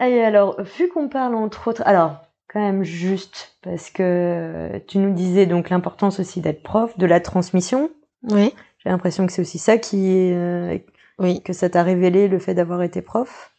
Et 0.00 0.22
alors, 0.22 0.60
vu 0.62 0.88
qu'on 0.88 1.08
parle 1.08 1.34
entre 1.34 1.68
autres, 1.68 1.82
alors 1.86 2.20
quand 2.48 2.60
même 2.60 2.84
juste 2.84 3.56
parce 3.62 3.90
que 3.90 4.80
tu 4.86 4.98
nous 4.98 5.12
disais 5.14 5.46
donc 5.46 5.70
l'importance 5.70 6.20
aussi 6.20 6.40
d'être 6.40 6.62
prof, 6.62 6.96
de 6.98 7.06
la 7.06 7.20
transmission. 7.20 7.90
Oui, 8.30 8.54
J'ai 8.82 8.90
l'impression 8.90 9.26
que 9.26 9.32
c'est 9.32 9.42
aussi 9.42 9.58
ça 9.58 9.78
qui 9.78 10.32
euh, 10.32 10.78
oui. 11.18 11.42
que 11.42 11.52
ça 11.52 11.68
t'a 11.70 11.82
révélé 11.82 12.28
le 12.28 12.38
fait 12.38 12.54
d'avoir 12.54 12.82
été 12.82 13.02
prof. 13.02 13.52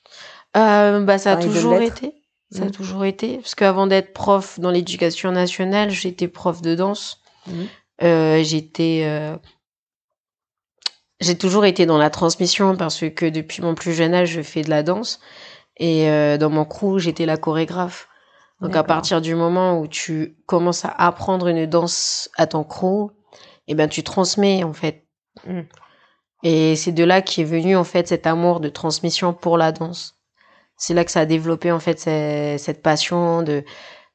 Euh, 0.57 1.01
bah 1.01 1.17
ça 1.17 1.33
a 1.33 1.37
Enfin, 1.37 1.47
toujours 1.47 1.81
été. 1.81 2.13
Ça 2.51 2.61
a 2.61 2.65
Mhm. 2.65 2.71
toujours 2.71 3.05
été. 3.05 3.37
Parce 3.37 3.55
qu'avant 3.55 3.87
d'être 3.87 4.13
prof 4.13 4.59
dans 4.59 4.71
l'éducation 4.71 5.31
nationale, 5.31 5.89
j'étais 5.89 6.27
prof 6.27 6.61
de 6.61 6.75
danse. 6.75 7.21
Mhm. 7.47 7.67
Euh, 8.03 8.43
j'étais 8.43 9.01
euh, 9.05 9.35
j'ai 11.21 11.37
toujours 11.37 11.65
été 11.65 11.85
dans 11.85 11.97
la 11.97 12.09
transmission 12.09 12.75
parce 12.75 13.03
que 13.09 13.25
depuis 13.29 13.61
mon 13.61 13.73
plus 13.73 13.93
jeune 13.93 14.13
âge 14.13 14.29
je 14.31 14.41
fais 14.41 14.61
de 14.63 14.69
la 14.69 14.83
danse 14.83 15.19
et 15.77 16.09
euh, 16.09 16.37
dans 16.37 16.49
mon 16.49 16.65
crew 16.65 16.97
j'étais 16.99 17.25
la 17.25 17.37
chorégraphe 17.37 18.09
donc 18.67 18.75
à 18.75 18.83
partir 18.83 19.21
du 19.21 19.35
moment 19.35 19.79
où 19.79 19.87
tu 19.87 20.37
commences 20.47 20.85
à 20.85 20.89
apprendre 20.89 21.47
une 21.47 21.65
danse 21.67 22.29
à 22.37 22.47
ton 22.47 22.63
crew 22.63 23.11
et 23.67 23.75
ben 23.75 23.89
tu 23.89 24.03
transmets 24.03 24.63
en 24.63 24.73
fait 24.73 25.03
Mm. 25.45 25.61
et 26.43 26.75
c'est 26.75 26.91
de 26.93 27.03
là 27.03 27.21
qu'est 27.21 27.43
venu 27.43 27.75
en 27.75 27.83
fait 27.83 28.07
cet 28.07 28.25
amour 28.27 28.59
de 28.61 28.69
transmission 28.69 29.33
pour 29.33 29.57
la 29.57 29.71
danse 29.71 30.15
c'est 30.77 30.93
là 30.93 31.05
que 31.05 31.11
ça 31.11 31.21
a 31.21 31.25
développé 31.25 31.71
en 31.71 31.79
fait 31.79 31.99
ce- 31.99 32.55
cette 32.63 32.81
passion 32.81 33.43
de 33.43 33.63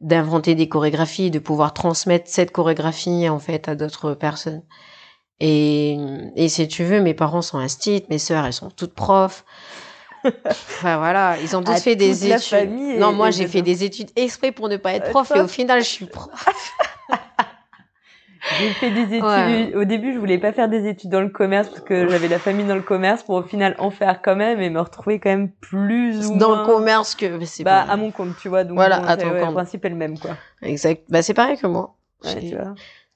d'inventer 0.01 0.55
des 0.55 0.69
chorégraphies, 0.69 1.31
de 1.31 1.39
pouvoir 1.39 1.75
transmettre 1.75 2.29
cette 2.31 2.53
chorégraphie 2.53 3.29
en 3.29 3.39
fait 3.39 3.69
à 3.69 3.75
d'autres 3.75 4.15
personnes. 4.15 4.63
Et, 5.41 5.99
et 6.37 6.49
si 6.49 6.69
tu 6.69 6.85
veux, 6.85 7.01
mes 7.03 7.15
parents 7.15 7.43
sont 7.43 7.59
instits, 7.59 8.05
mes 8.11 8.19
sœurs 8.19 8.47
elles 8.47 8.53
sont 8.55 8.71
toutes 8.71 8.95
profs. 8.95 9.45
Enfin 10.25 10.99
voilà, 10.99 11.37
ils 11.43 11.57
ont 11.57 11.63
tous 11.63 11.81
fait 11.81 11.97
des 11.97 12.33
études. 12.33 12.71
non, 12.99 13.13
moi 13.13 13.31
j'ai 13.31 13.47
fait 13.49 13.63
des 13.63 13.85
études 13.85 14.11
exprès 14.17 14.53
pour 14.53 14.69
ne 14.69 14.77
pas 14.77 14.93
être 14.95 15.07
Euh, 15.07 15.11
prof 15.11 15.33
et 15.35 15.41
au 15.41 15.49
final 15.49 15.81
je 15.83 15.89
suis 15.89 16.07
prof. 16.07 16.31
J'ai 18.59 18.71
fait 18.71 18.91
des 18.91 19.03
études. 19.17 19.23
Ouais. 19.23 19.75
Au 19.77 19.85
début, 19.85 20.15
je 20.15 20.19
voulais 20.19 20.39
pas 20.39 20.51
faire 20.53 20.69
des 20.69 20.89
études 20.89 21.11
dans 21.11 21.21
le 21.21 21.29
commerce 21.29 21.69
parce 21.69 21.83
que 21.83 22.09
j'avais 22.09 22.27
la 22.27 22.39
famille 22.39 22.67
dans 22.67 22.75
le 22.75 22.81
commerce 22.83 23.23
pour 23.23 23.35
au 23.37 23.43
final 23.43 23.77
en 23.79 23.91
faire 23.91 24.23
quand 24.23 24.35
même 24.35 24.61
et 24.61 24.71
me 24.71 24.81
retrouver 24.81 25.19
quand 25.21 25.29
même 25.29 25.51
plus 25.51 26.27
ou 26.27 26.39
Dans 26.39 26.49
moins 26.49 26.61
le 26.63 26.67
commerce 26.67 27.15
que 27.15 27.45
c'est 27.45 27.65
Bah, 27.65 27.85
pas- 27.87 27.93
à 27.93 27.97
mon 27.97 28.11
compte, 28.11 28.37
tu 28.41 28.49
vois. 28.49 28.65
Donc, 28.65 28.77
Voilà, 28.77 29.01
bon, 29.01 29.07
à 29.07 29.17
ton 29.19 29.31
ouais, 29.31 29.41
compte. 29.41 29.49
Le 29.51 29.55
principe 29.55 29.85
est 29.85 29.91
le 29.91 29.95
même, 29.95 30.19
quoi. 30.19 30.37
Exact. 30.63 31.03
Bah 31.11 31.21
c'est 31.23 31.35
pareil 31.35 31.59
que 31.59 31.67
moi. 31.67 31.95
Ouais. 32.25 32.55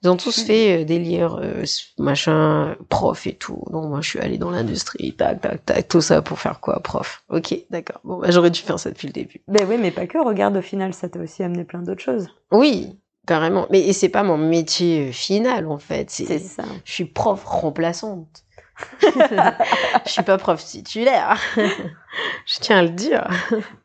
Ils 0.04 0.10
ont 0.10 0.16
tous 0.18 0.44
fait 0.44 0.82
euh, 0.82 0.84
délire, 0.84 1.38
euh, 1.40 1.64
machin, 1.98 2.76
prof 2.90 3.26
et 3.26 3.32
tout. 3.34 3.62
Donc 3.70 3.88
moi 3.88 4.02
je 4.02 4.10
suis 4.10 4.18
allée 4.20 4.36
dans 4.36 4.50
l'industrie, 4.50 5.14
tac, 5.16 5.40
tac, 5.40 5.64
tac, 5.64 5.88
tout 5.88 6.02
ça 6.02 6.20
pour 6.20 6.38
faire 6.38 6.60
quoi, 6.60 6.78
prof? 6.80 7.22
Ok, 7.30 7.54
d'accord. 7.70 8.00
Bon, 8.04 8.18
bah, 8.18 8.30
j'aurais 8.30 8.50
dû 8.50 8.60
faire 8.60 8.78
ça 8.78 8.90
depuis 8.90 9.06
le 9.06 9.14
début. 9.14 9.40
Ben 9.48 9.66
oui, 9.66 9.76
mais 9.80 9.90
pas 9.90 10.06
que. 10.06 10.18
Regarde, 10.18 10.58
au 10.58 10.62
final, 10.62 10.92
ça 10.92 11.08
t'a 11.08 11.18
aussi 11.20 11.42
amené 11.42 11.64
plein 11.64 11.80
d'autres 11.80 12.02
choses. 12.02 12.28
Oui, 12.52 12.98
carrément. 13.26 13.66
Mais 13.70 13.92
c'est 13.94 14.10
pas 14.10 14.22
mon 14.22 14.36
métier 14.36 15.08
euh, 15.08 15.12
final 15.12 15.66
en 15.68 15.78
fait. 15.78 16.10
C'est 16.10 16.38
ça. 16.38 16.64
je 16.84 16.92
suis 16.92 17.06
prof 17.06 17.42
remplaçante. 17.44 18.44
je 19.02 20.10
suis 20.10 20.22
pas 20.22 20.36
prof 20.36 20.62
titulaire. 20.62 21.38
je 21.56 22.58
tiens 22.60 22.78
à 22.78 22.82
le 22.82 22.90
dire. 22.90 23.26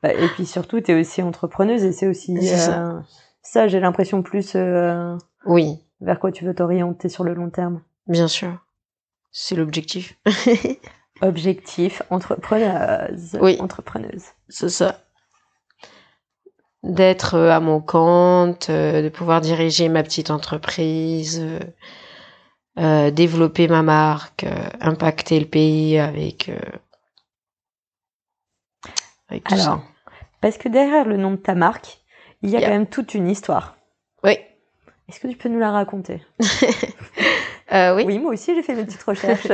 Bah, 0.03 0.13
et 0.13 0.27
puis 0.29 0.45
surtout, 0.45 0.81
t'es 0.81 0.99
aussi 0.99 1.21
entrepreneuse 1.21 1.83
et 1.83 1.93
c'est 1.93 2.07
aussi 2.07 2.45
ça. 2.45 2.87
euh, 2.89 2.99
ça, 3.41 3.67
j'ai 3.67 3.79
l'impression 3.79 4.21
plus 4.21 4.51
euh, 4.55 5.15
Oui, 5.45 5.79
vers 6.01 6.19
quoi 6.19 6.31
tu 6.31 6.45
veux 6.45 6.53
t'orienter 6.55 7.09
sur 7.09 7.23
le 7.23 7.33
long 7.33 7.49
terme? 7.49 7.81
bien 8.07 8.27
sûr. 8.27 8.57
C'est 9.31 9.55
l'objectif. 9.55 10.15
Objectif, 11.21 12.01
entrepreneuse. 12.09 13.37
Oui. 13.41 13.57
Entrepreneuse. 13.59 14.23
C'est 14.47 14.69
ça. 14.69 15.01
D'être 16.83 17.35
euh, 17.35 17.51
à 17.51 17.59
mon 17.59 17.81
compte, 17.81 18.69
euh, 18.69 19.01
de 19.01 19.09
pouvoir 19.09 19.41
diriger 19.41 19.89
ma 19.89 20.01
petite 20.01 20.31
entreprise, 20.31 21.45
euh, 22.79 23.11
développer 23.11 23.67
ma 23.67 23.83
marque, 23.83 24.45
impacter 24.79 25.39
le 25.41 25.45
pays 25.45 25.99
avec, 25.99 26.47
euh, 26.49 26.57
avec 29.27 29.43
tout 29.43 29.53
Alors, 29.55 29.65
ça. 29.65 29.81
parce 30.41 30.57
que 30.57 30.69
derrière 30.69 31.05
le 31.05 31.17
nom 31.17 31.31
de 31.31 31.35
ta 31.37 31.53
marque, 31.55 31.99
il 32.41 32.49
y 32.49 32.55
a 32.55 32.59
Il 32.59 32.61
y 32.61 32.65
a- 32.65 32.67
quand 32.69 32.73
même 32.73 32.87
toute 32.87 33.13
une 33.13 33.29
histoire. 33.29 33.75
Oui. 35.09 35.15
Est-ce 35.15 35.19
que 35.19 35.27
tu 35.27 35.37
peux 35.37 35.49
nous 35.49 35.59
la 35.59 35.71
raconter? 35.71 36.21
Euh, 37.71 37.95
oui. 37.95 38.17
moi 38.17 38.33
aussi 38.33 38.55
j'ai 38.55 38.63
fait 38.63 38.73
mes 38.73 38.83
petites 38.83 39.03
recherches. 39.03 39.45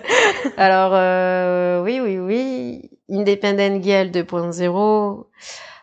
Alors, 0.56 0.92
euh, 0.94 1.82
oui, 1.82 2.00
oui, 2.00 2.18
oui. 2.18 2.90
Independent 3.10 3.82
Girl 3.82 4.08
2.0, 4.08 5.26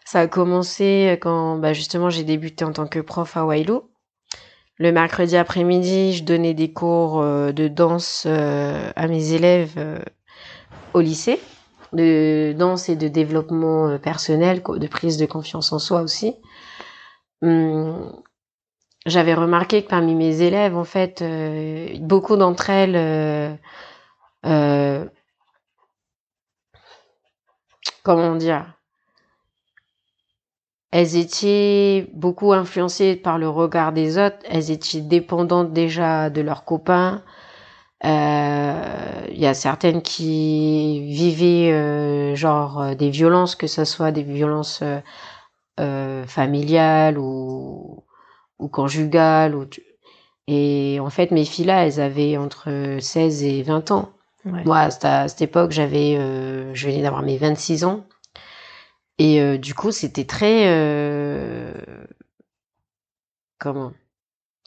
ça 0.04 0.22
a 0.22 0.28
commencé 0.28 1.16
quand 1.22 1.58
bah, 1.60 1.74
justement 1.74 2.10
j'ai 2.10 2.24
débuté 2.24 2.66
en 2.66 2.72
tant 2.74 2.88
que 2.88 2.98
prof 2.98 3.38
à 3.38 3.46
Wailou. 3.46 3.84
Le 4.78 4.92
mercredi 4.92 5.38
après-midi, 5.38 6.14
je 6.14 6.24
donnais 6.24 6.56
des 6.56 6.74
cours 6.74 7.22
euh, 7.22 7.52
de 7.52 7.68
danse 7.68 8.24
euh, 8.26 8.92
à 8.96 9.08
mes 9.08 9.34
élèves 9.34 9.76
au 10.96 11.02
lycée. 11.02 11.40
de 11.94 12.56
danse 12.58 12.90
et 12.90 12.96
de 12.96 13.08
développement 13.08 14.00
personnel, 14.00 14.64
de 14.64 14.88
prise 14.88 15.18
de 15.18 15.28
confiance 15.28 15.72
en 15.72 15.78
soi 15.78 16.02
aussi. 16.02 16.34
Hum, 17.44 18.12
j'avais 19.06 19.34
remarqué 19.36 19.84
que 19.84 19.90
parmi 19.90 20.16
mes 20.16 20.42
élèves, 20.42 20.76
en 20.76 20.84
fait, 20.84 21.22
euh, 21.22 21.96
beaucoup 22.00 22.36
d'entre 22.38 22.70
elles 22.70 22.96
euh, 22.96 23.54
euh, 24.46 25.06
comment 28.04 28.36
dire 28.36 28.72
elles 30.92 31.18
étaient 31.18 32.10
beaucoup 32.14 32.54
influencées 32.54 33.18
par 33.18 33.38
le 33.38 33.50
regard 33.50 33.92
des 33.92 34.18
autres, 34.18 34.38
elles 34.46 34.72
étaient 34.72 35.02
dépendantes 35.02 35.74
déjà 35.74 36.30
de 36.30 36.40
leurs 36.40 36.64
copains. 36.64 37.22
Il 38.02 38.08
y 39.38 39.46
a 39.46 39.54
certaines 39.54 40.02
qui 40.02 41.02
vivaient 41.14 42.34
genre 42.38 42.96
des 42.96 43.10
violences, 43.10 43.58
que 43.58 43.68
ce 43.68 43.84
soit 43.84 44.12
des 44.14 44.24
violences 44.24 44.84
familiales 46.28 47.18
ou 47.18 48.05
ou 48.60 48.68
conjugales. 48.68 49.56
Ou 49.56 49.66
Et 50.48 51.00
en 51.00 51.10
fait, 51.10 51.32
mes 51.32 51.46
filles 51.46 51.66
là, 51.66 51.86
elles 51.86 52.00
avaient 52.00 52.38
entre 52.38 52.98
16 53.00 53.44
et 53.44 53.64
20 53.64 53.92
ans. 53.92 54.12
Moi, 54.46 54.78
à, 54.78 55.28
cette 55.28 55.42
époque, 55.42 55.72
j'avais, 55.72 56.18
euh, 56.18 56.72
je 56.76 56.88
venais 56.88 57.02
d'avoir 57.02 57.24
mes 57.24 57.38
26 57.38 57.84
ans. 57.84 58.06
Et 59.18 59.42
euh, 59.42 59.58
du 59.58 59.74
coup, 59.74 59.92
c'était 59.92 60.26
très, 60.26 60.68
euh, 60.68 61.74
comment, 63.58 63.92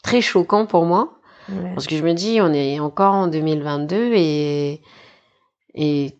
très 0.03 0.21
choquant 0.21 0.65
pour 0.65 0.85
moi. 0.85 1.15
Parce 1.73 1.87
que 1.87 1.95
je 1.95 2.03
me 2.03 2.13
dis, 2.13 2.39
on 2.41 2.53
est 2.53 2.79
encore 2.79 3.15
en 3.15 3.27
2022 3.27 4.13
et, 4.13 4.83
et 5.73 6.15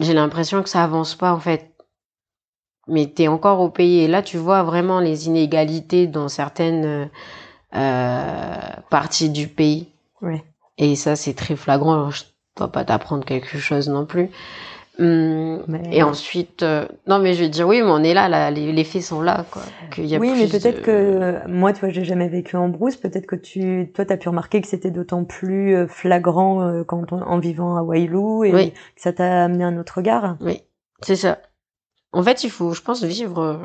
j'ai 0.00 0.12
l'impression 0.12 0.64
que 0.64 0.68
ça 0.68 0.82
avance 0.82 1.14
pas, 1.14 1.32
en 1.32 1.38
fait 1.38 1.69
mais 2.88 3.12
tu 3.14 3.22
es 3.22 3.28
encore 3.28 3.60
au 3.60 3.68
pays. 3.68 4.00
Et 4.00 4.08
là, 4.08 4.22
tu 4.22 4.36
vois 4.36 4.62
vraiment 4.62 5.00
les 5.00 5.26
inégalités 5.26 6.06
dans 6.06 6.28
certaines 6.28 7.10
euh, 7.74 8.56
parties 8.90 9.30
du 9.30 9.48
pays. 9.48 9.88
Ouais. 10.22 10.42
Et 10.78 10.96
ça, 10.96 11.16
c'est 11.16 11.34
très 11.34 11.56
flagrant. 11.56 12.10
Je 12.10 12.24
dois 12.56 12.72
pas 12.72 12.84
t'apprendre 12.84 13.24
quelque 13.24 13.58
chose 13.58 13.88
non 13.88 14.06
plus. 14.06 14.30
Hum, 15.00 15.62
et 15.90 16.02
ensuite, 16.02 16.62
euh, 16.62 16.86
non, 17.06 17.20
mais 17.20 17.32
je 17.32 17.44
veux 17.44 17.48
dire, 17.48 17.66
oui, 17.66 17.80
mais 17.80 17.90
on 17.90 18.02
est 18.04 18.12
là, 18.12 18.28
là 18.28 18.50
les, 18.50 18.84
faits 18.84 19.00
sont 19.00 19.22
là, 19.22 19.46
quoi. 19.50 19.62
Y 19.96 20.14
a 20.14 20.18
oui, 20.18 20.34
mais 20.36 20.46
peut-être 20.46 20.82
que 20.82 21.38
moi, 21.48 21.72
tu 21.72 21.80
vois, 21.80 21.88
j'ai 21.88 22.04
jamais 22.04 22.28
vécu 22.28 22.56
en 22.56 22.68
brousse. 22.68 22.96
Peut-être 22.96 23.24
que 23.24 23.36
tu, 23.36 23.90
toi, 23.94 24.04
t'as 24.04 24.18
pu 24.18 24.28
remarquer 24.28 24.60
que 24.60 24.68
c'était 24.68 24.90
d'autant 24.90 25.24
plus 25.24 25.74
euh, 25.74 25.86
flagrant 25.86 26.62
euh, 26.62 26.84
quand 26.84 27.12
en 27.12 27.38
vivant 27.38 27.76
à 27.76 27.82
Wailou 27.82 28.44
et 28.44 28.72
que 28.72 29.00
ça 29.00 29.14
t'a 29.14 29.44
amené 29.44 29.64
un 29.64 29.78
autre 29.78 29.94
regard. 29.96 30.36
Oui, 30.42 30.60
c'est 31.00 31.16
ça. 31.16 31.38
En 32.12 32.22
fait, 32.22 32.44
il 32.44 32.50
faut, 32.50 32.72
je 32.72 32.82
pense, 32.82 33.04
vivre 33.04 33.38
euh, 33.38 33.56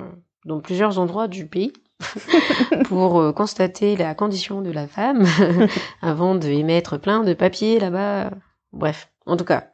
dans 0.46 0.60
plusieurs 0.60 1.00
endroits 1.00 1.28
du 1.28 1.48
pays 1.48 1.74
pour 2.86 3.20
euh, 3.20 3.32
constater 3.32 3.96
la 3.96 4.14
condition 4.14 4.62
de 4.62 4.72
la 4.72 4.88
femme 4.88 5.26
avant 6.02 6.36
de 6.36 6.48
émettre 6.48 7.00
plein 7.00 7.24
de 7.24 7.34
papiers 7.34 7.80
là-bas. 7.80 8.32
Bref, 8.72 9.10
en 9.26 9.38
tout 9.38 9.46
cas. 9.46 9.70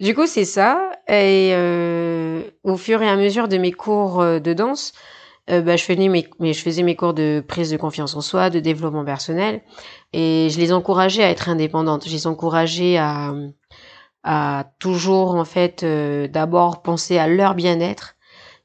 Du 0.00 0.14
coup, 0.14 0.26
c'est 0.26 0.44
ça. 0.44 0.90
Et 1.08 1.50
euh, 1.52 2.42
au 2.64 2.76
fur 2.76 3.02
et 3.02 3.08
à 3.08 3.16
mesure 3.16 3.48
de 3.48 3.58
mes 3.58 3.72
cours 3.72 4.22
de 4.24 4.52
danse, 4.54 4.92
bah, 5.48 5.76
je, 5.76 5.82
faisais 5.82 6.08
mes, 6.08 6.28
je 6.40 6.60
faisais 6.60 6.82
mes 6.82 6.94
cours 6.94 7.12
de 7.12 7.44
prise 7.46 7.70
de 7.70 7.76
confiance 7.76 8.14
en 8.14 8.20
soi, 8.20 8.50
de 8.50 8.60
développement 8.60 9.04
personnel, 9.04 9.62
et 10.12 10.48
je 10.48 10.58
les 10.60 10.72
encourageais 10.72 11.24
à 11.24 11.28
être 11.28 11.48
indépendantes. 11.48 12.06
Je 12.06 12.12
les 12.12 12.28
encourageais 12.28 12.96
à 12.98 13.34
à 14.22 14.72
toujours 14.78 15.34
en 15.34 15.44
fait 15.44 15.82
euh, 15.82 16.28
d'abord 16.28 16.82
penser 16.82 17.18
à 17.18 17.26
leur 17.26 17.54
bien-être, 17.54 18.16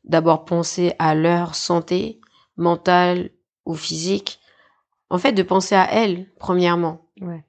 d'abord 0.04 0.46
penser 0.46 0.94
à 1.00 1.16
leur 1.16 1.56
santé 1.56 2.20
mentale 2.58 3.32
ou 3.66 3.76
physique. 3.76 4.40
En 5.10 5.18
fait, 5.18 5.34
de 5.34 5.44
penser 5.44 5.76
à 5.76 5.92
elles 5.92 6.28
premièrement. 6.40 7.10
Ouais. 7.22 7.44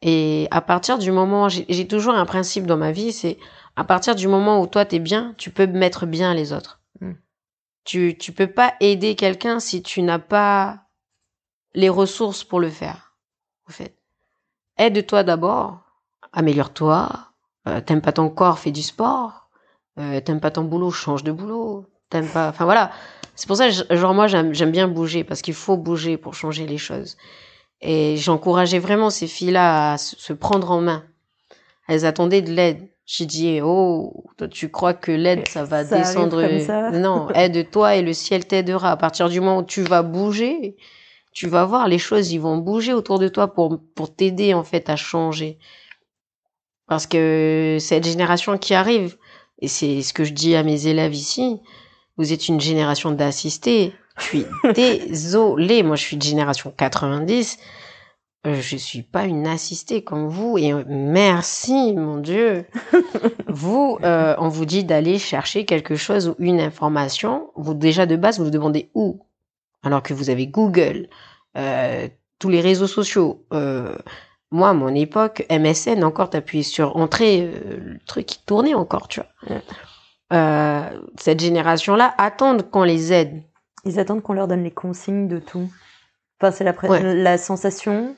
Et 0.00 0.46
à 0.50 0.60
partir 0.60 0.98
du 0.98 1.10
moment, 1.10 1.48
j'ai 1.48 1.88
toujours 1.88 2.14
un 2.14 2.24
principe 2.24 2.66
dans 2.66 2.76
ma 2.76 2.92
vie, 2.92 3.12
c'est 3.12 3.36
à 3.74 3.84
partir 3.84 4.14
du 4.14 4.28
moment 4.28 4.60
où 4.60 4.66
toi 4.66 4.84
t'es 4.84 5.00
bien, 5.00 5.34
tu 5.38 5.50
peux 5.50 5.66
mettre 5.66 6.06
bien 6.06 6.34
les 6.34 6.52
autres. 6.52 6.80
Mm. 7.00 7.12
Tu 7.84 8.16
tu 8.16 8.32
peux 8.32 8.46
pas 8.46 8.74
aider 8.80 9.16
quelqu'un 9.16 9.58
si 9.58 9.82
tu 9.82 10.02
n'as 10.02 10.20
pas 10.20 10.84
les 11.74 11.88
ressources 11.88 12.44
pour 12.44 12.60
le 12.60 12.70
faire. 12.70 13.16
En 13.68 13.72
fait, 13.72 13.98
aide-toi 14.78 15.24
d'abord 15.24 15.87
améliore-toi. 16.32 17.08
Euh, 17.66 17.80
t'aimes 17.80 18.00
pas 18.00 18.12
ton 18.12 18.28
corps, 18.28 18.58
fais 18.58 18.70
du 18.70 18.82
sport. 18.82 19.48
Euh, 19.98 20.20
t'aimes 20.20 20.40
pas 20.40 20.50
ton 20.50 20.64
boulot, 20.64 20.90
change 20.90 21.24
de 21.24 21.32
boulot. 21.32 21.86
T'aimes 22.10 22.28
pas, 22.28 22.48
enfin 22.48 22.64
voilà. 22.64 22.90
C'est 23.34 23.46
pour 23.46 23.56
ça, 23.56 23.68
genre 23.70 24.14
moi 24.14 24.26
j'aime 24.26 24.70
bien 24.70 24.88
bouger 24.88 25.22
parce 25.24 25.42
qu'il 25.42 25.54
faut 25.54 25.76
bouger 25.76 26.16
pour 26.16 26.34
changer 26.34 26.66
les 26.66 26.78
choses. 26.78 27.16
Et 27.80 28.16
j'encourageais 28.16 28.80
vraiment 28.80 29.10
ces 29.10 29.26
filles-là 29.26 29.92
à 29.92 29.98
se 29.98 30.32
prendre 30.32 30.70
en 30.70 30.80
main. 30.80 31.04
Elles 31.86 32.04
attendaient 32.04 32.42
de 32.42 32.52
l'aide. 32.52 32.88
J'ai 33.06 33.24
dit, 33.24 33.60
oh, 33.62 34.24
toi, 34.36 34.48
tu 34.48 34.70
crois 34.70 34.92
que 34.92 35.10
l'aide, 35.10 35.48
ça 35.48 35.64
va 35.64 35.82
descendre. 35.82 36.42
Non, 36.92 37.30
aide-toi 37.30 37.96
et 37.96 38.02
le 38.02 38.12
ciel 38.12 38.46
t'aidera. 38.46 38.90
À 38.90 38.96
partir 38.98 39.30
du 39.30 39.40
moment 39.40 39.60
où 39.60 39.62
tu 39.62 39.80
vas 39.80 40.02
bouger, 40.02 40.76
tu 41.32 41.48
vas 41.48 41.64
voir, 41.64 41.88
les 41.88 41.98
choses, 41.98 42.32
ils 42.32 42.40
vont 42.40 42.58
bouger 42.58 42.92
autour 42.92 43.18
de 43.18 43.28
toi 43.28 43.54
pour, 43.54 43.80
pour 43.94 44.14
t'aider, 44.14 44.52
en 44.52 44.62
fait, 44.62 44.90
à 44.90 44.96
changer. 44.96 45.58
Parce 46.88 47.06
que 47.06 47.76
cette 47.80 48.06
génération 48.06 48.58
qui 48.58 48.74
arrive, 48.74 49.16
et 49.60 49.68
c'est 49.68 50.02
ce 50.02 50.12
que 50.12 50.24
je 50.24 50.32
dis 50.32 50.56
à 50.56 50.62
mes 50.62 50.86
élèves 50.86 51.14
ici, 51.14 51.60
vous 52.16 52.32
êtes 52.32 52.48
une 52.48 52.60
génération 52.60 53.12
d'assistés. 53.12 53.92
Je 54.18 54.24
suis 54.24 54.46
désolée, 54.74 55.82
moi 55.82 55.96
je 55.96 56.02
suis 56.02 56.16
de 56.16 56.22
génération 56.22 56.72
90. 56.76 57.58
Euh, 58.46 58.60
je 58.60 58.76
suis 58.76 59.02
pas 59.02 59.24
une 59.24 59.46
assistée 59.46 60.02
comme 60.02 60.28
vous 60.28 60.58
et 60.58 60.72
merci 60.86 61.92
mon 61.94 62.18
Dieu. 62.18 62.64
vous, 63.48 63.98
euh, 64.02 64.34
on 64.38 64.48
vous 64.48 64.64
dit 64.64 64.84
d'aller 64.84 65.18
chercher 65.18 65.64
quelque 65.64 65.96
chose 65.96 66.28
ou 66.28 66.34
une 66.38 66.60
information. 66.60 67.50
Vous 67.56 67.74
déjà 67.74 68.06
de 68.06 68.16
base 68.16 68.38
vous 68.38 68.44
vous 68.46 68.50
demandez 68.50 68.90
où, 68.94 69.26
alors 69.82 70.02
que 70.02 70.14
vous 70.14 70.30
avez 70.30 70.46
Google, 70.46 71.08
euh, 71.56 72.08
tous 72.38 72.48
les 72.48 72.60
réseaux 72.60 72.86
sociaux, 72.86 73.44
euh, 73.52 73.96
moi, 74.50 74.70
à 74.70 74.72
mon 74.72 74.94
époque, 74.94 75.46
MSN, 75.50 76.02
encore, 76.04 76.30
t'appuyais 76.30 76.62
sur 76.62 76.96
entrée, 76.96 77.42
euh, 77.42 77.76
le 77.78 77.98
truc 78.06 78.26
qui 78.26 78.42
tournait 78.44 78.74
encore, 78.74 79.08
tu 79.08 79.20
vois. 79.20 79.58
Euh, 80.32 80.82
cette 81.18 81.40
génération-là 81.40 82.14
attendent 82.18 82.70
qu'on 82.70 82.84
les 82.84 83.12
aide. 83.12 83.42
Ils 83.84 83.98
attendent 83.98 84.22
qu'on 84.22 84.32
leur 84.32 84.48
donne 84.48 84.64
les 84.64 84.70
consignes 84.70 85.28
de 85.28 85.38
tout. 85.38 85.70
Enfin, 86.40 86.50
c'est 86.50 86.64
la, 86.64 86.74
la 87.14 87.38
sensation 87.38 88.14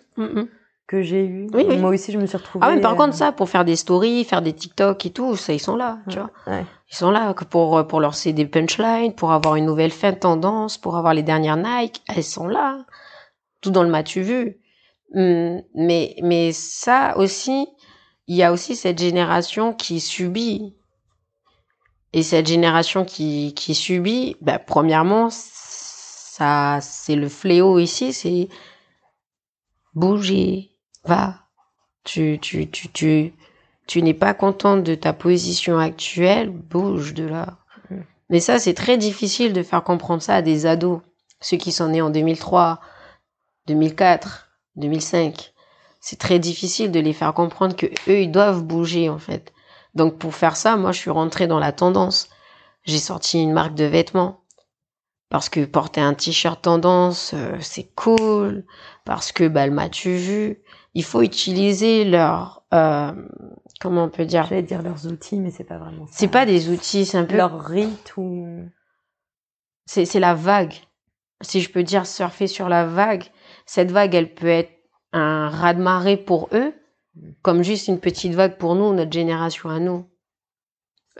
que 0.86 1.02
j'ai 1.02 1.24
eue. 1.24 1.48
Oui, 1.52 1.78
Moi 1.78 1.90
aussi, 1.90 2.12
je 2.12 2.18
me 2.18 2.26
suis 2.26 2.36
retrouvée. 2.36 2.64
Ah, 2.68 2.74
mais 2.74 2.80
par 2.80 2.96
contre, 2.96 3.14
ça, 3.14 3.32
pour 3.32 3.48
faire 3.48 3.64
des 3.64 3.76
stories, 3.76 4.24
faire 4.24 4.42
des 4.42 4.52
TikTok 4.52 5.06
et 5.06 5.10
tout, 5.10 5.36
ça, 5.36 5.52
ils 5.52 5.60
sont 5.60 5.76
là, 5.76 5.98
tu 6.08 6.18
vois. 6.18 6.30
Ils 6.46 6.96
sont 6.96 7.10
là 7.10 7.32
pour, 7.34 7.86
pour 7.86 8.00
leur 8.00 8.14
c'est 8.14 8.32
des 8.32 8.46
punchlines, 8.46 9.14
pour 9.14 9.32
avoir 9.32 9.54
une 9.56 9.66
nouvelle 9.66 9.92
fin 9.92 10.10
de 10.10 10.18
tendance, 10.18 10.78
pour 10.78 10.96
avoir 10.96 11.14
les 11.14 11.22
dernières 11.22 11.56
Nike. 11.56 12.02
Elles 12.08 12.24
sont 12.24 12.48
là. 12.48 12.84
Tout 13.60 13.70
dans 13.70 13.82
le 13.84 13.90
matu 13.90 14.22
vu. 14.22 14.56
Hum, 15.14 15.62
mais, 15.74 16.16
mais 16.22 16.52
ça 16.52 17.16
aussi, 17.16 17.66
il 18.26 18.36
y 18.36 18.42
a 18.42 18.52
aussi 18.52 18.76
cette 18.76 18.98
génération 18.98 19.72
qui 19.72 20.00
subit. 20.00 20.76
Et 22.12 22.22
cette 22.22 22.46
génération 22.46 23.04
qui, 23.04 23.54
qui 23.54 23.74
subit, 23.74 24.36
bah, 24.40 24.58
premièrement, 24.58 25.28
ça, 25.30 26.78
c'est 26.80 27.16
le 27.16 27.28
fléau 27.28 27.78
ici, 27.78 28.12
c'est 28.12 28.48
bouger, 29.94 30.70
va. 31.04 31.34
Tu, 32.04 32.38
tu, 32.40 32.68
tu, 32.70 32.88
tu, 32.88 33.34
tu 33.86 34.02
n'es 34.02 34.14
pas 34.14 34.34
contente 34.34 34.82
de 34.82 34.94
ta 34.94 35.12
position 35.12 35.78
actuelle, 35.78 36.50
bouge 36.50 37.14
de 37.14 37.24
là. 37.24 37.58
Mmh. 37.90 37.96
Mais 38.30 38.40
ça, 38.40 38.58
c'est 38.58 38.74
très 38.74 38.96
difficile 38.96 39.52
de 39.52 39.62
faire 39.62 39.84
comprendre 39.84 40.22
ça 40.22 40.36
à 40.36 40.42
des 40.42 40.66
ados. 40.66 41.00
Ceux 41.40 41.56
qui 41.56 41.72
sont 41.72 41.88
nés 41.88 42.02
en 42.02 42.10
2003, 42.10 42.80
2004. 43.66 44.49
2005. 44.76 45.52
C'est 46.00 46.18
très 46.18 46.38
difficile 46.38 46.90
de 46.90 47.00
les 47.00 47.12
faire 47.12 47.34
comprendre 47.34 47.76
que 47.76 47.86
eux, 48.08 48.20
ils 48.20 48.30
doivent 48.30 48.64
bouger, 48.64 49.08
en 49.08 49.18
fait. 49.18 49.52
Donc, 49.94 50.18
pour 50.18 50.34
faire 50.34 50.56
ça, 50.56 50.76
moi, 50.76 50.92
je 50.92 50.98
suis 50.98 51.10
rentrée 51.10 51.46
dans 51.46 51.58
la 51.58 51.72
tendance. 51.72 52.28
J'ai 52.84 52.98
sorti 52.98 53.42
une 53.42 53.52
marque 53.52 53.74
de 53.74 53.84
vêtements. 53.84 54.40
Parce 55.28 55.48
que 55.48 55.64
porter 55.64 56.00
un 56.00 56.14
t-shirt 56.14 56.60
tendance, 56.60 57.32
euh, 57.34 57.56
c'est 57.60 57.94
cool. 57.94 58.64
Parce 59.04 59.30
que, 59.30 59.46
bah, 59.46 59.66
le 59.66 59.72
m'as-tu 59.72 60.16
vu? 60.16 60.62
Il 60.94 61.04
faut 61.04 61.22
utiliser 61.22 62.04
leur, 62.04 62.64
euh, 62.74 63.12
comment 63.80 64.04
on 64.04 64.08
peut 64.08 64.24
dire? 64.24 64.46
J'allais 64.48 64.62
dire 64.62 64.82
leurs 64.82 65.06
outils, 65.06 65.38
mais 65.38 65.52
c'est 65.52 65.64
pas 65.64 65.78
vraiment 65.78 66.06
ça. 66.06 66.12
C'est 66.16 66.28
pas 66.28 66.46
des 66.46 66.68
outils, 66.68 67.06
c'est 67.06 67.16
un 67.16 67.24
peu. 67.24 67.36
Leur 67.36 67.64
rite 67.64 68.16
ou. 68.16 68.68
C'est, 69.86 70.04
c'est 70.04 70.18
la 70.18 70.34
vague. 70.34 70.74
Si 71.42 71.60
je 71.60 71.70
peux 71.70 71.84
dire 71.84 72.06
surfer 72.06 72.48
sur 72.48 72.68
la 72.68 72.84
vague, 72.84 73.24
cette 73.72 73.92
vague, 73.92 74.16
elle 74.16 74.34
peut 74.34 74.48
être 74.48 74.72
un 75.12 75.48
raz-de-marée 75.48 76.16
pour 76.16 76.48
eux, 76.52 76.74
comme 77.40 77.62
juste 77.62 77.86
une 77.86 78.00
petite 78.00 78.34
vague 78.34 78.56
pour 78.56 78.74
nous, 78.74 78.92
notre 78.92 79.12
génération 79.12 79.70
à 79.70 79.78
nous. 79.78 80.06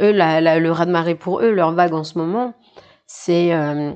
eux, 0.01 0.11
la, 0.11 0.59
le 0.59 0.72
raz-de-marée 0.72 1.14
pour 1.14 1.42
eux, 1.42 1.53
leur 1.53 1.70
vague 1.70 1.94
en 1.94 2.03
ce 2.03 2.18
moment, 2.18 2.55
c'est 3.07 3.55
euh, 3.55 3.92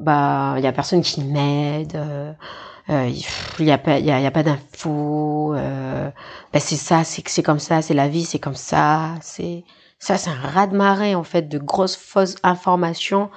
bah 0.00 0.54
il 0.58 0.64
y 0.64 0.66
a 0.66 0.72
personne 0.72 1.02
qui 1.02 1.22
m'aide. 1.22 1.94
Euh, 1.94 2.32
euh 2.90 3.08
il 3.60 3.64
y 3.64 3.70
a 3.70 3.78
pas 3.78 4.00
il 4.00 4.04
y 4.04 4.10
a, 4.10 4.18
y 4.18 4.26
a, 4.26 4.32
pas 4.32 4.42
d'infos 4.42 5.54
euh, 5.54 6.10
ben 6.52 6.58
c'est 6.58 6.74
ça 6.74 7.04
c'est 7.04 7.22
c'est 7.28 7.44
comme 7.44 7.60
ça 7.60 7.82
c'est 7.82 7.94
la 7.94 8.08
vie 8.08 8.24
c'est 8.24 8.40
comme 8.40 8.56
ça 8.56 9.14
c'est 9.20 9.62
ça 10.00 10.18
c'est 10.18 10.30
un 10.30 10.34
raz 10.34 10.66
de 10.66 10.76
marée 10.76 11.14
en 11.14 11.22
fait 11.22 11.48
de 11.48 11.58
grosses 11.58 11.96
fausses 11.96 12.34
informations 12.42 13.30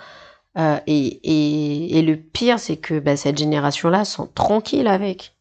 euh, 0.58 0.80
et, 0.88 1.20
et, 1.24 2.00
et 2.00 2.02
le 2.02 2.18
pire 2.18 2.60
c'est 2.60 2.78
que 2.78 3.00
ben, 3.00 3.18
cette 3.18 3.38
génération 3.38 3.90
là 3.90 4.06
sont 4.06 4.28
tranquilles 4.28 4.88
avec 4.88 5.38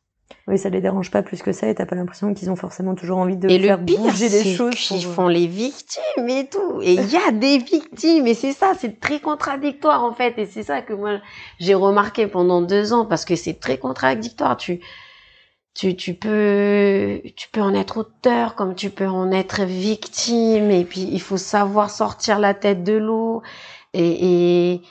oui, 0.48 0.58
ça 0.58 0.68
les 0.68 0.80
dérange 0.80 1.10
pas 1.10 1.22
plus 1.22 1.42
que 1.42 1.50
ça 1.50 1.68
et 1.68 1.74
t'as 1.74 1.86
pas 1.86 1.96
l'impression 1.96 2.32
qu'ils 2.32 2.50
ont 2.50 2.56
forcément 2.56 2.94
toujours 2.94 3.18
envie 3.18 3.36
de 3.36 3.48
faire 3.48 3.78
bouger 3.80 4.28
les 4.28 4.54
choses. 4.54 4.90
Ils 4.92 5.04
font 5.04 5.26
les 5.26 5.48
victimes 5.48 6.28
et 6.28 6.46
tout. 6.46 6.80
Et 6.82 6.94
il 6.94 7.10
y 7.10 7.16
a 7.16 7.32
des 7.32 7.58
victimes 7.58 8.28
et 8.28 8.34
c'est 8.34 8.52
ça, 8.52 8.72
c'est 8.78 9.00
très 9.00 9.18
contradictoire 9.18 10.04
en 10.04 10.14
fait. 10.14 10.38
Et 10.38 10.46
c'est 10.46 10.62
ça 10.62 10.82
que 10.82 10.92
moi 10.92 11.18
j'ai 11.58 11.74
remarqué 11.74 12.28
pendant 12.28 12.62
deux 12.62 12.92
ans 12.92 13.06
parce 13.06 13.24
que 13.24 13.34
c'est 13.34 13.58
très 13.58 13.78
contradictoire. 13.78 14.56
Tu, 14.56 14.78
tu, 15.74 15.96
tu 15.96 16.14
peux, 16.14 17.20
tu 17.34 17.48
peux 17.50 17.60
en 17.60 17.74
être 17.74 17.98
auteur 17.98 18.54
comme 18.54 18.76
tu 18.76 18.90
peux 18.90 19.08
en 19.08 19.32
être 19.32 19.64
victime 19.64 20.70
et 20.70 20.84
puis 20.84 21.08
il 21.10 21.20
faut 21.20 21.38
savoir 21.38 21.90
sortir 21.90 22.38
la 22.38 22.54
tête 22.54 22.84
de 22.84 22.92
l'eau 22.92 23.42
et, 23.94 24.74
et 24.74 24.82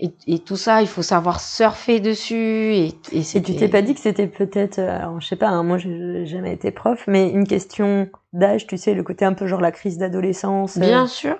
et, 0.00 0.14
et, 0.28 0.38
tout 0.38 0.56
ça, 0.56 0.80
il 0.80 0.86
faut 0.86 1.02
savoir 1.02 1.40
surfer 1.40 1.98
dessus. 1.98 2.36
Et, 2.36 2.86
et, 3.10 3.20
et 3.20 3.42
tu 3.42 3.56
t'es 3.56 3.68
pas 3.68 3.82
dit 3.82 3.94
que 3.94 4.00
c'était 4.00 4.28
peut-être, 4.28 4.78
euh, 4.78 4.96
alors 4.96 5.20
je 5.20 5.26
sais 5.26 5.36
pas, 5.36 5.48
hein, 5.48 5.64
moi 5.64 5.76
j'ai 5.76 6.24
jamais 6.24 6.52
été 6.52 6.70
prof, 6.70 7.04
mais 7.08 7.28
une 7.30 7.46
question 7.46 8.08
d'âge, 8.32 8.68
tu 8.68 8.76
sais, 8.76 8.94
le 8.94 9.02
côté 9.02 9.24
un 9.24 9.32
peu 9.32 9.48
genre 9.48 9.60
la 9.60 9.72
crise 9.72 9.98
d'adolescence. 9.98 10.76
Euh. 10.76 10.80
Bien 10.80 11.08
sûr, 11.08 11.36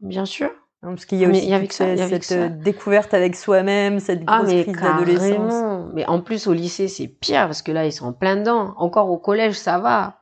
bien 0.00 0.24
sûr. 0.24 0.50
parce 0.80 1.04
qu'il 1.04 1.18
y 1.18 1.24
a 1.24 1.28
aussi 1.28 1.46
y 1.46 1.54
avec 1.54 1.72
ça, 1.72 1.96
cette 1.96 2.32
euh, 2.32 2.48
découverte 2.48 3.14
avec 3.14 3.36
soi-même, 3.36 4.00
cette 4.00 4.22
ah, 4.26 4.42
grosse 4.42 4.62
crise 4.62 4.80
d'adolescence. 4.80 5.90
Mais 5.94 6.04
en 6.06 6.20
plus 6.20 6.48
au 6.48 6.52
lycée 6.52 6.88
c'est 6.88 7.06
pire 7.06 7.46
parce 7.46 7.62
que 7.62 7.70
là 7.70 7.86
ils 7.86 7.92
sont 7.92 8.06
en 8.06 8.12
plein 8.12 8.34
dedans. 8.34 8.74
Encore 8.78 9.10
au 9.10 9.18
collège 9.18 9.54
ça 9.54 9.78
va 9.78 10.21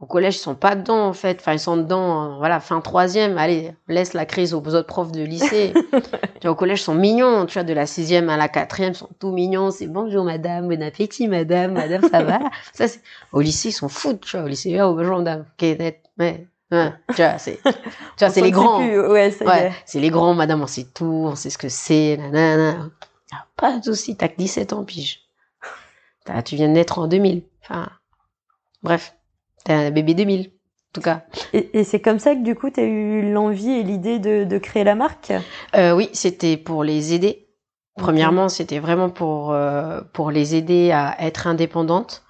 au 0.00 0.06
collège, 0.06 0.36
ils 0.36 0.40
sont 0.40 0.54
pas 0.54 0.76
dedans, 0.76 1.06
en 1.06 1.12
fait. 1.12 1.38
Enfin, 1.40 1.52
ils 1.52 1.60
sont 1.60 1.76
dedans, 1.76 2.38
voilà, 2.38 2.58
fin 2.58 2.80
troisième. 2.80 3.36
Allez, 3.36 3.72
laisse 3.86 4.14
la 4.14 4.24
crise 4.24 4.54
aux 4.54 4.60
autres 4.60 4.86
profs 4.86 5.12
de 5.12 5.22
lycée. 5.22 5.74
tu 5.92 6.00
vois, 6.42 6.52
au 6.52 6.54
collège, 6.54 6.80
ils 6.80 6.84
sont 6.84 6.94
mignons. 6.94 7.44
Tu 7.44 7.54
vois, 7.54 7.64
de 7.64 7.74
la 7.74 7.84
sixième 7.84 8.30
à 8.30 8.38
la 8.38 8.48
quatrième, 8.48 8.92
ils 8.92 8.96
sont 8.96 9.10
tout 9.18 9.30
mignons. 9.30 9.70
C'est 9.70 9.86
bonjour, 9.86 10.24
madame, 10.24 10.68
bon 10.68 10.82
appétit, 10.82 11.28
madame, 11.28 11.74
madame, 11.74 12.02
ça 12.08 12.22
va? 12.22 12.38
ça, 12.72 12.88
c'est, 12.88 13.02
au 13.32 13.42
lycée, 13.42 13.68
ils 13.68 13.72
sont 13.72 13.90
fous, 13.90 14.14
tu 14.14 14.36
vois. 14.36 14.46
Au 14.46 14.48
lycée, 14.48 14.80
oh, 14.80 14.94
bonjour, 14.94 15.18
madame. 15.18 15.44
Ok, 15.52 15.62
net, 15.78 16.00
ouais. 16.18 16.46
Ouais, 16.72 16.92
tu 17.08 17.22
vois, 17.22 17.36
c'est, 17.38 17.58
tu 17.64 17.70
vois, 18.20 18.28
c'est 18.28 18.42
les 18.42 18.52
grands. 18.52 18.78
ouais, 18.78 19.34
ouais 19.40 19.72
c'est 19.84 19.98
les 19.98 20.10
grands, 20.10 20.34
madame, 20.34 20.62
on 20.62 20.68
sait 20.68 20.86
tout, 20.94 21.24
on 21.26 21.34
sait 21.34 21.50
ce 21.50 21.58
que 21.58 21.68
c'est, 21.68 22.16
nanana. 22.16 22.90
Ah, 23.32 23.44
pas 23.56 23.78
de 23.78 23.82
souci, 23.82 24.16
t'as 24.16 24.28
que 24.28 24.36
17 24.36 24.72
ans, 24.72 24.84
pige. 24.84 25.28
tu 26.44 26.54
viens 26.54 26.68
de 26.68 26.74
naître 26.74 27.00
en 27.00 27.08
2000. 27.08 27.42
Enfin, 27.64 27.88
bref. 28.84 29.16
T'es 29.64 29.72
un 29.72 29.90
bébé 29.90 30.14
2000, 30.14 30.40
en 30.48 30.50
tout 30.92 31.00
cas. 31.00 31.24
Et, 31.52 31.78
et 31.78 31.84
c'est 31.84 32.00
comme 32.00 32.18
ça 32.18 32.34
que 32.34 32.42
du 32.42 32.54
coup, 32.54 32.70
tu 32.70 32.80
as 32.80 32.84
eu 32.84 33.32
l'envie 33.32 33.70
et 33.72 33.82
l'idée 33.82 34.18
de, 34.18 34.44
de, 34.44 34.58
créer 34.58 34.84
la 34.84 34.94
marque? 34.94 35.32
Euh, 35.76 35.92
Oui, 35.92 36.08
c'était 36.12 36.56
pour 36.56 36.84
les 36.84 37.14
aider. 37.14 37.48
Premièrement, 37.96 38.48
c'était 38.48 38.78
vraiment 38.78 39.10
pour, 39.10 39.52
euh, 39.52 40.00
pour 40.12 40.30
les 40.30 40.54
aider 40.54 40.90
à 40.92 41.16
être 41.20 41.46
indépendantes. 41.46 42.22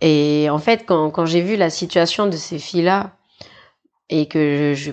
Et 0.00 0.48
en 0.50 0.58
fait, 0.58 0.84
quand, 0.86 1.10
quand 1.10 1.26
j'ai 1.26 1.42
vu 1.42 1.56
la 1.56 1.70
situation 1.70 2.26
de 2.26 2.36
ces 2.36 2.58
filles-là 2.58 3.16
et 4.08 4.28
que 4.28 4.72
je, 4.74 4.92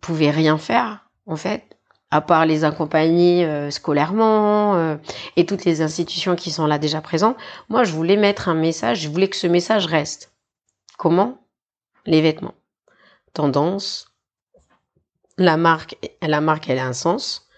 pouvais 0.00 0.30
rien 0.30 0.58
faire, 0.58 1.08
en 1.26 1.36
fait, 1.36 1.76
à 2.10 2.20
part 2.20 2.46
les 2.46 2.64
accompagner 2.64 3.44
euh, 3.44 3.70
scolairement 3.70 4.74
euh, 4.76 4.96
et 5.36 5.46
toutes 5.46 5.64
les 5.64 5.82
institutions 5.82 6.36
qui 6.36 6.50
sont 6.50 6.66
là 6.66 6.78
déjà 6.78 7.00
présentes, 7.00 7.36
moi 7.68 7.84
je 7.84 7.92
voulais 7.92 8.16
mettre 8.16 8.48
un 8.48 8.54
message, 8.54 9.00
je 9.00 9.08
voulais 9.08 9.28
que 9.28 9.36
ce 9.36 9.46
message 9.46 9.86
reste. 9.86 10.32
Comment 10.96 11.38
Les 12.06 12.20
vêtements. 12.20 12.54
Tendance. 13.32 14.14
La 15.38 15.56
marque, 15.56 15.96
la 16.22 16.40
marque, 16.40 16.68
elle 16.70 16.78
a 16.78 16.86
un 16.86 16.92
sens. 16.92 17.48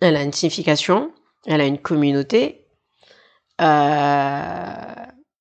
Elle 0.00 0.16
a 0.16 0.22
une 0.22 0.32
signification. 0.32 1.12
Elle 1.46 1.60
a 1.60 1.66
une 1.66 1.78
communauté. 1.78 2.66
Euh, 3.60 4.94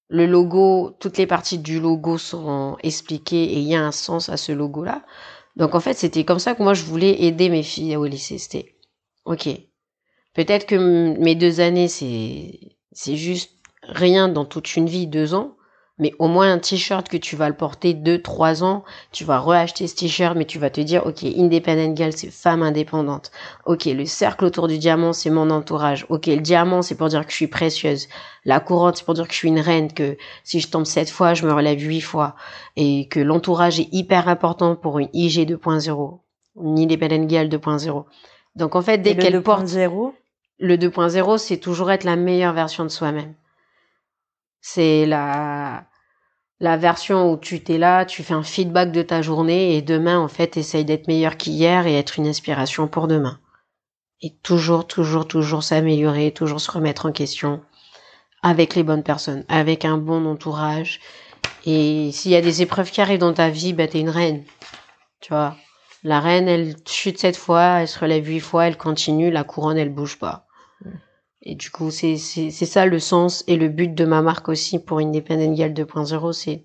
le 0.09 0.25
logo, 0.25 0.95
toutes 0.99 1.17
les 1.17 1.27
parties 1.27 1.57
du 1.57 1.79
logo 1.79 2.17
sont 2.17 2.77
expliquées 2.83 3.43
et 3.43 3.59
il 3.59 3.67
y 3.67 3.75
a 3.75 3.81
un 3.81 3.91
sens 3.91 4.29
à 4.29 4.37
ce 4.37 4.51
logo-là. 4.51 5.03
Donc 5.55 5.75
en 5.75 5.79
fait, 5.79 5.93
c'était 5.93 6.25
comme 6.25 6.39
ça 6.39 6.55
que 6.55 6.63
moi 6.63 6.73
je 6.73 6.83
voulais 6.83 7.23
aider 7.23 7.49
mes 7.49 7.63
filles 7.63 7.95
au 7.95 8.05
lycée. 8.05 8.37
C'était 8.37 8.75
ok. 9.25 9.49
Peut-être 10.33 10.65
que 10.65 11.15
mes 11.17 11.35
deux 11.35 11.59
années, 11.59 11.87
c'est 11.87 12.77
c'est 12.91 13.15
juste 13.15 13.51
rien 13.83 14.29
dans 14.29 14.45
toute 14.45 14.75
une 14.75 14.87
vie, 14.87 15.07
deux 15.07 15.33
ans 15.33 15.55
mais 16.03 16.13
au 16.19 16.27
moins 16.27 16.51
un 16.51 16.59
t-shirt 16.59 17.07
que 17.07 17.15
tu 17.15 17.37
vas 17.37 17.47
le 17.47 17.55
porter 17.55 17.93
deux, 17.93 18.21
trois 18.21 18.61
ans, 18.61 18.83
tu 19.13 19.23
vas 19.23 19.39
reacheter 19.39 19.87
ce 19.87 19.95
t-shirt, 19.95 20.35
mais 20.35 20.43
tu 20.43 20.59
vas 20.59 20.69
te 20.69 20.81
dire, 20.81 21.05
ok, 21.05 21.23
independent 21.23 21.95
girl, 21.95 22.11
c'est 22.11 22.29
femme 22.29 22.61
indépendante. 22.61 23.31
Ok, 23.65 23.85
le 23.85 24.05
cercle 24.05 24.43
autour 24.43 24.67
du 24.67 24.77
diamant, 24.77 25.13
c'est 25.13 25.29
mon 25.29 25.49
entourage. 25.49 26.05
Ok, 26.09 26.25
le 26.25 26.41
diamant, 26.41 26.81
c'est 26.81 26.95
pour 26.95 27.07
dire 27.07 27.25
que 27.25 27.31
je 27.31 27.37
suis 27.37 27.47
précieuse. 27.47 28.09
La 28.43 28.59
couronne, 28.59 28.93
c'est 28.93 29.05
pour 29.05 29.13
dire 29.13 29.25
que 29.25 29.31
je 29.33 29.37
suis 29.37 29.47
une 29.47 29.61
reine, 29.61 29.93
que 29.93 30.17
si 30.43 30.59
je 30.59 30.67
tombe 30.67 30.85
sept 30.85 31.09
fois, 31.09 31.35
je 31.35 31.47
me 31.47 31.53
relève 31.53 31.79
huit 31.79 32.01
fois. 32.01 32.35
Et 32.75 33.07
que 33.07 33.21
l'entourage 33.21 33.79
est 33.79 33.87
hyper 33.93 34.27
important 34.27 34.75
pour 34.75 34.99
une 34.99 35.07
IG 35.13 35.49
2.0. 35.49 36.19
Une 36.61 36.79
independent 36.79 37.29
girl 37.29 37.47
2.0. 37.47 38.03
Donc 38.57 38.75
en 38.75 38.81
fait, 38.81 38.97
dès 38.97 39.15
qu'elle 39.15 39.41
porte... 39.41 39.65
Le 40.59 40.75
2.0, 40.75 41.37
c'est 41.37 41.57
toujours 41.57 41.91
être 41.91 42.03
la 42.03 42.17
meilleure 42.17 42.53
version 42.53 42.83
de 42.83 42.89
soi-même. 42.89 43.33
C'est 44.61 45.05
la, 45.05 45.85
la 46.59 46.77
version 46.77 47.31
où 47.31 47.37
tu 47.37 47.63
t'es 47.63 47.77
là, 47.77 48.05
tu 48.05 48.23
fais 48.23 48.33
un 48.33 48.43
feedback 48.43 48.91
de 48.91 49.01
ta 49.01 49.21
journée 49.21 49.75
et 49.75 49.81
demain, 49.81 50.19
en 50.19 50.27
fait, 50.27 50.57
essaye 50.57 50.85
d'être 50.85 51.07
meilleur 51.07 51.37
qu'hier 51.37 51.87
et 51.87 51.97
être 51.97 52.19
une 52.19 52.27
inspiration 52.27 52.87
pour 52.87 53.07
demain. 53.07 53.39
Et 54.21 54.35
toujours, 54.43 54.87
toujours, 54.87 55.27
toujours 55.27 55.63
s'améliorer, 55.63 56.31
toujours 56.31 56.61
se 56.61 56.71
remettre 56.71 57.05
en 57.05 57.11
question 57.11 57.61
avec 58.41 58.75
les 58.75 58.83
bonnes 58.83 59.03
personnes, 59.03 59.45
avec 59.49 59.85
un 59.85 59.97
bon 59.97 60.25
entourage. 60.25 60.99
Et 61.65 62.11
s'il 62.11 62.31
y 62.31 62.35
a 62.35 62.41
des 62.41 62.61
épreuves 62.61 62.91
qui 62.91 63.01
arrivent 63.01 63.19
dans 63.19 63.33
ta 63.33 63.49
vie, 63.49 63.73
bah, 63.73 63.87
t'es 63.87 63.99
une 63.99 64.09
reine. 64.09 64.43
Tu 65.21 65.29
vois. 65.29 65.55
La 66.03 66.19
reine, 66.19 66.49
elle 66.49 66.75
chute 66.85 67.19
sept 67.19 67.37
fois, 67.37 67.79
elle 67.81 67.87
se 67.87 67.99
relève 67.99 68.27
huit 68.27 68.41
fois, 68.41 68.67
elle 68.67 68.77
continue, 68.77 69.31
la 69.31 69.45
couronne, 69.45 69.77
elle 69.77 69.93
bouge 69.93 70.19
pas. 70.19 70.42
Et 71.43 71.55
du 71.55 71.69
coup, 71.69 71.91
c'est 71.91 72.17
ça 72.17 72.85
le 72.85 72.99
sens 72.99 73.43
et 73.47 73.57
le 73.57 73.67
but 73.67 73.93
de 73.93 74.05
ma 74.05 74.21
marque 74.21 74.47
aussi 74.47 74.79
pour 74.79 74.99
Independent 74.99 75.53
Gal 75.53 75.73
2.0, 75.73 76.31
c'est 76.31 76.63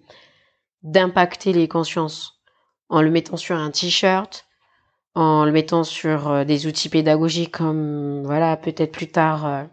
d'impacter 0.82 1.52
les 1.52 1.66
consciences 1.66 2.40
en 2.88 3.02
le 3.02 3.10
mettant 3.10 3.36
sur 3.36 3.56
un 3.56 3.70
t-shirt, 3.72 4.46
en 5.14 5.44
le 5.44 5.50
mettant 5.50 5.82
sur 5.82 6.28
euh, 6.28 6.44
des 6.44 6.66
outils 6.68 6.88
pédagogiques 6.88 7.56
comme, 7.56 8.22
voilà, 8.24 8.56
peut-être 8.56 8.92
plus 8.92 9.10
tard, 9.10 9.46
euh, 9.46 9.64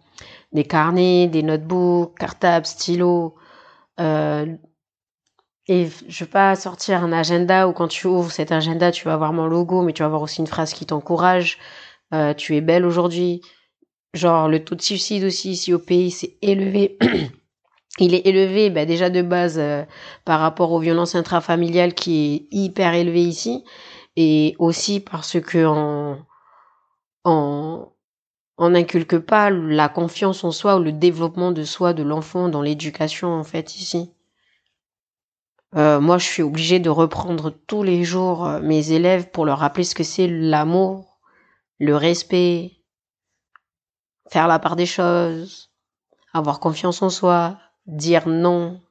des 0.53 0.63
carnets, 0.63 1.27
des 1.27 1.43
notebooks, 1.43 2.17
cartables, 2.17 2.65
stylos. 2.65 3.35
Euh, 3.99 4.47
et 5.67 5.87
je 6.07 6.23
veux 6.23 6.29
pas 6.29 6.55
sortir 6.55 7.03
un 7.03 7.11
agenda 7.11 7.67
où 7.67 7.73
quand 7.73 7.87
tu 7.87 8.07
ouvres 8.07 8.31
cet 8.31 8.51
agenda, 8.51 8.91
tu 8.91 9.05
vas 9.05 9.13
avoir 9.13 9.33
mon 9.33 9.45
logo, 9.45 9.83
mais 9.83 9.93
tu 9.93 10.01
vas 10.01 10.07
avoir 10.07 10.21
aussi 10.23 10.39
une 10.39 10.47
phrase 10.47 10.73
qui 10.73 10.85
t'encourage. 10.85 11.59
Euh, 12.13 12.33
tu 12.33 12.55
es 12.55 12.61
belle 12.61 12.85
aujourd'hui. 12.85 13.41
Genre 14.16 14.47
le 14.47 14.63
taux 14.63 14.76
de 14.76 14.82
suicide 14.82 15.26
aussi 15.26 15.51
ici 15.51 15.74
au 15.74 15.80
pays 15.80 16.09
c'est 16.09 16.38
élevé. 16.41 16.97
Il 17.99 18.13
est 18.13 18.26
élevé 18.26 18.70
bah, 18.70 18.86
déjà 18.86 19.09
de 19.09 19.22
base 19.22 19.59
euh, 19.59 19.84
par 20.24 20.39
rapport 20.39 20.72
aux 20.72 20.80
violences 20.80 21.16
intrafamiliales 21.16 21.93
qui 21.93 22.47
est 22.51 22.55
hyper 22.57 22.93
élevé 22.93 23.22
ici 23.22 23.63
et 24.16 24.55
aussi 24.57 25.01
parce 25.01 25.39
que 25.39 25.66
on, 25.66 26.18
on, 27.26 27.88
on 28.57 28.70
n'inculque 28.70 29.18
pas 29.20 29.49
la 29.49 29.89
confiance 29.89 30.45
en 30.45 30.51
soi 30.51 30.78
ou 30.78 30.84
le 30.84 30.93
développement 30.93 31.51
de 31.51 31.63
soi 31.63 31.93
de 31.93 32.03
l'enfant 32.03 32.47
dans 32.47 32.61
l'éducation 32.61 33.34
en 33.34 33.43
fait 33.43 33.76
ici. 33.76 34.11
Euh, 35.76 35.99
moi, 35.99 36.18
je 36.18 36.26
suis 36.26 36.41
obligée 36.41 36.80
de 36.80 36.89
reprendre 36.89 37.49
tous 37.68 37.84
les 37.84 38.05
jours 38.05 38.47
euh, 38.47 38.61
mes 38.61 38.93
élèves 38.93 39.30
pour 39.32 39.45
leur 39.45 39.59
rappeler 39.59 39.84
ce 39.84 39.93
que 39.93 40.03
c'est 40.03 40.28
l'amour, 40.28 41.20
le 41.80 41.97
respect, 41.97 42.74
faire 44.30 44.47
la 44.47 44.59
part 44.59 44.76
des 44.76 44.86
choses, 44.86 45.69
avoir 46.34 46.59
confiance 46.59 47.01
en 47.01 47.09
soi, 47.09 47.57
dire 47.86 48.28
non. 48.28 48.82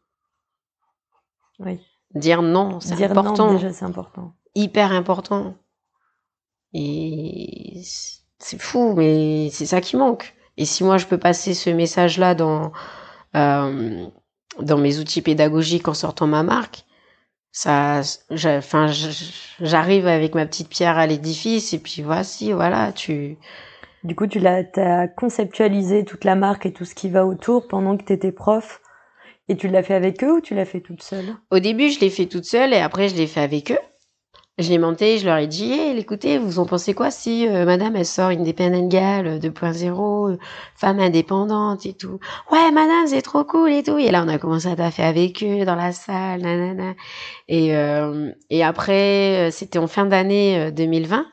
Oui. 1.59 1.81
Dire 2.15 2.43
non, 2.43 2.81
c'est 2.81 3.03
important. 3.05 3.53
déjà, 3.53 3.73
c'est 3.73 3.85
important. 3.85 4.35
Hyper 4.55 4.93
important. 4.93 5.57
Et 6.73 7.81
c'est 8.39 8.61
fou, 8.61 8.95
mais 8.97 9.49
c'est 9.51 9.67
ça 9.67 9.81
qui 9.81 9.97
manque. 9.97 10.35
Et 10.57 10.65
si 10.65 10.85
moi 10.85 10.99
je 10.99 11.07
peux 11.07 11.19
passer 11.19 11.55
ce 11.55 11.71
message-là 11.71 12.35
dans 12.35 12.73
euh, 13.35 14.07
dans 14.61 14.79
mes 14.79 14.99
outils 14.99 15.23
pédagogiques 15.23 15.89
en 15.89 15.95
sortant 15.95 16.29
ma 16.29 16.45
marque, 16.45 16.85
ça, 17.57 18.01
enfin, 18.33 18.89
j'arrive 19.61 20.09
avec 20.09 20.35
ma 20.35 20.45
petite 20.45 20.69
pierre 20.69 20.99
à 20.99 21.07
l'édifice 21.07 21.73
et 21.73 21.79
puis 21.79 22.03
voici, 22.03 22.53
voilà, 22.53 22.93
tu. 22.93 23.39
Du 24.05 24.15
coup, 24.15 24.27
tu 24.27 24.39
l'as, 24.39 24.65
as 24.77 25.09
conceptualisé 25.09 26.05
toute 26.05 26.25
la 26.25 26.35
marque 26.35 26.67
et 26.67 26.73
tout 26.73 26.85
ce 26.85 26.95
qui 26.95 27.09
va 27.09 27.25
autour 27.27 27.67
pendant 27.67 27.97
que 27.97 28.05
tu 28.05 28.13
étais 28.13 28.33
prof. 28.33 28.83
Et 29.49 29.57
tu 29.57 29.69
l'as 29.69 29.83
fait 29.83 29.95
avec 29.95 30.23
eux 30.23 30.37
ou 30.37 30.41
tu 30.41 30.55
l'as 30.55 30.67
fait 30.67 30.81
toute 30.81 31.03
seule? 31.03 31.37
Au 31.51 31.59
début, 31.59 31.91
je 31.91 32.01
l'ai 32.01 32.11
fait 32.11 32.27
toute 32.27 32.45
seule 32.45 32.73
et 32.73 32.79
après, 32.79 33.09
je 33.09 33.17
l'ai 33.17 33.27
fait 33.27 33.41
avec 33.41 33.73
eux. 33.73 33.79
Je 34.57 34.69
l'ai 34.69 34.79
monté, 34.79 35.19
je 35.19 35.27
leur 35.27 35.39
ai 35.39 35.49
dit, 35.49 35.73
écoutez, 35.73 36.39
vous 36.39 36.61
en 36.61 36.67
pensez 36.67 36.95
quoi 36.95 37.11
si 37.11 37.49
euh, 37.49 37.65
madame, 37.65 37.97
elle 37.97 38.07
sort 38.07 38.29
Independent 38.29 38.89
Gal 38.89 39.41
2.0, 39.41 40.31
euh, 40.31 40.39
femme 40.77 41.01
indépendante 41.01 41.85
et 41.87 41.93
tout. 41.93 42.21
Ouais, 42.53 42.71
madame, 42.71 43.07
c'est 43.09 43.23
trop 43.23 43.43
cool 43.43 43.73
et 43.73 43.83
tout. 43.83 43.99
Et 43.99 44.13
là, 44.13 44.23
on 44.25 44.29
a 44.29 44.39
commencé 44.39 44.69
à 44.69 44.77
taffer 44.77 45.03
avec 45.03 45.43
eux 45.43 45.65
dans 45.65 45.75
la 45.75 45.91
salle, 45.91 46.43
nanana. 46.43 46.95
Et, 47.49 47.75
euh, 47.75 48.31
et 48.49 48.63
après, 48.63 49.49
c'était 49.51 49.79
en 49.79 49.89
fin 49.89 50.07
d'année 50.07 50.71
2020. 50.71 51.27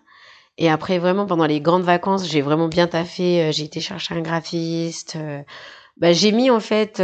Et 0.62 0.70
après, 0.70 1.00
vraiment, 1.00 1.26
pendant 1.26 1.46
les 1.46 1.60
grandes 1.60 1.84
vacances, 1.84 2.30
j'ai 2.30 2.42
vraiment 2.42 2.68
bien 2.68 2.88
taffé. 2.88 3.52
J'ai 3.52 3.64
été 3.64 3.80
chercher 3.80 4.14
un 4.14 4.22
graphiste. 4.22 5.18
Bah, 5.98 6.14
j'ai 6.14 6.32
mis, 6.32 6.52
en 6.52 6.60
fait, 6.60 7.02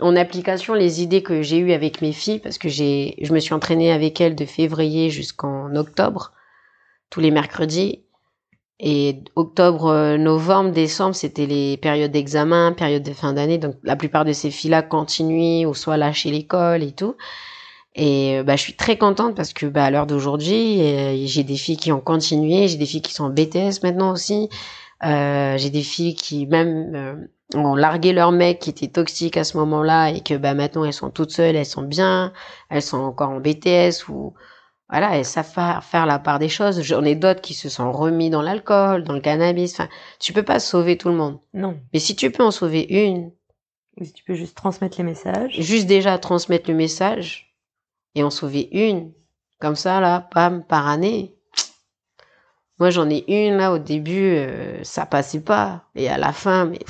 en 0.00 0.16
application 0.16 0.74
les 0.74 1.02
idées 1.02 1.22
que 1.22 1.42
j'ai 1.42 1.58
eues 1.58 1.72
avec 1.72 2.02
mes 2.02 2.12
filles 2.12 2.40
parce 2.40 2.58
que 2.58 2.68
j'ai 2.68 3.16
je 3.22 3.32
me 3.32 3.38
suis 3.38 3.54
entraînée 3.54 3.92
avec 3.92 4.20
elles 4.20 4.34
de 4.34 4.44
février 4.44 5.10
jusqu'en 5.10 5.74
octobre 5.76 6.32
tous 7.10 7.20
les 7.20 7.30
mercredis 7.30 8.02
et 8.78 9.22
octobre 9.36 9.86
euh, 9.86 10.16
novembre 10.16 10.70
décembre 10.72 11.14
c'était 11.14 11.46
les 11.46 11.76
périodes 11.76 12.12
d'examen 12.12 12.72
périodes 12.72 13.02
de 13.02 13.12
fin 13.12 13.32
d'année 13.32 13.58
donc 13.58 13.76
la 13.82 13.96
plupart 13.96 14.24
de 14.24 14.32
ces 14.32 14.50
filles 14.50 14.70
là 14.70 14.82
continuent 14.82 15.66
ou 15.66 15.74
soit 15.74 15.96
lâché 15.96 16.30
l'école 16.30 16.82
et 16.82 16.92
tout 16.92 17.16
et 17.94 18.38
euh, 18.38 18.42
bah 18.44 18.56
je 18.56 18.62
suis 18.62 18.74
très 18.74 18.96
contente 18.96 19.34
parce 19.34 19.52
que 19.52 19.66
bah 19.66 19.84
à 19.84 19.90
l'heure 19.90 20.06
d'aujourd'hui 20.06 20.80
euh, 20.82 21.26
j'ai 21.26 21.42
des 21.42 21.56
filles 21.56 21.76
qui 21.76 21.90
ont 21.90 22.00
continué 22.00 22.68
j'ai 22.68 22.76
des 22.76 22.86
filles 22.86 23.02
qui 23.02 23.12
sont 23.12 23.24
en 23.24 23.30
BTS 23.30 23.82
maintenant 23.82 24.12
aussi 24.12 24.48
euh, 25.04 25.58
j'ai 25.58 25.70
des 25.70 25.82
filles 25.82 26.14
qui 26.14 26.46
même 26.46 27.28
ont 27.54 27.74
largué 27.74 28.12
leur 28.12 28.32
mec 28.32 28.60
qui 28.60 28.70
était 28.70 28.88
toxique 28.88 29.36
à 29.36 29.44
ce 29.44 29.56
moment-là 29.56 30.10
et 30.10 30.20
que 30.20 30.34
bah 30.34 30.54
maintenant 30.54 30.84
elles 30.84 30.92
sont 30.92 31.10
toutes 31.10 31.32
seules, 31.32 31.56
elles 31.56 31.66
sont 31.66 31.82
bien, 31.82 32.32
elles 32.68 32.82
sont 32.82 32.98
encore 32.98 33.30
en 33.30 33.40
BTS 33.40 34.08
ou 34.08 34.34
voilà, 34.90 35.16
elles 35.16 35.24
savent 35.24 35.82
faire, 35.82 36.04
la 36.06 36.18
part 36.18 36.40
des 36.40 36.48
choses. 36.48 36.82
J'en 36.82 37.04
ai 37.04 37.14
d'autres 37.14 37.40
qui 37.40 37.54
se 37.54 37.68
sont 37.68 37.92
remis 37.92 38.28
dans 38.28 38.42
l'alcool, 38.42 39.04
dans 39.04 39.14
le 39.14 39.20
cannabis. 39.20 39.74
Enfin, 39.74 39.88
tu 40.18 40.32
peux 40.32 40.42
pas 40.42 40.58
sauver 40.58 40.98
tout 40.98 41.08
le 41.08 41.14
monde. 41.14 41.38
Non. 41.54 41.78
Mais 41.92 42.00
si 42.00 42.16
tu 42.16 42.30
peux 42.32 42.42
en 42.42 42.50
sauver 42.50 42.86
une, 42.88 43.30
si 44.02 44.12
tu 44.12 44.24
peux 44.24 44.34
juste 44.34 44.56
transmettre 44.56 44.98
les 44.98 45.04
messages. 45.04 45.54
Juste 45.60 45.86
déjà 45.86 46.18
transmettre 46.18 46.68
le 46.68 46.76
message 46.76 47.49
et 48.14 48.22
en 48.22 48.30
sauver 48.30 48.68
une, 48.72 49.12
comme 49.58 49.76
ça 49.76 50.00
là, 50.00 50.28
pam, 50.30 50.64
par 50.64 50.88
année. 50.88 51.34
Moi 52.78 52.90
j'en 52.90 53.10
ai 53.10 53.24
une 53.28 53.58
là 53.58 53.72
au 53.72 53.78
début, 53.78 54.36
euh, 54.36 54.82
ça 54.84 55.06
passait 55.06 55.40
pas 55.40 55.84
et 55.94 56.08
à 56.08 56.18
la 56.18 56.32
fin, 56.32 56.64
mais 56.64 56.80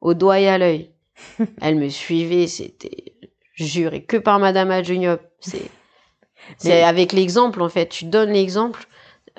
au 0.00 0.14
doigt 0.14 0.38
et 0.40 0.48
à 0.48 0.58
l'œil. 0.58 0.90
Elle 1.60 1.76
me 1.76 1.88
suivait, 1.88 2.46
c'était 2.46 3.14
juré 3.54 4.04
que 4.04 4.16
par 4.16 4.38
Madame 4.38 4.70
Adjuniop. 4.70 5.20
C'est 5.40 6.82
avec 6.82 7.12
l'exemple 7.12 7.62
en 7.62 7.68
fait. 7.68 7.88
Tu 7.88 8.06
donnes 8.06 8.32
l'exemple. 8.32 8.86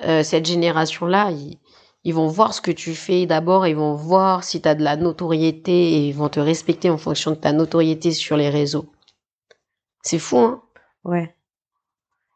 Euh, 0.04 0.22
cette 0.22 0.46
génération-là, 0.46 1.30
ils, 1.30 1.58
ils, 2.04 2.14
vont 2.14 2.26
voir 2.26 2.54
ce 2.54 2.60
que 2.60 2.70
tu 2.70 2.94
fais 2.94 3.26
d'abord. 3.26 3.66
Ils 3.66 3.76
vont 3.76 3.94
voir 3.94 4.42
si 4.44 4.60
tu 4.60 4.68
as 4.68 4.74
de 4.74 4.82
la 4.82 4.96
notoriété 4.96 5.72
et 5.72 6.08
ils 6.08 6.14
vont 6.14 6.28
te 6.28 6.40
respecter 6.40 6.90
en 6.90 6.98
fonction 6.98 7.32
de 7.32 7.36
ta 7.36 7.52
notoriété 7.52 8.10
sur 8.10 8.36
les 8.36 8.48
réseaux. 8.48 8.86
C'est 10.02 10.18
fou, 10.18 10.38
hein 10.38 10.62
Ouais. 11.04 11.34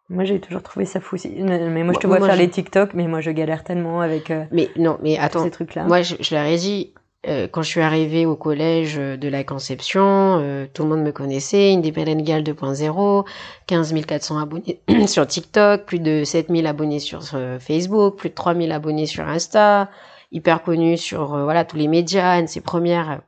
Moi, 0.09 0.25
j'ai 0.25 0.41
toujours 0.41 0.63
trouvé 0.63 0.87
ça 0.87 1.01
fou 1.01 1.17
aussi. 1.17 1.29
Mais 1.29 1.83
moi, 1.83 1.93
je 1.95 1.99
te 1.99 2.07
vois 2.07 2.21
faire 2.21 2.37
les 2.37 2.49
TikTok, 2.49 2.95
mais 2.95 3.09
moi, 3.09 3.21
je 3.21 3.31
galère 3.31 3.65
tellement 3.65 4.01
avec. 4.01 4.31
Euh, 4.31 4.45
mais 4.53 4.71
non, 4.77 4.99
mais 5.03 5.19
attends. 5.19 5.43
Ces 5.43 5.51
trucs-là. 5.51 5.85
Moi, 5.85 6.03
je, 6.03 6.15
je 6.21 6.35
leur 6.35 6.45
ai 6.45 6.57
dit, 6.57 6.95
euh, 7.29 7.49
quand 7.51 7.63
je 7.63 7.69
suis 7.69 7.81
arrivée 7.81 8.25
au 8.25 8.37
collège 8.37 8.97
euh, 8.99 9.17
de 9.17 9.29
la 9.29 9.43
Conception, 9.43 10.39
euh, 10.41 10.67
tout 10.73 10.85
le 10.85 10.91
monde 10.91 11.03
me 11.03 11.11
connaissait, 11.11 11.73
Independent 11.73 12.23
Gal 12.23 12.43
2.0, 12.45 13.27
15 13.67 13.95
400 14.07 14.39
abonnés 14.39 14.81
sur 15.09 15.27
TikTok, 15.27 15.87
plus 15.87 15.99
de 15.99 16.23
7 16.23 16.49
000 16.51 16.67
abonnés 16.67 17.01
sur 17.01 17.23
Facebook, 17.59 18.17
plus 18.17 18.31
de 18.31 18.35
3 18.35 18.55
000 18.55 18.71
abonnés 18.71 19.07
sur 19.07 19.27
Insta, 19.27 19.91
hyper 20.31 20.63
connu 20.63 20.97
sur 20.97 21.37
voilà 21.43 21.65
tous 21.65 21.77
les 21.77 21.89
médias, 21.89 22.39
une 22.39 22.45
de 22.45 22.51
ses 22.51 22.61
premières 22.61 23.21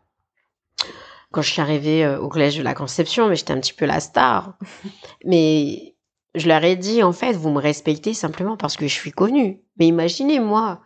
quand 1.33 1.43
je 1.43 1.51
suis 1.51 1.61
arrivée 1.61 2.07
au 2.07 2.29
collège 2.29 2.57
de 2.57 2.63
la 2.63 2.75
Conception, 2.75 3.29
mais 3.29 3.37
j'étais 3.37 3.53
un 3.53 3.61
petit 3.61 3.73
peu 3.73 3.87
la 3.87 4.01
star. 4.01 4.57
mais 5.25 5.97
je 6.35 6.49
leur 6.49 6.65
ai 6.65 6.77
dit, 6.77 7.03
en 7.03 7.13
fait, 7.13 7.33
vous 7.33 7.51
me 7.51 7.61
respectez 7.61 8.15
simplement 8.15 8.57
parce 8.57 8.77
que 8.77 8.87
je 8.87 8.95
suis 8.95 9.13
connue. 9.13 9.61
Mais 9.79 9.87
imaginez, 9.87 10.41
moi, 10.41 10.81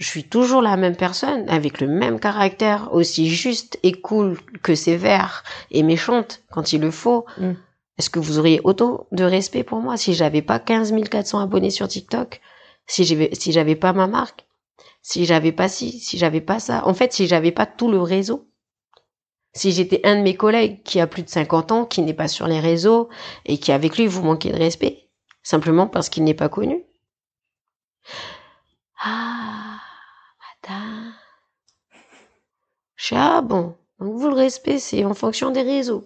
je 0.00 0.06
suis 0.06 0.24
toujours 0.24 0.62
la 0.62 0.76
même 0.76 0.96
personne, 0.96 1.48
avec 1.48 1.80
le 1.80 1.86
même 1.86 2.18
caractère, 2.18 2.88
aussi 2.92 3.28
juste 3.28 3.78
et 3.82 3.92
cool 3.92 4.38
que 4.62 4.74
sévère 4.74 5.44
et 5.70 5.82
méchante 5.82 6.42
quand 6.50 6.72
il 6.72 6.80
le 6.80 6.90
faut. 6.90 7.26
Mm. 7.38 7.52
Est-ce 7.98 8.08
que 8.08 8.18
vous 8.18 8.38
auriez 8.38 8.62
autant 8.64 9.06
de 9.12 9.24
respect 9.24 9.62
pour 9.62 9.80
moi 9.80 9.98
si 9.98 10.14
j'avais 10.14 10.40
pas 10.40 10.58
15 10.58 10.94
400 11.10 11.40
abonnés 11.40 11.68
sur 11.68 11.86
TikTok, 11.86 12.40
si 12.86 13.04
j'avais 13.04 13.28
si 13.34 13.52
j'avais 13.52 13.76
pas 13.76 13.92
ma 13.92 14.06
marque, 14.06 14.46
si 15.02 15.26
j'avais 15.26 15.52
pas 15.52 15.68
ci, 15.68 16.00
si 16.00 16.16
j'avais 16.16 16.40
pas 16.40 16.60
ça, 16.60 16.86
en 16.86 16.94
fait 16.94 17.12
si 17.12 17.26
j'avais 17.26 17.52
pas 17.52 17.66
tout 17.66 17.90
le 17.90 18.00
réseau, 18.00 18.49
si 19.52 19.72
j'étais 19.72 20.00
un 20.04 20.16
de 20.16 20.22
mes 20.22 20.36
collègues 20.36 20.82
qui 20.82 21.00
a 21.00 21.06
plus 21.06 21.22
de 21.22 21.28
50 21.28 21.72
ans, 21.72 21.84
qui 21.84 22.02
n'est 22.02 22.14
pas 22.14 22.28
sur 22.28 22.46
les 22.46 22.60
réseaux 22.60 23.08
et 23.46 23.58
qui 23.58 23.72
avec 23.72 23.96
lui 23.98 24.06
vous 24.06 24.22
manquez 24.22 24.50
de 24.52 24.58
respect, 24.58 25.08
simplement 25.42 25.86
parce 25.86 26.08
qu'il 26.08 26.24
n'est 26.24 26.34
pas 26.34 26.48
connu. 26.48 26.84
Ah, 29.02 29.60
je 32.96 33.14
ah 33.14 33.40
bon, 33.40 33.74
donc 33.98 34.14
vous 34.14 34.28
le 34.28 34.34
respect, 34.34 34.78
c'est 34.78 35.04
en 35.04 35.14
fonction 35.14 35.50
des 35.50 35.62
réseaux. 35.62 36.04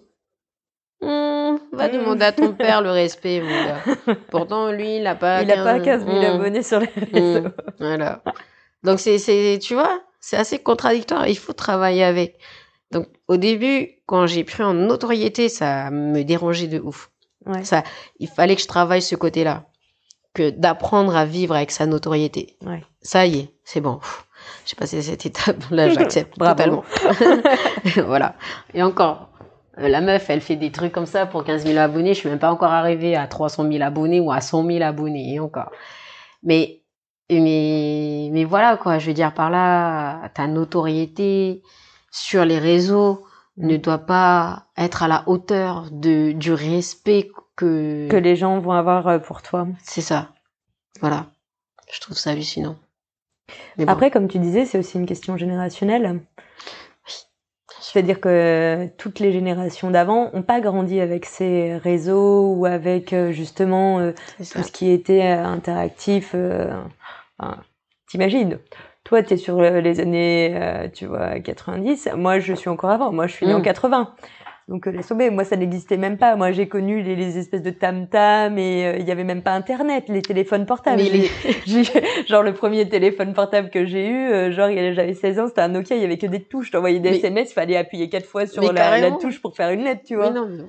Mmh, 1.00 1.56
va 1.72 1.88
mmh. 1.88 1.92
demander 1.92 2.24
à 2.24 2.32
ton 2.32 2.52
père 2.54 2.80
le 2.82 2.90
respect, 2.90 3.40
mon 3.40 3.50
gars. 3.50 3.82
Pourtant, 4.30 4.70
lui, 4.70 4.96
il 4.96 5.02
n'a 5.02 5.14
pas. 5.14 5.42
Il 5.42 5.48
n'a 5.48 5.62
pas 5.62 5.80
15 5.80 6.06
000 6.06 6.16
mmh. 6.16 6.24
abonnés 6.24 6.62
sur 6.62 6.80
les 6.80 6.86
réseaux. 6.86 7.48
Voilà. 7.78 8.22
Donc, 8.84 9.00
c'est, 9.00 9.58
tu 9.60 9.74
vois, 9.74 10.00
c'est 10.20 10.36
assez 10.36 10.58
contradictoire. 10.58 11.26
Il 11.26 11.36
faut 11.36 11.52
travailler 11.52 12.04
avec. 12.04 12.38
Donc, 12.94 13.08
au 13.28 13.36
début, 13.36 13.90
quand 14.06 14.26
j'ai 14.26 14.44
pris 14.44 14.62
en 14.62 14.74
notoriété, 14.74 15.48
ça 15.48 15.90
me 15.90 16.22
dérangeait 16.22 16.68
de 16.68 16.80
ouf. 16.80 17.10
Ouais. 17.44 17.64
Ça, 17.64 17.82
il 18.18 18.28
fallait 18.28 18.56
que 18.56 18.62
je 18.62 18.68
travaille 18.68 19.02
ce 19.02 19.16
côté-là. 19.16 19.66
Que 20.32 20.50
d'apprendre 20.50 21.14
à 21.14 21.24
vivre 21.24 21.54
avec 21.54 21.70
sa 21.70 21.86
notoriété. 21.86 22.56
Ouais. 22.64 22.82
Ça 23.02 23.26
y 23.26 23.38
est, 23.40 23.54
c'est 23.64 23.80
bon 23.80 24.00
j'ai 24.66 24.76
passé 24.76 25.02
cette 25.02 25.26
étape. 25.26 25.62
Là, 25.70 25.88
j'accepte 25.88 26.34
totalement. 26.38 26.84
voilà. 28.06 28.34
Et 28.72 28.82
encore, 28.82 29.28
euh, 29.78 29.88
la 29.88 30.00
meuf, 30.00 30.28
elle 30.30 30.40
fait 30.40 30.56
des 30.56 30.70
trucs 30.70 30.92
comme 30.92 31.06
ça 31.06 31.26
pour 31.26 31.44
15 31.44 31.64
000 31.64 31.78
abonnés. 31.78 32.14
Je 32.14 32.20
suis 32.20 32.28
même 32.28 32.38
pas 32.38 32.52
encore 32.52 32.72
arrivée 32.72 33.16
à 33.16 33.26
300 33.26 33.70
000 33.70 33.82
abonnés 33.82 34.20
ou 34.20 34.32
à 34.32 34.40
100 34.40 34.66
000 34.66 34.82
abonnés. 34.82 35.34
Et 35.34 35.40
encore. 35.40 35.70
Mais, 36.42 36.82
mais, 37.30 38.28
mais 38.32 38.44
voilà, 38.44 38.76
quoi. 38.76 38.98
Je 38.98 39.06
veux 39.06 39.14
dire 39.14 39.32
par 39.34 39.50
là, 39.50 40.28
ta 40.34 40.46
notoriété 40.46 41.62
sur 42.14 42.44
les 42.44 42.60
réseaux 42.60 43.26
ne 43.56 43.76
doit 43.76 43.98
pas 43.98 44.66
être 44.76 45.02
à 45.02 45.08
la 45.08 45.24
hauteur 45.26 45.90
de, 45.90 46.30
du 46.30 46.52
respect 46.52 47.28
que... 47.56 48.08
Que 48.08 48.16
les 48.16 48.36
gens 48.36 48.60
vont 48.60 48.72
avoir 48.72 49.08
euh, 49.08 49.18
pour 49.18 49.42
toi. 49.42 49.66
C'est 49.82 50.00
ça. 50.00 50.30
Voilà. 51.00 51.26
Je 51.92 52.00
trouve 52.00 52.16
ça 52.16 52.30
hallucinant. 52.30 52.76
Après, 53.86 54.10
comme 54.10 54.28
tu 54.28 54.38
disais, 54.38 54.64
c'est 54.64 54.78
aussi 54.78 54.96
une 54.96 55.06
question 55.06 55.36
générationnelle. 55.36 56.20
C'est-à-dire 57.80 58.20
que 58.20 58.88
toutes 58.96 59.18
les 59.18 59.32
générations 59.32 59.90
d'avant 59.90 60.30
n'ont 60.32 60.42
pas 60.42 60.60
grandi 60.60 61.00
avec 61.00 61.26
ces 61.26 61.76
réseaux 61.76 62.54
ou 62.54 62.64
avec 62.64 63.12
euh, 63.12 63.30
justement 63.30 63.98
euh, 63.98 64.12
tout 64.38 64.62
ce 64.62 64.72
qui 64.72 64.90
était 64.90 65.22
euh, 65.22 65.44
interactif. 65.44 66.34
T'imagines 68.08 68.58
Toi, 69.04 69.22
tu 69.22 69.34
es 69.34 69.36
sur 69.36 69.60
les 69.60 70.00
années, 70.00 70.88
tu 70.94 71.06
vois, 71.06 71.38
90. 71.38 72.08
Moi, 72.16 72.38
je 72.38 72.54
suis 72.54 72.70
encore 72.70 72.90
avant. 72.90 73.12
Moi, 73.12 73.26
je 73.26 73.34
suis 73.34 73.46
né 73.46 73.52
en 73.52 73.60
80. 73.60 74.00
Mm. 74.00 74.26
Donc 74.66 74.86
euh, 74.86 74.92
laisse 74.92 75.08
tomber, 75.08 75.28
moi 75.28 75.44
ça 75.44 75.56
n'existait 75.56 75.98
même 75.98 76.16
pas. 76.16 76.36
Moi 76.36 76.50
j'ai 76.52 76.68
connu 76.68 77.02
les, 77.02 77.16
les, 77.16 77.36
espèces 77.36 77.62
de 77.62 77.70
tam-tam 77.70 78.56
et 78.56 78.86
euh, 78.86 78.96
il 78.98 79.06
y 79.06 79.10
avait 79.10 79.24
même 79.24 79.42
pas 79.42 79.52
internet, 79.52 80.04
les 80.08 80.22
téléphones 80.22 80.64
portables. 80.64 81.02
genre 82.28 82.42
le 82.42 82.54
premier 82.54 82.88
téléphone 82.88 83.34
portable 83.34 83.68
que 83.68 83.84
j'ai 83.84 84.08
eu, 84.08 84.32
euh, 84.32 84.52
genre 84.52 84.70
j'avais 84.94 85.12
16 85.12 85.38
ans, 85.38 85.48
c'était 85.48 85.60
un 85.60 85.68
Nokia, 85.68 85.96
il 85.96 86.02
y 86.02 86.04
avait 86.04 86.16
que 86.16 86.26
des 86.26 86.42
touches, 86.42 86.70
t'envoyais 86.70 86.98
des 86.98 87.10
SMS, 87.10 87.50
il 87.50 87.54
fallait 87.54 87.76
appuyer 87.76 88.08
quatre 88.08 88.26
fois 88.26 88.46
sur 88.46 88.72
la, 88.72 89.00
la, 89.00 89.10
touche 89.12 89.42
pour 89.42 89.54
faire 89.54 89.68
une 89.70 89.84
lettre, 89.84 90.02
tu 90.06 90.16
vois. 90.16 90.30
Mais 90.30 90.40
non, 90.40 90.48
mais... 90.48 90.64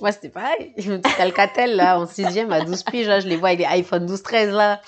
Moi 0.00 0.12
c'était 0.12 0.28
pareil, 0.28 0.74
Alcatel 1.18 1.76
là 1.76 1.98
en 1.98 2.06
sixième 2.06 2.52
à 2.52 2.64
12 2.64 2.82
piges, 2.84 3.08
là 3.08 3.20
je 3.20 3.28
les 3.28 3.36
vois 3.36 3.48
avec 3.48 3.60
les 3.60 3.66
iPhone 3.66 4.06
12 4.06 4.22
13 4.22 4.52
là. 4.52 4.80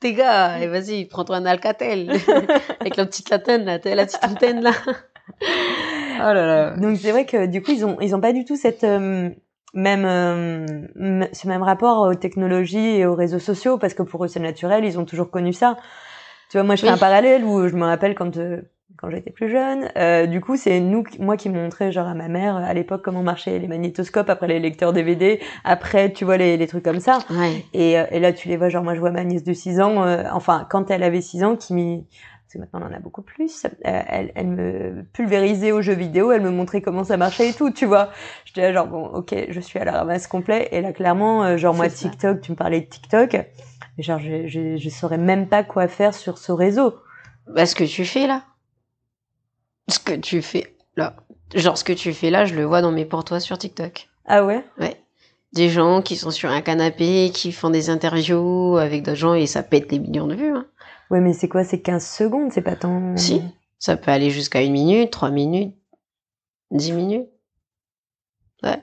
T'es 0.00 0.12
gars, 0.12 0.58
et 0.60 0.66
vas-y, 0.66 1.06
prends-toi 1.06 1.36
un 1.36 1.46
Alcatel 1.46 2.10
avec 2.80 2.96
la 2.96 3.06
petite 3.06 3.32
antenne 3.32 3.64
là, 3.64 3.78
la 3.84 4.06
petite 4.06 4.24
antenne 4.24 4.62
là. 4.62 4.72
Oh 5.42 6.32
là 6.34 6.46
là. 6.46 6.76
Donc 6.76 6.98
c'est 6.98 7.12
vrai 7.12 7.24
que 7.24 7.46
du 7.46 7.62
coup 7.62 7.70
ils 7.70 7.84
ont 7.84 7.96
ils 8.00 8.14
ont 8.14 8.20
pas 8.20 8.32
du 8.32 8.44
tout 8.44 8.56
cette 8.56 8.84
euh, 8.84 9.30
même 9.72 10.04
euh, 10.04 11.26
ce 11.32 11.48
même 11.48 11.62
rapport 11.62 12.00
aux 12.00 12.14
technologies 12.14 12.96
et 12.98 13.06
aux 13.06 13.14
réseaux 13.14 13.38
sociaux 13.38 13.78
parce 13.78 13.94
que 13.94 14.02
pour 14.02 14.24
eux 14.24 14.28
c'est 14.28 14.40
naturel 14.40 14.84
ils 14.84 14.98
ont 14.98 15.04
toujours 15.04 15.30
connu 15.30 15.52
ça 15.52 15.76
tu 16.50 16.58
vois 16.58 16.64
moi 16.64 16.76
je 16.76 16.82
fais 16.82 16.88
un 16.88 16.98
parallèle 16.98 17.44
où 17.44 17.68
je 17.68 17.74
me 17.74 17.84
rappelle 17.84 18.14
quand 18.14 18.36
euh, 18.36 18.62
quand 19.00 19.10
j'étais 19.10 19.30
plus 19.30 19.48
jeune 19.50 19.88
euh, 19.96 20.26
du 20.26 20.40
coup 20.40 20.56
c'est 20.56 20.78
nous 20.80 21.04
moi 21.18 21.36
qui 21.36 21.48
montrais 21.48 21.90
genre 21.92 22.06
à 22.06 22.14
ma 22.14 22.28
mère 22.28 22.56
à 22.56 22.74
l'époque 22.74 23.02
comment 23.02 23.22
marchaient 23.22 23.58
les 23.58 23.66
magnétoscopes 23.68 24.28
après 24.28 24.46
les 24.48 24.60
lecteurs 24.60 24.92
DVD 24.92 25.40
après 25.64 26.12
tu 26.12 26.24
vois 26.24 26.36
les, 26.36 26.56
les 26.56 26.66
trucs 26.66 26.84
comme 26.84 27.00
ça 27.00 27.18
Ouais. 27.30 27.64
et, 27.72 27.98
euh, 27.98 28.04
et 28.10 28.20
là 28.20 28.32
tu 28.32 28.48
les 28.48 28.56
vois 28.56 28.68
genre 28.68 28.84
moi 28.84 28.94
je 28.94 29.00
vois 29.00 29.10
ma 29.10 29.24
nièce 29.24 29.44
de 29.44 29.52
6 29.54 29.80
ans 29.80 30.02
euh, 30.04 30.24
enfin 30.32 30.66
quand 30.68 30.90
elle 30.90 31.02
avait 31.02 31.20
6 31.22 31.44
ans 31.44 31.56
qui 31.56 31.72
m'y 31.74 32.04
parce 32.52 32.54
que 32.54 32.58
maintenant 32.58 32.80
on 32.90 32.92
en 32.92 32.96
a 32.96 32.98
beaucoup 32.98 33.22
plus, 33.22 33.64
euh, 33.64 33.68
elle, 34.08 34.32
elle 34.34 34.48
me 34.48 35.04
pulvérisait 35.12 35.70
aux 35.70 35.82
jeux 35.82 35.94
vidéo, 35.94 36.32
elle 36.32 36.40
me 36.42 36.50
montrait 36.50 36.80
comment 36.80 37.04
ça 37.04 37.16
marchait 37.16 37.50
et 37.50 37.52
tout, 37.52 37.70
tu 37.70 37.86
vois. 37.86 38.10
J'étais 38.44 38.62
là 38.62 38.72
genre 38.72 38.88
bon, 38.88 39.04
ok, 39.06 39.32
je 39.50 39.60
suis 39.60 39.78
à 39.78 39.84
la 39.84 39.92
ramasse 39.92 40.26
complet. 40.26 40.66
Et 40.72 40.80
là 40.80 40.92
clairement, 40.92 41.44
euh, 41.44 41.56
genre 41.56 41.74
moi 41.76 41.88
ça. 41.88 42.08
TikTok, 42.08 42.40
tu 42.40 42.50
me 42.50 42.56
parlais 42.56 42.80
de 42.80 42.86
TikTok, 42.86 43.34
mais 43.96 44.02
genre 44.02 44.18
je, 44.18 44.48
je, 44.48 44.76
je 44.76 44.88
saurais 44.88 45.16
même 45.16 45.46
pas 45.46 45.62
quoi 45.62 45.86
faire 45.86 46.12
sur 46.12 46.38
ce 46.38 46.50
réseau. 46.50 46.94
Bah, 47.54 47.66
ce 47.66 47.76
que 47.76 47.84
tu 47.84 48.04
fais 48.04 48.26
là. 48.26 48.42
Ce 49.90 49.98
que 49.98 50.12
tu 50.12 50.40
fais 50.42 50.74
là. 50.96 51.16
Genre, 51.54 51.76
ce 51.76 51.84
que 51.84 51.92
tu 51.92 52.12
fais 52.12 52.30
là, 52.30 52.44
je 52.44 52.54
le 52.54 52.64
vois 52.64 52.80
dans 52.80 52.92
mes 52.92 53.04
pour 53.04 53.24
toi 53.24 53.40
sur 53.40 53.58
TikTok. 53.58 54.08
Ah 54.26 54.44
ouais? 54.44 54.64
Ouais. 54.78 54.96
Des 55.52 55.68
gens 55.68 56.00
qui 56.00 56.16
sont 56.16 56.30
sur 56.30 56.50
un 56.50 56.60
canapé, 56.60 57.30
qui 57.34 57.50
font 57.50 57.70
des 57.70 57.90
interviews 57.90 58.76
avec 58.76 59.02
d'autres 59.02 59.16
gens 59.18 59.34
et 59.34 59.46
ça 59.46 59.64
pète 59.64 59.90
des 59.90 59.98
millions 59.98 60.28
de 60.28 60.34
vues. 60.36 60.54
Hein. 60.54 60.66
Ouais, 61.10 61.20
mais 61.20 61.32
c'est 61.32 61.48
quoi? 61.48 61.64
C'est 61.64 61.80
15 61.80 62.06
secondes, 62.06 62.52
c'est 62.52 62.62
pas 62.62 62.76
tant. 62.76 63.16
Si. 63.16 63.42
Ça 63.80 63.96
peut 63.96 64.12
aller 64.12 64.30
jusqu'à 64.30 64.62
une 64.62 64.72
minute, 64.72 65.10
trois 65.10 65.30
minutes, 65.30 65.74
dix 66.70 66.92
minutes. 66.92 67.26
Ouais. 68.62 68.80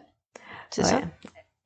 C'est 0.72 0.84
Ouais. 0.84 0.90
ça. 0.90 1.02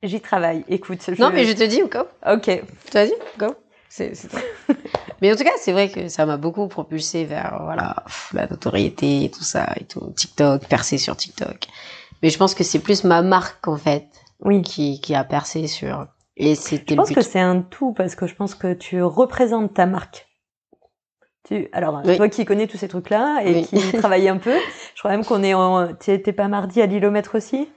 J'y 0.04 0.20
travaille. 0.20 0.64
Écoute. 0.68 1.00
Je... 1.08 1.20
Non, 1.20 1.30
mais 1.30 1.44
je 1.44 1.52
te 1.52 1.64
dis, 1.64 1.80
go. 1.80 2.00
Ok. 2.26 2.62
Vas-y, 2.92 3.12
go. 3.38 3.54
C'est, 3.94 4.14
c'est 4.14 4.28
mais 5.20 5.30
en 5.30 5.36
tout 5.36 5.44
cas, 5.44 5.50
c'est 5.58 5.72
vrai 5.72 5.90
que 5.90 6.08
ça 6.08 6.24
m'a 6.24 6.38
beaucoup 6.38 6.66
propulsé 6.66 7.26
vers, 7.26 7.60
voilà, 7.62 7.94
la 8.32 8.46
notoriété, 8.46 9.30
tout 9.30 9.44
ça 9.44 9.66
et 9.78 9.84
tout. 9.84 10.14
TikTok, 10.16 10.66
percer 10.66 10.96
sur 10.96 11.14
TikTok. 11.14 11.66
Mais 12.22 12.30
je 12.30 12.38
pense 12.38 12.54
que 12.54 12.64
c'est 12.64 12.78
plus 12.78 13.04
ma 13.04 13.20
marque, 13.20 13.68
en 13.68 13.76
fait, 13.76 14.06
Oui. 14.40 14.62
qui, 14.62 14.98
qui 15.02 15.14
a 15.14 15.24
percé 15.24 15.66
sur, 15.66 16.06
et 16.38 16.54
c'était 16.54 16.84
Je 16.88 16.94
le 16.94 16.96
pense 17.02 17.08
but. 17.10 17.16
que 17.16 17.20
c'est 17.20 17.38
un 17.40 17.60
tout 17.60 17.92
parce 17.92 18.14
que 18.14 18.26
je 18.26 18.34
pense 18.34 18.54
que 18.54 18.72
tu 18.72 19.02
représentes 19.02 19.74
ta 19.74 19.84
marque. 19.84 20.26
Tu, 21.44 21.68
alors, 21.72 22.00
Oui. 22.06 22.16
toi 22.16 22.30
qui 22.30 22.46
connais 22.46 22.66
tous 22.68 22.78
ces 22.78 22.88
trucs-là 22.88 23.42
et 23.44 23.52
Oui. 23.56 23.66
qui 23.66 23.92
travaille 23.98 24.26
un 24.30 24.38
peu, 24.38 24.56
je 24.94 25.00
crois 25.00 25.10
même 25.10 25.24
qu'on 25.26 25.42
est 25.42 25.52
en. 25.52 25.92
T'es 25.92 26.18
pas 26.32 26.48
mardi 26.48 26.80
à 26.80 26.86
l'ilomètre 26.86 27.36
aussi? 27.36 27.68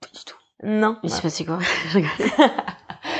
Pas 0.00 0.08
du 0.12 0.24
tout. 0.24 0.36
Non. 0.64 0.98
Il 1.04 1.10
s'est 1.10 1.22
passé 1.22 1.44
quoi? 1.44 1.60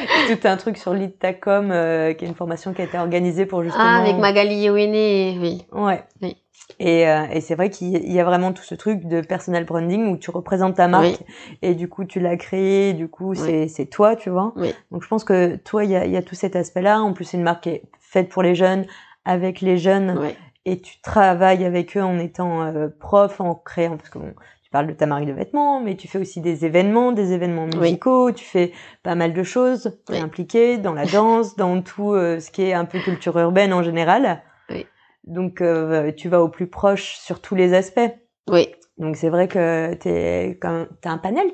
Tout 0.28 0.48
un 0.48 0.56
truc 0.56 0.76
sur 0.76 0.94
l'ITACOM, 0.94 1.70
euh, 1.70 2.12
qui 2.12 2.24
est 2.24 2.28
une 2.28 2.34
formation 2.34 2.72
qui 2.72 2.82
a 2.82 2.84
été 2.84 2.98
organisée 2.98 3.46
pour 3.46 3.62
justement. 3.62 3.84
ah, 3.84 4.02
avec 4.02 4.16
Magali 4.16 4.64
Yowene, 4.64 5.38
oui. 5.40 5.64
Ouais. 5.72 6.02
Oui. 6.22 6.36
Et, 6.80 7.08
euh, 7.08 7.22
et 7.32 7.40
c'est 7.40 7.54
vrai 7.54 7.70
qu'il 7.70 8.12
y 8.12 8.20
a 8.20 8.24
vraiment 8.24 8.52
tout 8.52 8.62
ce 8.62 8.74
truc 8.74 9.06
de 9.06 9.20
personal 9.22 9.64
branding 9.64 10.12
où 10.12 10.16
tu 10.18 10.30
représentes 10.30 10.76
ta 10.76 10.86
marque 10.86 11.20
et 11.62 11.74
du 11.74 11.88
coup 11.88 12.04
tu 12.04 12.20
l'as 12.20 12.36
créé, 12.36 12.92
du 12.92 13.08
coup 13.08 13.34
c'est 13.34 13.68
c'est 13.68 13.86
toi, 13.86 14.16
tu 14.16 14.28
vois. 14.28 14.52
Oui. 14.54 14.74
Donc 14.90 15.02
je 15.02 15.08
pense 15.08 15.24
que 15.24 15.56
toi 15.56 15.84
il 15.84 15.90
y 15.90 15.96
a, 15.96 16.04
y 16.06 16.16
a 16.16 16.22
tout 16.22 16.34
cet 16.34 16.56
aspect-là. 16.56 17.00
En 17.00 17.14
plus 17.14 17.24
c'est 17.24 17.36
une 17.38 17.42
marque 17.42 17.62
qui 17.64 17.70
est 17.70 17.82
faite 17.98 18.28
pour 18.28 18.42
les 18.42 18.54
jeunes, 18.54 18.84
avec 19.24 19.60
les 19.60 19.78
jeunes 19.78 20.20
et 20.66 20.80
tu 20.80 21.00
travailles 21.00 21.64
avec 21.64 21.96
eux 21.96 22.02
en 22.02 22.18
étant 22.18 22.62
euh, 22.62 22.88
prof, 23.00 23.40
en 23.40 23.54
créant 23.54 23.96
parce 23.96 24.10
que 24.10 24.18
bon, 24.18 24.34
tu 24.68 24.72
parles 24.72 24.86
de 24.88 24.92
ta 24.92 25.06
marque 25.06 25.24
de 25.24 25.32
vêtements, 25.32 25.80
mais 25.80 25.96
tu 25.96 26.08
fais 26.08 26.18
aussi 26.18 26.42
des 26.42 26.66
événements, 26.66 27.12
des 27.12 27.32
événements 27.32 27.64
Oui. 27.72 27.78
musicaux, 27.78 28.32
tu 28.32 28.44
fais 28.44 28.72
pas 29.02 29.14
mal 29.14 29.32
de 29.32 29.42
choses, 29.42 29.98
tu 30.06 30.12
es 30.12 30.16
Oui. 30.16 30.22
impliqué 30.22 30.76
dans 30.76 30.92
la 30.92 31.06
danse, 31.06 31.56
dans 31.56 31.80
tout 31.80 32.12
euh, 32.12 32.38
ce 32.38 32.50
qui 32.50 32.64
est 32.64 32.74
un 32.74 32.84
peu 32.84 32.98
culture 32.98 33.38
urbaine 33.38 33.72
en 33.72 33.82
général. 33.82 34.42
Oui. 34.68 34.86
Donc 35.24 35.62
euh, 35.62 36.12
tu 36.12 36.28
vas 36.28 36.42
au 36.42 36.50
plus 36.50 36.66
proche 36.66 37.16
sur 37.16 37.40
tous 37.40 37.54
les 37.54 37.72
aspects. 37.72 38.10
Oui. 38.50 38.68
Donc 38.98 39.16
c'est 39.16 39.30
vrai 39.30 39.48
que 39.48 39.94
même- 39.94 40.86
t'as 41.00 41.10
un 41.10 41.18
panel 41.18 41.46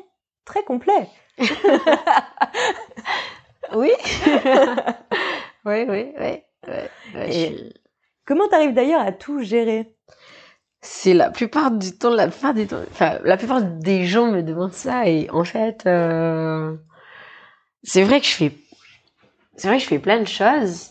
très 0.44 0.64
complet. 0.64 1.06
Oui. 3.74 3.90
oui, 5.64 5.86
oui, 5.88 6.12
oui. 6.20 6.42
Et- 7.28 7.56
je- 7.56 7.72
Comment 8.26 8.48
t'arrives 8.48 8.74
d'ailleurs 8.74 9.00
à 9.02 9.12
tout 9.12 9.42
gérer? 9.42 9.93
C'est 10.86 11.14
la 11.14 11.30
plupart 11.30 11.70
du 11.70 11.96
temps, 11.96 12.10
la 12.10 12.28
plupart 12.28 12.54
temps, 12.68 12.82
enfin, 12.90 13.18
la 13.24 13.38
plupart 13.38 13.62
des 13.62 14.04
gens 14.04 14.30
me 14.30 14.42
demandent 14.42 14.74
ça 14.74 15.08
et 15.08 15.30
en 15.30 15.42
fait, 15.42 15.86
euh, 15.86 16.76
c'est 17.82 18.02
vrai 18.04 18.20
que 18.20 18.26
je 18.26 18.32
fais, 18.32 18.52
c'est 19.56 19.68
vrai 19.68 19.78
que 19.78 19.82
je 19.82 19.88
fais 19.88 19.98
plein 19.98 20.20
de 20.20 20.26
choses, 20.26 20.90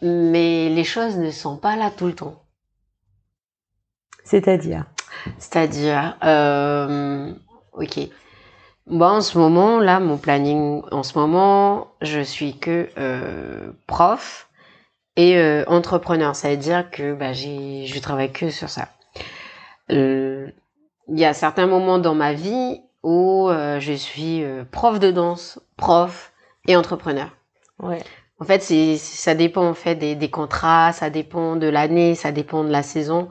mais 0.00 0.70
les 0.70 0.84
choses 0.84 1.18
ne 1.18 1.30
sont 1.30 1.58
pas 1.58 1.76
là 1.76 1.90
tout 1.90 2.06
le 2.06 2.14
temps. 2.14 2.42
C'est-à-dire? 4.24 4.86
C'est-à-dire, 5.38 6.16
euh, 6.24 7.34
ok. 7.74 7.98
Bon, 8.86 9.06
en 9.06 9.20
ce 9.20 9.36
moment, 9.36 9.78
là, 9.78 10.00
mon 10.00 10.16
planning, 10.16 10.82
en 10.90 11.02
ce 11.02 11.18
moment, 11.18 11.88
je 12.00 12.20
suis 12.20 12.58
que 12.58 12.88
euh, 12.96 13.72
prof 13.86 14.49
et 15.16 15.36
euh, 15.38 15.64
entrepreneur. 15.66 16.34
Ça 16.36 16.50
veut 16.50 16.56
dire 16.56 16.90
que 16.90 17.14
bah, 17.14 17.32
j'ai, 17.32 17.86
je 17.86 17.98
travaille 18.00 18.32
que 18.32 18.50
sur 18.50 18.68
ça. 18.68 18.88
Euh, 19.90 20.48
Il 21.08 21.18
y 21.18 21.24
a 21.24 21.34
certains 21.34 21.66
moments 21.66 21.98
dans 21.98 22.14
ma 22.14 22.32
vie 22.32 22.80
où 23.02 23.48
euh, 23.48 23.80
je 23.80 23.92
suis 23.92 24.42
euh, 24.44 24.64
prof 24.70 24.98
de 24.98 25.10
danse, 25.10 25.60
prof 25.76 26.32
et 26.68 26.76
entrepreneur. 26.76 27.30
Ouais. 27.78 28.02
En 28.38 28.44
fait, 28.44 28.62
c'est 28.62 28.96
ça 28.96 29.34
dépend 29.34 29.68
en 29.68 29.74
fait 29.74 29.96
des, 29.96 30.14
des 30.14 30.30
contrats, 30.30 30.92
ça 30.92 31.10
dépend 31.10 31.56
de 31.56 31.66
l'année, 31.66 32.14
ça 32.14 32.32
dépend 32.32 32.64
de 32.64 32.70
la 32.70 32.82
saison. 32.82 33.28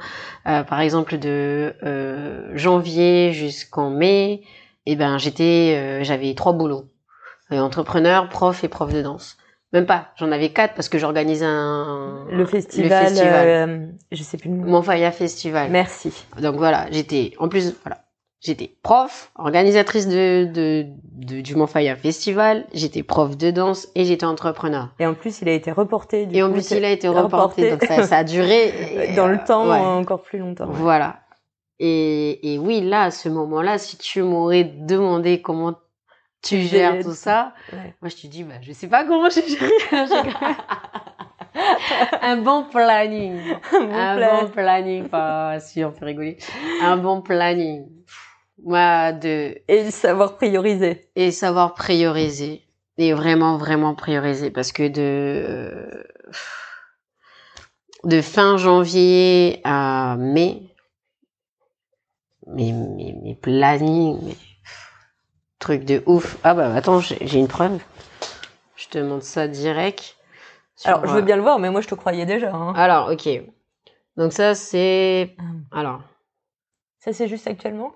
Euh, 0.48 0.64
par 0.64 0.82
exemple, 0.82 1.18
de 1.18 1.76
euh, 1.84 2.52
janvier 2.56 3.32
jusqu'en 3.34 3.90
mai, 3.90 4.44
eh 4.86 4.96
ben 4.96 5.18
j'étais, 5.18 5.76
euh, 5.78 6.04
j'avais 6.04 6.36
trois 6.36 6.54
boulots 6.54 6.86
entrepreneur, 7.52 8.30
prof 8.30 8.64
et 8.64 8.68
prof 8.68 8.94
de 8.94 9.02
danse. 9.02 9.38
Même 9.72 9.86
pas, 9.86 10.08
j'en 10.18 10.32
avais 10.32 10.50
quatre 10.50 10.74
parce 10.74 10.90
que 10.90 10.98
j'organisais 10.98 11.46
un 11.46 12.26
Le 12.32 12.46
festival, 12.46 13.06
festival. 13.08 13.48
euh, 13.48 13.86
je 14.12 14.24
sais 14.24 14.38
plus 14.38 14.50
le 14.50 14.56
nom. 14.56 14.66
Montfaya 14.66 15.12
Festival. 15.12 15.70
Merci. 15.70 16.12
Donc 16.42 16.56
voilà, 16.56 16.88
j'étais 16.92 17.34
en 17.38 17.50
plus 17.50 17.76
voilà, 17.84 18.00
j'étais 18.42 18.72
prof, 18.82 19.32
organisatrice 19.36 20.08
de, 20.08 20.46
de, 20.52 20.88
de 21.14 21.42
du 21.42 21.56
Montfaya 21.56 21.96
Festival, 21.96 22.66
j'étais 22.74 23.04
prof 23.04 23.38
de 23.38 23.52
danse 23.52 23.88
et 23.94 24.06
j'étais 24.06 24.26
entrepreneur. 24.26 24.90
Et 25.00 25.06
en 25.06 25.14
plus, 25.14 25.42
il 25.42 25.50
a 25.50 25.54
été 25.54 25.72
reporté. 25.72 26.26
Du 26.26 26.36
Et 26.38 26.42
en 26.42 26.52
plus, 26.52 26.72
il 26.72 26.84
a 26.84 26.90
été 26.90 27.08
reporté, 27.08 27.70
donc 27.70 27.84
ça, 27.84 28.02
ça 28.04 28.18
a 28.18 28.24
duré. 28.24 29.14
dans 29.16 29.28
le 29.28 29.36
euh, 29.36 29.46
temps 29.46 29.70
ouais. 29.70 29.78
encore 29.78 30.24
plus 30.24 30.40
longtemps. 30.40 30.68
Voilà. 30.72 31.20
Et, 31.80 32.54
et 32.54 32.58
oui, 32.58 32.82
là, 32.82 33.04
à 33.04 33.12
ce 33.12 33.30
moment-là, 33.30 33.78
si 33.78 33.98
tu 33.98 34.22
m'aurais 34.24 34.64
demandé 34.64 35.42
comment 35.42 35.76
tu 36.42 36.62
gères 36.62 37.04
tout 37.04 37.14
ça, 37.14 37.54
Ouais. 37.74 37.94
moi, 38.02 38.10
je 38.10 38.16
te 38.16 38.28
dis, 38.28 38.44
bah, 38.44 38.56
je 38.62 38.72
sais 38.72 38.88
pas 38.88 39.04
comment 39.06 39.30
je 39.30 39.42
gère. 39.42 39.70
un 42.22 42.38
bon 42.38 42.64
planning. 42.66 43.40
Bon 43.72 43.94
un 43.94 44.16
plan. 44.18 44.42
bon 44.44 44.50
planning. 44.50 45.10
Pas 45.10 45.60
si 45.60 45.84
on 45.84 45.92
peut 45.92 46.06
rigoler. 46.06 46.38
Un 46.82 46.98
bon 46.98 47.22
planning. 47.22 47.88
Moi, 48.64 49.12
de, 49.14 49.56
Et 49.68 49.90
savoir 49.92 50.36
prioriser. 50.38 51.10
et 51.16 51.32
savoir 51.32 51.74
prioriser. 51.74 52.64
Et 52.98 53.14
vraiment, 53.14 53.58
vraiment 53.58 53.96
prioriser. 53.96 54.52
Parce 54.52 54.72
que 54.74 54.88
de, 54.88 56.06
de 58.04 58.22
fin 58.22 58.58
janvier 58.58 59.62
à 59.64 60.16
mai, 60.18 60.76
mes, 62.48 62.74
mes, 62.74 63.14
mes 63.24 63.36
plannings, 63.36 64.36
mes 65.60 65.78
trucs 65.78 65.86
de 65.86 66.04
ouf. 66.06 66.38
Ah 66.44 66.54
bah 66.54 66.74
attends, 66.74 67.00
j'ai 67.02 67.38
une 67.40 67.48
preuve. 67.48 67.80
Je 68.76 68.88
te 68.88 68.98
montre 68.98 69.26
ça 69.26 69.48
direct. 69.48 70.16
sur, 70.76 70.90
Alors, 70.90 71.06
je 71.06 71.14
veux 71.14 71.22
bien 71.22 71.36
le 71.36 71.42
voir, 71.42 71.60
mais 71.60 71.70
moi, 71.70 71.82
je 71.82 71.88
te 71.88 71.96
croyais 71.96 72.26
déjà. 72.26 72.54
hein. 72.54 72.74
Alors, 72.76 73.12
ok. 73.12 73.28
Donc 74.16 74.32
ça, 74.34 74.56
c'est... 74.56 75.36
Alors, 75.72 76.02
Ça, 77.00 77.12
c'est 77.14 77.28
juste 77.28 77.48
actuellement? 77.48 77.92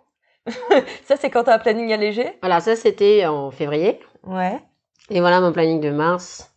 Ça, 1.06 1.16
c'est 1.16 1.30
quand 1.30 1.46
t'as 1.46 1.56
un 1.56 1.60
planning 1.60 1.94
allégé? 1.94 2.38
Voilà, 2.42 2.60
ça, 2.60 2.76
c'était 2.76 3.26
en 3.26 3.50
février. 3.50 4.02
Ouais. 4.24 4.60
Et 5.10 5.22
voilà 5.22 5.40
mon 5.40 5.54
planning 5.54 5.80
de 5.80 5.90
mars, 5.90 6.54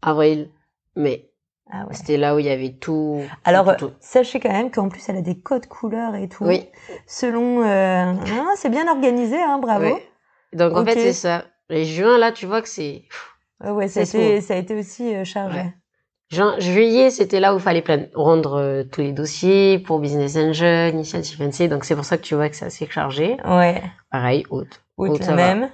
avril, 0.00 0.48
mai. 0.96 1.30
Ah 1.70 1.84
ouais. 1.86 1.92
C'était 1.94 2.16
là 2.16 2.34
où 2.34 2.38
il 2.38 2.46
y 2.46 2.50
avait 2.50 2.72
tout. 2.72 3.20
Alors, 3.44 3.76
tout, 3.76 3.88
tout. 3.88 3.92
sachez 4.00 4.40
quand 4.40 4.50
même 4.50 4.70
qu'en 4.70 4.88
plus, 4.88 5.06
elle 5.10 5.18
a 5.18 5.22
des 5.22 5.38
codes 5.38 5.66
couleurs 5.66 6.14
et 6.14 6.28
tout. 6.28 6.44
Oui. 6.44 6.66
Selon... 7.06 7.62
Euh... 7.62 8.14
ah, 8.26 8.52
c'est 8.56 8.70
bien 8.70 8.88
organisé, 8.88 9.36
hein, 9.40 9.58
bravo. 9.58 9.98
Donc, 10.52 10.76
en 10.76 10.84
fait, 10.84 10.94
c'est 10.94 11.12
ça. 11.12 11.44
Et 11.68 11.84
juin, 11.84 12.18
là, 12.18 12.32
tu 12.32 12.46
vois 12.46 12.62
que 12.62 12.68
c'est... 12.68 13.04
Ouais, 13.62 13.70
ouais, 13.70 13.88
ça, 13.88 14.00
a 14.00 14.02
été, 14.02 14.40
ça 14.40 14.54
a 14.54 14.56
été 14.56 14.74
aussi 14.78 15.14
euh, 15.14 15.24
chargé. 15.24 15.58
Ouais. 15.58 15.74
Juin, 16.30 16.54
juillet, 16.58 17.10
c'était 17.10 17.40
là 17.40 17.54
où 17.54 17.58
il 17.58 17.62
fallait 17.62 17.84
rendre 18.14 18.54
euh, 18.58 18.84
tous 18.84 19.00
les 19.00 19.12
dossiers 19.12 19.78
pour 19.78 19.98
Business 20.00 20.36
Angel, 20.36 20.94
Initiative 20.94 21.40
NC. 21.42 21.68
Donc, 21.68 21.84
c'est 21.84 21.94
pour 21.96 22.04
ça 22.04 22.16
que 22.16 22.22
tu 22.22 22.34
vois 22.34 22.48
que 22.48 22.56
c'est 22.56 22.64
assez 22.66 22.86
chargé. 22.88 23.36
Ouais. 23.44 23.82
Pareil, 24.10 24.44
août. 24.50 24.68
Août, 24.96 25.20
va. 25.22 25.34
même. 25.34 25.70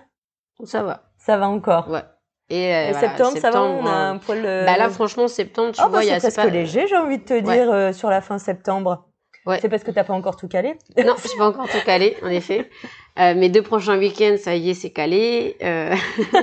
Ça 0.64 0.82
va. 0.82 1.04
Ça 1.18 1.36
va 1.36 1.48
encore. 1.48 1.88
Ouais. 1.90 2.02
Et, 2.48 2.74
euh, 2.74 2.88
Et 2.88 2.92
voilà, 2.92 3.08
septembre, 3.08 3.38
ça 3.38 3.50
va, 3.50 3.62
on 3.62 3.86
a 3.86 3.90
euh, 3.90 4.10
un 4.12 4.18
poil. 4.18 4.42
euh, 4.44 4.64
Bah 4.66 4.76
là, 4.76 4.88
franchement, 4.88 5.26
septembre, 5.28 5.72
tu 5.72 5.80
oh, 5.84 5.88
vois, 5.88 5.98
bah, 5.98 6.04
il 6.04 6.08
y 6.08 6.10
a 6.12 6.20
c'est 6.20 6.28
presque 6.32 6.48
pas- 6.48 6.54
léger, 6.54 6.86
j'ai 6.86 6.96
envie 6.96 7.18
de 7.18 7.24
te 7.24 7.38
dire, 7.40 7.70
euh, 7.72 7.92
sur 7.92 8.08
la 8.08 8.20
fin 8.20 8.38
septembre. 8.38 9.08
Ouais. 9.46 9.58
C'est 9.60 9.68
parce 9.68 9.82
que 9.84 9.90
t'as 9.90 10.04
pas 10.04 10.12
encore 10.14 10.36
tout 10.36 10.48
calé. 10.48 10.76
Non, 10.96 11.14
j'ai 11.22 11.36
pas 11.38 11.48
encore 11.48 11.68
tout 11.68 11.84
calé, 11.84 12.16
en 12.22 12.28
effet. 12.28 12.70
Euh, 13.18 13.34
mes 13.34 13.48
deux 13.48 13.62
prochains 13.62 13.98
week-ends, 13.98 14.36
ça 14.38 14.54
y 14.56 14.70
est, 14.70 14.74
c'est 14.74 14.90
calé. 14.90 15.56
Euh... 15.62 15.94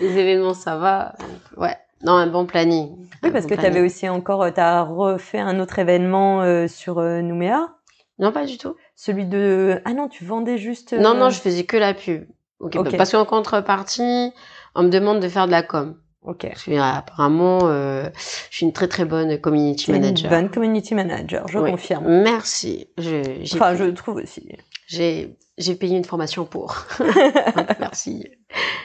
Les 0.00 0.18
événements, 0.18 0.54
ça 0.54 0.76
va. 0.76 1.14
Ouais. 1.56 1.76
Non, 2.04 2.12
un 2.14 2.26
bon 2.26 2.46
planning. 2.46 2.96
Oui, 3.22 3.30
parce 3.30 3.46
bon 3.46 3.54
que 3.54 3.60
tu 3.60 3.66
avais 3.66 3.80
aussi 3.80 4.08
encore, 4.08 4.52
tu 4.52 4.60
as 4.60 4.82
refait 4.82 5.38
un 5.38 5.60
autre 5.60 5.78
événement 5.78 6.42
euh, 6.42 6.66
sur 6.68 6.98
euh, 6.98 7.20
Nouméa, 7.22 7.76
Non, 8.18 8.32
pas 8.32 8.44
du 8.44 8.58
tout. 8.58 8.74
celui 8.96 9.24
de... 9.24 9.80
Ah 9.84 9.94
non, 9.94 10.08
tu 10.08 10.24
vendais 10.24 10.58
juste... 10.58 10.92
euh, 10.92 10.98
Non, 10.98 11.14
non, 11.14 11.30
je 11.30 11.40
faisais 11.40 11.64
que 11.64 11.76
la 11.76 11.94
pub. 11.94 12.24
Ok. 12.58 12.76
Ok. 12.76 12.96
Parce 12.96 13.12
qu'en 13.12 13.24
contrepartie, 13.24 14.32
on 14.74 14.82
me 14.82 14.88
demande 14.90 15.20
de 15.20 15.28
faire 15.28 15.46
de 15.46 15.52
la 15.52 15.62
com. 15.62 15.96
Ok. 16.24 16.46
Parce 16.48 16.62
que, 16.64 16.78
apparemment, 16.78 17.58
euh, 17.64 18.08
je 18.50 18.56
suis 18.56 18.66
une 18.66 18.72
très 18.72 18.86
très 18.88 19.04
bonne 19.04 19.40
community 19.40 19.90
es 19.90 19.94
une 19.96 20.00
manager. 20.02 20.30
bonne 20.30 20.50
community 20.50 20.94
manager, 20.94 21.48
je 21.48 21.58
Oui. 21.58 21.70
confirme. 21.72 22.06
Merci. 22.22 22.86
Je, 22.96 23.42
Enfin, 23.56 23.74
payé- 23.74 23.78
je 23.86 23.90
trouve 23.90 24.16
aussi. 24.16 24.48
j'ai, 24.86 25.36
j'ai 25.58 25.74
payé 25.74 25.96
une 25.96 26.04
formation 26.04 26.44
pour. 26.44 26.76
Merci. 27.80 28.26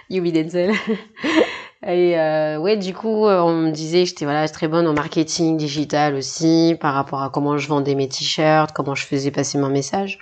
Yubi 0.09 0.31
Denzel. 0.31 0.73
Et 1.85 2.17
euh, 2.19 2.57
ouais, 2.57 2.75
du 2.75 2.93
coup, 2.93 3.27
euh, 3.27 3.39
on 3.41 3.53
me 3.53 3.71
disait 3.71 4.03
que 4.03 4.09
j'étais 4.09 4.25
voilà, 4.25 4.49
très 4.49 4.67
bonne 4.67 4.87
en 4.87 4.93
marketing 4.93 5.57
digital 5.57 6.15
aussi, 6.15 6.75
par 6.81 6.95
rapport 6.95 7.21
à 7.21 7.29
comment 7.29 7.57
je 7.59 7.67
vendais 7.67 7.93
mes 7.93 8.09
t-shirts, 8.09 8.71
comment 8.73 8.95
je 8.95 9.05
faisais 9.05 9.29
passer 9.29 9.59
mon 9.59 9.69
message. 9.69 10.17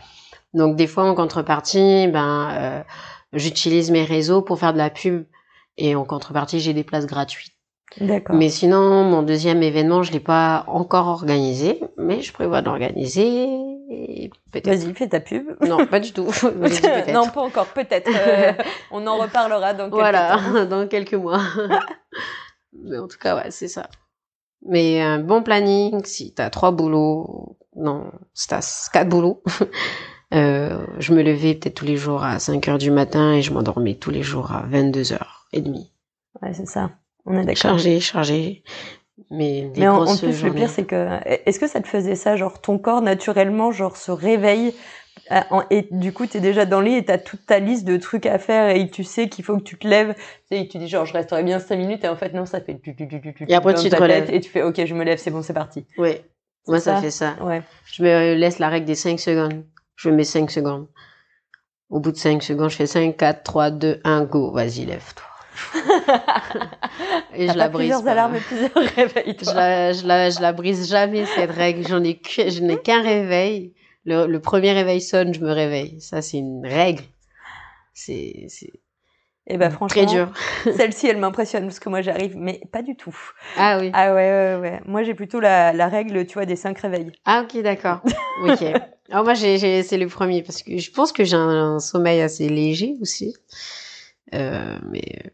Donc 0.54 0.76
des 0.76 0.86
fois, 0.88 1.06
en 1.06 1.16
contrepartie, 1.16 2.08
ben, 2.10 2.50
euh, 2.52 2.82
j'utilise 3.32 3.90
mes 3.90 4.04
réseaux 4.04 4.42
pour 4.42 4.60
faire 4.60 4.74
de 4.74 4.78
la 4.78 4.90
pub. 4.90 5.24
Et 5.78 5.96
en 5.96 6.06
contrepartie, 6.06 6.60
j'ai 6.60 6.74
des 6.74 6.84
places 6.84 7.06
gratuites. 7.06 7.54
D'accord. 8.00 8.36
Mais 8.36 8.50
sinon, 8.50 9.04
mon 9.04 9.22
deuxième 9.22 9.64
événement, 9.64 10.04
je 10.04 10.12
l'ai 10.12 10.20
pas 10.20 10.66
encore 10.68 11.08
organisé, 11.08 11.82
mais 11.98 12.22
je 12.22 12.34
prévois 12.34 12.62
d'organiser. 12.62 13.48
Vas-y, 14.54 14.94
fais 14.94 15.08
ta 15.08 15.20
pub. 15.20 15.56
Non, 15.62 15.86
pas 15.86 16.00
du 16.00 16.12
tout. 16.12 16.28
Non, 17.14 17.30
pas 17.30 17.42
encore, 17.42 17.68
peut-être. 17.68 18.10
Euh, 18.16 18.54
on 18.92 19.06
en 19.06 19.18
reparlera 19.18 19.74
dans 19.74 19.86
quelques 19.86 19.94
voilà, 19.94 20.38
temps. 20.38 20.66
dans 20.70 20.88
quelques 20.88 21.14
mois. 21.14 21.42
Mais 22.74 22.98
en 22.98 23.08
tout 23.08 23.18
cas, 23.18 23.36
ouais, 23.36 23.52
c'est 23.52 23.68
ça. 23.68 23.88
Mais 24.68 25.02
un 25.02 25.20
bon 25.20 25.44
planning, 25.44 26.04
si 26.06 26.34
t'as 26.34 26.50
trois 26.50 26.72
boulots, 26.72 27.58
non, 27.76 28.12
si 28.34 28.48
t'as 28.48 28.90
quatre 28.92 29.10
boulots, 29.10 29.44
euh, 30.34 30.86
je 30.98 31.14
me 31.14 31.22
levais 31.22 31.54
peut-être 31.54 31.76
tous 31.76 31.86
les 31.86 31.98
jours 31.98 32.24
à 32.24 32.40
5 32.40 32.68
heures 32.68 32.78
du 32.78 32.90
matin 32.90 33.34
et 33.34 33.42
je 33.42 33.54
m'endormais 33.54 33.96
tous 33.96 34.10
les 34.10 34.24
jours 34.24 34.52
à 34.52 34.64
22 34.68 35.14
heures 35.14 35.45
et 35.56 35.62
demie. 35.62 35.92
Ouais, 36.42 36.54
c'est 36.54 36.68
ça. 36.68 36.92
On 37.26 37.34
est 37.34 37.46
d'accord. 37.46 37.56
Chargé, 37.56 38.00
chargé. 38.00 38.64
Mais 39.32 39.64
des 39.70 39.82
Mais 39.82 39.88
en, 39.88 40.04
en 40.04 40.18
plus, 40.18 40.28
le 40.28 40.32
journées. 40.34 40.62
pire, 40.62 40.70
c'est 40.70 40.86
que, 40.86 41.08
est-ce 41.48 41.60
que 41.60 41.68
ça 41.68 41.82
te 41.82 41.88
faisait 41.88 42.16
ça, 42.16 42.36
genre 42.36 42.62
ton 42.62 42.78
corps 42.78 43.02
naturellement, 43.02 43.72
genre 43.72 43.98
se 43.98 44.12
réveille 44.12 44.74
euh, 45.32 45.62
et 45.72 45.88
du 45.92 46.14
coup, 46.14 46.28
t'es 46.28 46.40
déjà 46.40 46.66
dans 46.66 46.82
le 46.82 46.88
lit 46.88 46.96
et 46.98 47.06
t'as 47.06 47.18
toute 47.18 47.46
ta 47.46 47.60
liste 47.60 47.86
de 47.86 47.98
trucs 47.98 48.26
à 48.26 48.38
faire 48.38 48.76
et 48.76 48.90
tu 48.90 49.04
sais 49.04 49.28
qu'il 49.30 49.44
faut 49.44 49.58
que 49.58 49.64
tu 49.64 49.78
te 49.78 49.88
lèves. 49.88 50.14
Et 50.52 50.68
tu 50.68 50.78
dis 50.78 50.88
genre, 50.88 51.06
je 51.06 51.14
resterai 51.14 51.42
bien 51.42 51.60
5 51.60 51.78
minutes 51.78 52.04
et 52.04 52.10
en 52.10 52.16
fait, 52.16 52.34
non, 52.34 52.46
ça 52.46 52.62
fait 52.62 52.80
tu, 52.80 52.96
tu, 52.96 53.08
tu, 53.08 53.22
tu, 53.34 53.46
Et 53.48 53.56
après, 53.56 53.74
tu 53.74 53.90
te 53.90 53.96
relèves. 53.96 54.32
Et 54.32 54.40
tu 54.40 54.50
fais, 54.50 54.62
ok, 54.62 54.86
je 54.86 54.94
me 54.94 55.04
lève, 55.04 55.18
c'est 55.18 55.32
bon, 55.32 55.42
c'est 55.42 55.54
parti. 55.54 55.86
Ouais. 55.98 56.26
Moi, 56.68 56.80
ça 56.80 56.96
ça 56.96 57.02
fait 57.02 57.12
ça. 57.12 57.36
Ouais. 57.42 57.62
Je 57.86 58.04
me 58.04 58.36
laisse 58.36 58.60
la 58.60 58.70
règle 58.70 58.86
des 58.86 58.96
5 58.96 59.20
secondes. 59.20 59.66
Je 59.96 60.10
mets 60.10 60.24
5 60.24 60.52
secondes. 60.52 60.88
Au 61.90 62.00
bout 62.00 62.12
de 62.12 62.18
5 62.18 62.44
secondes, 62.44 62.70
je 62.70 62.76
fais 62.76 62.88
5, 62.88 63.16
4, 63.18 63.44
3, 63.44 63.72
2, 63.72 64.02
1, 64.04 64.26
go. 64.26 64.52
Vas-y, 64.52 64.86
lève-toi. 64.86 65.26
Et 67.36 67.48
je 67.48 67.58
la 67.58 67.70
brise. 67.70 67.88
plusieurs 67.88 68.04
pas. 68.04 68.12
alarmes 68.12 68.36
et 68.36 68.40
plusieurs 68.40 68.74
réveils, 68.96 69.38
Je 69.42 69.54
la, 69.54 69.94
je, 69.94 70.08
la, 70.08 70.30
je 70.30 70.42
la 70.42 70.54
brise 70.54 70.90
jamais, 70.90 71.26
cette 71.26 71.52
règle. 71.52 71.88
J'en 71.88 72.04
ai 72.04 72.20
je 72.26 72.62
n'ai 72.62 72.82
qu'un 72.82 73.02
réveil. 73.02 73.74
Le, 74.06 74.28
le 74.28 74.40
premier 74.40 74.72
réveil 74.72 75.02
sonne, 75.02 75.34
je 75.34 75.40
me 75.40 75.52
réveille. 75.52 76.00
Ça, 76.00 76.22
c'est 76.22 76.38
une 76.38 76.66
règle. 76.66 77.04
C'est, 77.94 78.46
c'est 78.50 78.72
bah, 79.54 79.70
franchement, 79.70 80.06
très 80.06 80.12
dur. 80.12 80.32
celle-ci, 80.76 81.08
elle 81.08 81.18
m'impressionne 81.18 81.66
parce 81.66 81.80
que 81.80 81.90
moi, 81.90 82.02
j'arrive, 82.02 82.36
mais 82.36 82.62
pas 82.72 82.82
du 82.82 82.96
tout. 82.96 83.16
Ah 83.58 83.78
oui. 83.80 83.92
Ah 83.94 84.14
ouais, 84.14 84.32
ouais, 84.32 84.56
ouais. 84.60 84.82
Moi, 84.86 85.04
j'ai 85.04 85.14
plutôt 85.14 85.40
la, 85.40 85.72
la 85.72 85.88
règle, 85.88 86.26
tu 86.26 86.34
vois, 86.34 86.46
des 86.46 86.56
5 86.56 86.78
réveils. 86.80 87.12
Ah 87.26 87.44
ok, 87.44 87.62
d'accord. 87.62 88.02
Ok. 88.44 88.64
Alors 89.12 89.24
moi, 89.24 89.34
j'ai, 89.36 89.58
j'ai, 89.58 89.84
c'est 89.84 89.98
le 89.98 90.08
premier 90.08 90.42
parce 90.42 90.62
que 90.64 90.78
je 90.78 90.92
pense 90.92 91.12
que 91.14 91.24
j'ai 91.24 91.38
un, 91.38 91.80
sommeil 91.80 92.22
assez 92.22 92.50
léger 92.50 92.96
aussi. 93.00 93.34
Euh, 94.34 94.78
mais 94.92 95.04
euh, 95.24 95.30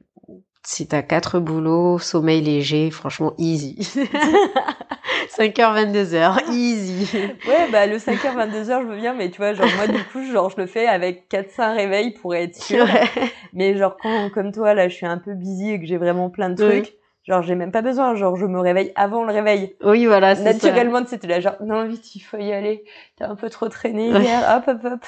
si 0.64 0.88
t'as 0.88 1.02
quatre 1.02 1.40
boulots, 1.40 2.00
sommeil 2.00 2.42
léger, 2.42 2.92
franchement, 2.92 3.34
easy. 3.38 3.76
5h, 5.38 5.92
22h, 5.92 6.44
easy. 6.52 7.10
Ouais, 7.48 7.70
bah 7.72 7.88
le 7.88 7.98
5h, 7.98 8.36
22h, 8.36 8.82
je 8.82 8.88
veux 8.88 8.98
bien, 8.98 9.14
mais 9.14 9.30
tu 9.32 9.38
vois, 9.38 9.54
genre 9.54 9.72
moi, 9.76 9.88
du 9.88 10.04
coup, 10.04 10.24
genre, 10.32 10.50
je 10.50 10.58
le 10.58 10.68
fais 10.68 10.88
avec 10.88 11.30
4-5 11.32 11.76
réveils 11.76 12.12
pour 12.12 12.36
être 12.36 12.56
sûr. 12.56 12.86
Mais 13.54 13.76
genre, 13.78 13.98
quand, 13.98 14.30
comme 14.30 14.52
toi, 14.52 14.74
là, 14.74 14.88
je 14.88 14.96
suis 14.96 15.06
un 15.06 15.18
peu 15.18 15.34
busy 15.34 15.72
et 15.72 15.80
que 15.80 15.86
j'ai 15.86 15.98
vraiment 15.98 16.30
plein 16.30 16.50
de 16.50 16.62
Oui. 16.64 16.82
trucs, 16.84 16.94
genre, 17.28 17.42
j'ai 17.42 17.56
même 17.56 17.72
pas 17.72 17.82
besoin, 17.82 18.16
genre, 18.16 18.36
je 18.38 18.46
me 18.46 18.60
réveille 18.60 18.92
avant 18.96 19.24
le 19.24 19.34
réveil. 19.34 19.76
Oui, 19.84 20.06
voilà, 20.06 20.36
c'est 20.36 20.44
ça. 20.44 20.54
Naturellement, 20.54 21.04
t'es 21.04 21.20
là, 21.28 21.40
genre, 21.40 21.58
non, 21.62 21.86
vite, 21.86 22.16
il 22.16 22.22
faut 22.22 22.38
y 22.38 22.52
aller. 22.54 22.86
T'as 23.18 23.28
un 23.30 23.36
peu 23.36 23.50
trop 23.50 23.68
traîné 23.68 24.12
Ouais. 24.12 24.22
hier, 24.22 24.62
hop, 24.68 24.68
hop, 24.68 24.94
hop. 24.94 25.06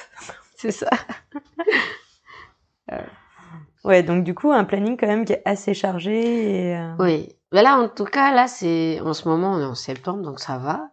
C'est 0.56 0.72
ça. 0.72 0.90
Ouais, 3.84 4.02
donc 4.02 4.24
du 4.24 4.34
coup, 4.34 4.50
un 4.50 4.64
planning 4.64 4.96
quand 4.98 5.06
même 5.06 5.24
qui 5.24 5.34
est 5.34 5.42
assez 5.44 5.74
chargé 5.74 6.70
et... 6.70 6.76
euh, 6.76 6.94
Oui. 6.98 7.28
Mais 7.52 7.62
là, 7.62 7.76
en 7.78 7.88
tout 7.88 8.04
cas, 8.04 8.34
là, 8.34 8.46
c'est, 8.48 9.00
en 9.00 9.12
ce 9.12 9.28
moment, 9.28 9.52
on 9.52 9.60
est 9.60 9.64
en 9.64 9.74
septembre, 9.74 10.22
donc 10.22 10.40
ça 10.40 10.58
va. 10.58 10.88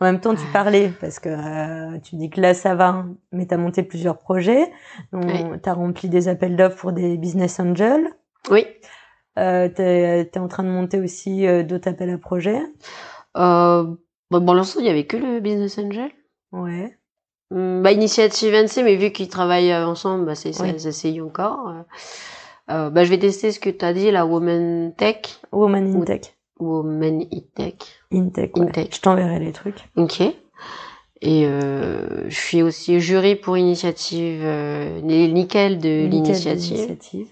En 0.00 0.06
même 0.06 0.20
temps, 0.20 0.34
tu 0.34 0.46
parlais 0.54 0.88
parce 1.00 1.18
que 1.18 1.28
euh, 1.28 1.98
tu 1.98 2.16
dis 2.16 2.30
que 2.30 2.40
là 2.40 2.54
ça 2.54 2.74
va, 2.74 3.04
mais 3.30 3.44
t'as 3.44 3.58
monté 3.58 3.82
plusieurs 3.82 4.16
projets. 4.16 4.72
Oui. 5.12 5.44
T'as 5.62 5.74
rempli 5.74 6.08
des 6.08 6.28
appels 6.28 6.56
d'offres 6.56 6.76
pour 6.78 6.92
des 6.92 7.18
business 7.18 7.60
angels. 7.60 8.08
Oui. 8.50 8.64
Euh, 9.38 9.68
t'es 9.68 10.30
es 10.32 10.38
en 10.38 10.48
train 10.48 10.62
de 10.62 10.70
monter 10.70 10.98
aussi 10.98 11.46
euh, 11.46 11.62
d'autres 11.62 11.90
appels 11.90 12.08
à 12.08 12.16
projets. 12.16 12.62
Euh, 13.36 13.84
bon, 14.30 14.42
pour 14.46 14.54
l'instant, 14.54 14.80
il 14.80 14.86
y 14.86 14.88
avait 14.88 15.04
que 15.04 15.18
le 15.18 15.40
Business 15.40 15.78
Angel. 15.78 16.10
Ouais. 16.52 16.96
Hum, 17.50 17.82
Bah, 17.82 17.92
Initiative 17.92 18.54
NC, 18.54 18.82
mais 18.82 18.96
vu 18.96 19.12
qu'ils 19.12 19.28
travaillent 19.28 19.74
ensemble, 19.74 20.24
bah, 20.24 20.34
c'est, 20.34 20.58
Oui. 20.62 20.72
ça, 20.72 20.78
ça 20.78 20.88
essaye 20.88 21.20
encore. 21.20 21.70
Euh, 22.68 22.86
euh, 22.86 22.90
bah, 22.90 23.04
je 23.04 23.10
vais 23.10 23.18
tester 23.18 23.52
ce 23.52 23.60
que 23.60 23.70
tu 23.70 23.84
as 23.84 23.92
dit, 23.92 24.10
la 24.10 24.26
Woman 24.26 24.92
Tech. 24.96 25.40
Woman 25.52 25.96
in. 25.96 26.04
Tech. 26.04 26.34
Woman 26.58 27.22
in 27.32 27.40
Tech. 27.54 27.74
In 28.12 28.28
Tech. 28.30 28.50
In 28.56 28.64
ouais. 28.64 28.72
Tech. 28.72 28.88
Je 28.92 29.00
t'enverrai 29.00 29.38
les 29.38 29.52
trucs. 29.52 29.84
Ok. 29.96 30.20
Et 31.22 31.46
euh, 31.46 32.28
je 32.28 32.36
suis 32.38 32.62
aussi 32.62 33.00
jury 33.00 33.36
pour 33.36 33.56
initiative, 33.56 34.42
euh, 34.44 35.00
nickel 35.00 35.78
de 35.78 36.06
l'initiative. 36.06 37.28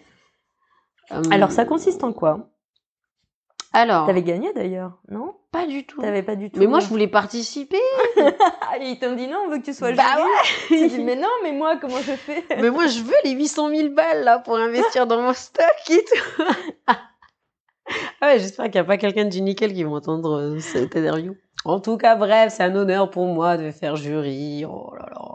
Hum, 1.11 1.23
Alors 1.31 1.53
ça 1.53 1.65
consiste 1.65 2.03
en 2.03 2.13
quoi? 2.13 2.49
Alors, 3.75 4.07
T'avais 4.07 4.23
gagné 4.23 4.53
d'ailleurs, 4.53 4.93
non? 5.11 5.35
Pas 5.51 5.67
du 5.67 5.85
tout. 5.85 6.01
T'avais 6.01 6.23
pas 6.23 6.37
du 6.37 6.51
tout. 6.51 6.61
Mais 6.61 6.67
moi, 6.67 6.79
je 6.81 6.87
voulais 6.87 7.09
participer. 7.09 7.81
Ah, 8.67 8.79
ils 8.81 8.99
t'ont 8.99 9.15
dit 9.15 9.29
non, 9.29 9.39
on 9.47 9.51
veut 9.51 9.59
que 9.59 9.65
tu 9.65 9.75
sois 9.75 9.93
Bah 9.93 10.03
jury. 10.17 10.89
Tu 10.89 10.97
dis 10.97 11.05
mais 11.05 11.15
non, 11.15 11.29
mais 11.45 11.53
moi 11.53 11.77
comment 11.81 11.99
je 11.99 12.13
fais? 12.13 12.45
Mais 12.61 12.71
moi, 12.71 12.87
je 12.89 13.01
veux 13.01 13.15
les 13.25 13.33
800 13.33 13.69
000 13.69 13.89
balles 13.91 14.25
là 14.25 14.39
pour 14.39 14.57
investir 14.57 15.07
dans 15.07 15.21
mon 15.21 15.33
stock 15.33 15.65
et 15.91 16.05
tout. 16.05 16.43
ah 16.89 16.97
ouais, 18.23 18.39
j'espère 18.41 18.65
qu'il 18.67 18.75
n'y 18.75 18.81
a 18.81 18.85
pas 18.85 18.97
quelqu'un 18.97 19.27
du 19.27 19.41
nickel 19.43 19.73
qui 19.73 19.85
va 19.85 19.91
entendre 19.91 20.41
euh, 20.41 20.59
cette 20.59 20.97
interview. 20.97 21.37
En 21.65 21.79
tout 21.79 21.97
cas, 21.97 22.17
bref, 22.17 22.53
c'est 22.57 22.65
un 22.65 22.75
honneur 22.75 23.11
pour 23.11 23.27
moi 23.27 23.57
de 23.57 23.71
faire 23.71 23.95
jury. 23.97 24.65
Oh 24.65 24.93
là 24.99 25.07
là. 25.11 25.35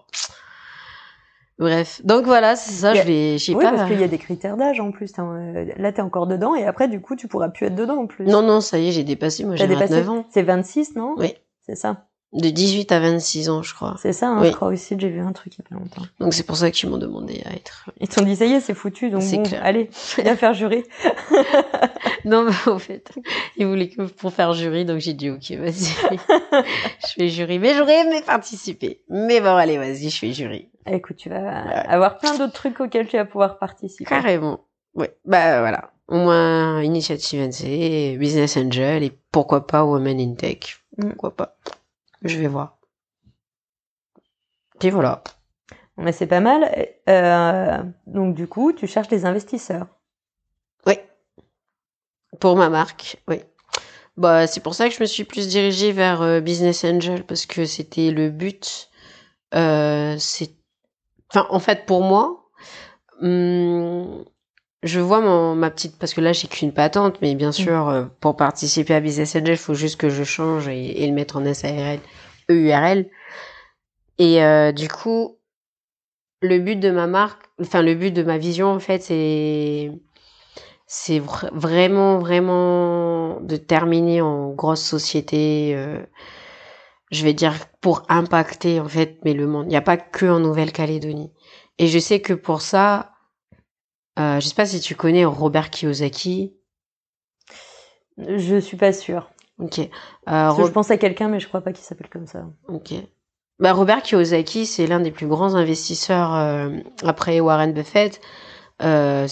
Bref, 1.60 2.02
donc 2.06 2.26
voilà, 2.26 2.56
c'est 2.56 2.72
ça, 2.72 2.92
a- 2.92 2.94
je 2.96 3.04
vais, 3.04 3.38
je 3.38 3.44
sais 3.46 3.54
Oui, 3.54 3.64
pas. 3.64 3.72
parce 3.72 3.90
qu'il 3.90 4.00
y 4.00 4.04
a 4.04 4.08
des 4.08 4.18
critères 4.18 4.56
d'âge 4.56 4.80
en 4.80 4.92
plus. 4.92 5.12
euh, 5.20 5.66
Là, 5.78 5.92
t'es 5.92 6.02
encore 6.02 6.26
dedans 6.26 6.56
et 6.56 6.66
après, 6.66 6.88
du 6.88 7.02
coup, 7.02 7.16
tu 7.18 7.28
pourras 7.28 7.50
plus 7.50 7.66
être 7.68 7.76
dedans 7.76 7.98
en 7.98 8.08
plus. 8.08 8.26
Non, 8.26 8.42
non, 8.42 8.62
ça 8.62 8.80
y 8.80 8.88
est, 8.88 8.92
j'ai 8.94 9.04
dépassé, 9.04 9.44
moi 9.44 9.56
j'ai 9.58 9.68
dépassé 9.68 9.94
29 9.96 10.10
ans. 10.10 10.26
C'est 10.32 10.42
26, 10.44 10.96
non? 10.96 11.16
Oui. 11.18 11.34
C'est 11.66 11.76
ça. 11.76 12.06
De 12.32 12.50
18 12.50 12.92
à 12.92 13.00
26 13.00 13.50
ans, 13.50 13.64
je 13.64 13.74
crois. 13.74 13.96
C'est 14.00 14.14
ça, 14.14 14.28
hein, 14.28 14.42
Oui. 14.42 14.50
je 14.50 14.56
crois 14.56 14.68
aussi. 14.68 14.96
J'ai 15.00 15.10
vu 15.10 15.20
un 15.20 15.32
truc 15.32 15.56
il 15.56 15.64
y 15.64 15.66
a 15.66 15.70
pas 15.70 15.76
longtemps. 15.84 16.04
Donc 16.20 16.34
c'est 16.36 16.44
pour 16.44 16.58
ça 16.58 16.70
qu'ils 16.70 16.88
m'ont 16.88 17.00
demandé 17.00 17.42
à 17.46 17.54
être. 17.54 17.90
Ils 18.00 18.08
t'ont 18.08 18.24
dit, 18.24 18.36
ça 18.36 18.46
y 18.46 18.54
est, 18.54 18.60
c'est 18.60 18.76
foutu. 18.76 19.10
Donc 19.10 19.24
bon, 19.24 19.44
clair. 19.44 19.62
allez, 19.64 19.90
viens 20.18 20.36
faire 20.36 20.54
jury. 20.54 20.84
Non, 22.26 22.44
mais 22.44 22.72
au 22.72 22.78
fait, 22.78 23.12
ils 23.56 23.66
voulaient 23.66 23.88
que 23.88 24.02
pour 24.04 24.34
faire 24.34 24.52
jury, 24.54 24.84
donc 24.84 25.00
j'ai 25.00 25.14
dit 25.14 25.30
ok, 25.30 25.52
vas-y. 25.52 25.72
je 27.08 27.14
fais 27.16 27.30
jury, 27.30 27.60
mais 27.60 27.74
j'aurais 27.74 28.02
aimé 28.06 28.22
participer. 28.26 29.02
Mais 29.10 29.40
bon, 29.40 29.56
allez, 29.56 29.78
vas-y, 29.78 30.10
je 30.10 30.18
fais 30.20 30.34
jury. 30.34 30.68
Écoute, 30.86 31.16
tu 31.16 31.30
vas 31.30 31.60
avoir 31.62 32.18
plein 32.18 32.38
d'autres 32.38 32.54
trucs 32.54 32.80
auxquels 32.82 33.08
tu 33.08 33.16
vas 33.16 33.24
pouvoir 33.26 33.58
participer. 33.58 34.04
Carrément. 34.04 34.60
Ouais, 34.96 35.16
bah 35.26 35.60
voilà. 35.62 35.92
Au 36.10 36.18
moins, 36.18 36.82
Initiative 36.84 37.40
NC, 37.42 38.18
Business 38.20 38.58
Angel 38.58 39.02
et 39.04 39.12
pourquoi 39.32 39.66
pas 39.66 39.86
Women 39.86 40.20
in 40.20 40.34
Tech. 40.34 40.82
Mm. 40.98 41.10
Pourquoi 41.10 41.36
pas. 41.36 41.56
Je 42.22 42.38
vais 42.38 42.48
voir. 42.48 42.78
Et 44.82 44.90
voilà. 44.90 45.24
Mais 45.98 46.12
c'est 46.12 46.28
pas 46.28 46.40
mal. 46.40 46.88
Euh, 47.10 47.84
donc 48.08 48.36
du 48.36 48.48
coup, 48.48 48.72
tu 48.74 48.88
cherches 48.88 49.10
des 49.10 49.26
investisseurs. 49.26 49.88
Oui. 50.86 50.98
Pour 52.40 52.56
ma 52.56 52.70
marque, 52.70 53.18
oui. 53.28 53.42
Bah, 54.16 54.48
c'est 54.48 54.60
pour 54.62 54.76
ça 54.76 54.90
que 54.90 54.96
je 54.96 55.02
me 55.02 55.06
suis 55.06 55.24
plus 55.24 55.48
dirigée 55.48 55.92
vers 55.92 56.22
euh, 56.22 56.40
Business 56.42 56.84
Angel 56.84 57.26
parce 57.26 57.46
que 57.46 57.66
c'était 57.66 58.12
le 58.12 58.30
but. 58.30 58.90
Euh, 59.56 60.16
c'est, 60.20 60.52
enfin, 61.30 61.48
en 61.50 61.60
fait, 61.60 61.86
pour 61.86 62.04
moi, 62.04 62.50
hum, 63.22 64.26
je 64.84 65.00
vois 65.00 65.22
mon, 65.22 65.56
ma 65.56 65.70
petite, 65.72 65.98
parce 65.98 66.14
que 66.14 66.22
là, 66.22 66.34
j'ai 66.34 66.48
qu'une 66.48 66.74
patente, 66.74 67.20
mais 67.22 67.36
bien 67.36 67.52
sûr, 67.52 67.90
euh, 67.90 68.06
pour 68.22 68.36
participer 68.38 68.94
à 68.96 69.00
Business 69.02 69.36
Angel, 69.36 69.52
il 69.56 69.58
faut 69.58 69.74
juste 69.74 69.98
que 70.00 70.10
je 70.10 70.24
change 70.24 70.68
et, 70.68 71.04
et 71.04 71.08
le 71.08 71.14
mettre 71.14 71.38
en 71.38 71.54
SARL, 71.54 72.00
EURL. 72.50 73.06
Et 74.20 74.44
euh, 74.44 74.72
du 74.72 74.88
coup, 74.90 75.38
le 76.42 76.60
but 76.60 76.78
de 76.80 76.92
ma 76.92 77.08
marque, 77.08 77.44
enfin, 77.62 77.82
le 77.82 77.96
but 77.96 78.12
de 78.12 78.24
ma 78.24 78.38
vision, 78.38 78.68
en 78.68 78.80
fait, 78.80 79.02
c'est 79.02 79.92
c'est 80.88 81.20
vr- 81.20 81.50
vraiment, 81.54 82.20
vraiment 82.20 83.40
de 83.42 83.58
terminer 83.58 84.22
en 84.22 84.52
grosse 84.52 84.82
société, 84.84 85.74
euh, 85.76 86.00
je 87.12 87.24
vais 87.24 87.34
dire, 87.34 87.54
pour 87.82 88.04
impacter, 88.10 88.80
en 88.80 88.88
fait, 88.88 89.18
mais 89.26 89.34
le 89.34 89.48
monde. 89.48 89.66
Il 89.66 89.70
n'y 89.70 89.76
a 89.76 89.82
pas 89.82 89.98
que 89.98 90.26
en 90.26 90.40
Nouvelle-Calédonie. 90.40 91.32
Et 91.80 91.88
je 91.88 92.00
sais 92.00 92.20
que 92.22 92.34
pour 92.34 92.62
ça, 92.62 93.12
euh, 94.20 94.40
je 94.40 94.48
sais 94.48 94.56
pas 94.56 94.66
si 94.66 94.80
tu 94.80 94.96
connais 94.96 95.26
Robert 95.26 95.70
Kiyosaki. 95.70 96.54
Je 98.18 98.60
suis 98.60 98.78
pas 98.78 98.92
sûre. 98.94 99.30
Ok. 99.60 99.80
Euh, 99.80 99.88
Parce 100.26 100.56
que 100.56 100.62
Ro- 100.62 100.68
je 100.68 100.72
pense 100.74 100.92
à 100.92 100.98
quelqu'un, 100.98 101.28
mais 101.30 101.40
je 101.40 101.48
crois 101.48 101.62
pas 101.62 101.72
qu'il 101.74 101.84
s'appelle 101.84 102.10
comme 102.10 102.28
ça. 102.28 102.46
Ok. 102.68 102.94
Bah, 103.60 103.74
Robert 103.74 104.02
Kiyosaki, 104.02 104.66
c'est 104.66 104.88
l'un 104.88 105.00
des 105.00 105.12
plus 105.12 105.28
grands 105.28 105.56
investisseurs 105.56 106.34
euh, 106.36 106.70
après 107.04 107.40
Warren 107.40 107.74
Buffett 107.74 108.22
euh, 108.82 109.28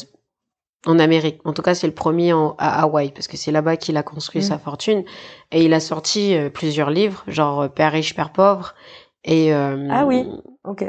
en 0.85 0.99
Amérique. 0.99 1.39
En 1.45 1.53
tout 1.53 1.61
cas, 1.61 1.75
c'est 1.75 1.87
le 1.87 1.93
premier 1.93 2.33
en- 2.33 2.55
à 2.57 2.81
Hawaï 2.83 3.11
parce 3.11 3.27
que 3.27 3.37
c'est 3.37 3.51
là-bas 3.51 3.77
qu'il 3.77 3.95
a 3.97 4.03
construit 4.03 4.41
Mm. 4.41 4.45
sa 4.45 4.57
fortune. 4.59 5.03
Et 5.51 5.63
il 5.63 5.73
a 5.73 5.79
sorti 5.79 6.35
euh, 6.35 6.49
plusieurs 6.49 6.89
livres, 6.89 7.23
genre 7.27 7.69
Père 7.73 7.91
riche, 7.93 8.15
Père 8.15 8.31
pauvre 8.33 8.73
et 9.23 9.53
euh, 9.53 9.87
Ah 9.91 10.05
oui. 10.05 10.27
Ok. 10.65 10.83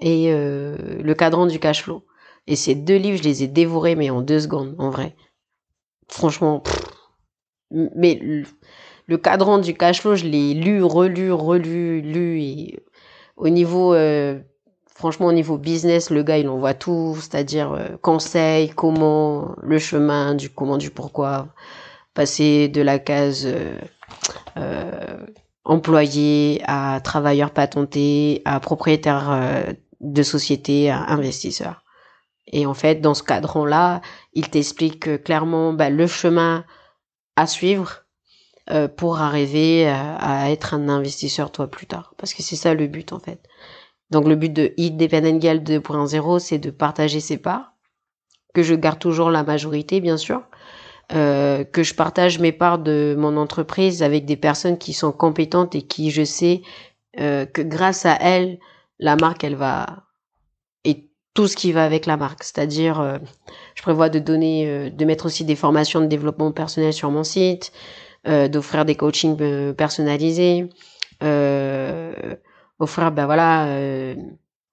et 0.00 0.32
euh, 0.32 0.76
Le 1.02 1.14
cadran 1.14 1.46
du 1.46 1.58
cash 1.58 1.82
flow. 1.82 2.04
Et 2.46 2.56
ces 2.56 2.74
deux 2.74 2.96
livres, 2.96 3.18
je 3.18 3.22
les 3.22 3.42
ai 3.44 3.46
dévorés, 3.46 3.94
mais 3.94 4.10
en 4.10 4.20
deux 4.20 4.40
secondes, 4.40 4.74
en 4.78 4.90
vrai. 4.90 5.14
Franchement, 6.08 6.62
mais 7.70 8.18
le, 9.06 9.16
cadran 9.16 9.58
du 9.58 9.74
cash 9.74 10.02
je 10.02 10.26
l'ai 10.26 10.54
lu, 10.54 10.82
relu, 10.82 11.32
relu, 11.32 12.00
lu. 12.00 12.70
Au 13.36 13.48
niveau, 13.48 13.94
euh, 13.94 14.40
franchement, 14.94 15.26
au 15.26 15.32
niveau 15.32 15.58
business, 15.58 16.10
le 16.10 16.22
gars, 16.22 16.38
il 16.38 16.48
envoie 16.48 16.74
tout, 16.74 17.16
c'est-à-dire 17.18 17.72
euh, 17.72 17.88
conseil, 18.02 18.70
comment, 18.70 19.54
le 19.62 19.78
chemin, 19.78 20.34
du 20.34 20.50
comment, 20.50 20.76
du 20.78 20.90
pourquoi, 20.90 21.48
passer 22.14 22.68
de 22.68 22.82
la 22.82 22.98
case 22.98 23.46
euh, 23.46 23.76
euh, 24.58 25.26
employé 25.64 26.62
à 26.66 27.00
travailleur 27.02 27.50
patenté, 27.50 28.42
à 28.44 28.60
propriétaire 28.60 29.64
de 30.00 30.22
société, 30.22 30.90
à 30.90 31.10
investisseur. 31.10 31.81
Et 32.52 32.66
en 32.66 32.74
fait, 32.74 33.00
dans 33.00 33.14
ce 33.14 33.22
cadran-là, 33.22 34.00
il 34.34 34.48
t'explique 34.50 35.08
euh, 35.08 35.18
clairement 35.18 35.72
bah, 35.72 35.90
le 35.90 36.06
chemin 36.06 36.64
à 37.36 37.46
suivre 37.46 38.04
euh, 38.70 38.88
pour 38.88 39.20
arriver 39.20 39.88
à, 39.88 40.14
à 40.16 40.50
être 40.50 40.74
un 40.74 40.88
investisseur 40.88 41.50
toi 41.50 41.68
plus 41.68 41.86
tard. 41.86 42.14
Parce 42.18 42.34
que 42.34 42.42
c'est 42.42 42.56
ça 42.56 42.74
le 42.74 42.86
but 42.86 43.12
en 43.12 43.18
fait. 43.18 43.40
Donc 44.12 44.28
le 44.28 44.36
but 44.36 44.52
de 44.52 44.74
Independent 44.78 45.40
Girl 45.40 45.58
2.0, 45.58 46.38
c'est 46.38 46.58
de 46.58 46.70
partager 46.70 47.18
ses 47.18 47.38
parts, 47.38 47.72
que 48.54 48.62
je 48.62 48.74
garde 48.74 48.98
toujours 48.98 49.30
la 49.30 49.42
majorité 49.42 50.00
bien 50.00 50.18
sûr, 50.18 50.42
euh, 51.14 51.64
que 51.64 51.82
je 51.82 51.94
partage 51.94 52.38
mes 52.38 52.52
parts 52.52 52.78
de 52.78 53.16
mon 53.18 53.38
entreprise 53.38 54.02
avec 54.02 54.26
des 54.26 54.36
personnes 54.36 54.76
qui 54.76 54.92
sont 54.92 55.12
compétentes 55.12 55.74
et 55.74 55.82
qui 55.82 56.10
je 56.10 56.24
sais 56.24 56.60
euh, 57.20 57.46
que 57.46 57.62
grâce 57.62 58.04
à 58.04 58.16
elles, 58.20 58.58
la 58.98 59.16
marque 59.16 59.44
elle 59.44 59.56
va 59.56 60.04
tout 61.34 61.48
ce 61.48 61.56
qui 61.56 61.72
va 61.72 61.84
avec 61.84 62.06
la 62.06 62.16
marque, 62.16 62.42
c'est-à-dire 62.44 63.00
euh, 63.00 63.18
je 63.74 63.82
prévois 63.82 64.08
de 64.08 64.18
donner, 64.18 64.66
euh, 64.68 64.90
de 64.90 65.04
mettre 65.04 65.26
aussi 65.26 65.44
des 65.44 65.56
formations 65.56 66.00
de 66.00 66.06
développement 66.06 66.52
personnel 66.52 66.92
sur 66.92 67.10
mon 67.10 67.24
site, 67.24 67.72
euh, 68.28 68.48
d'offrir 68.48 68.84
des 68.84 68.94
coachings 68.96 69.36
euh, 69.40 69.72
personnalisés, 69.72 70.68
euh, 71.22 72.12
offrir 72.78 73.12
ben 73.12 73.26
voilà 73.26 73.66
euh, 73.66 74.14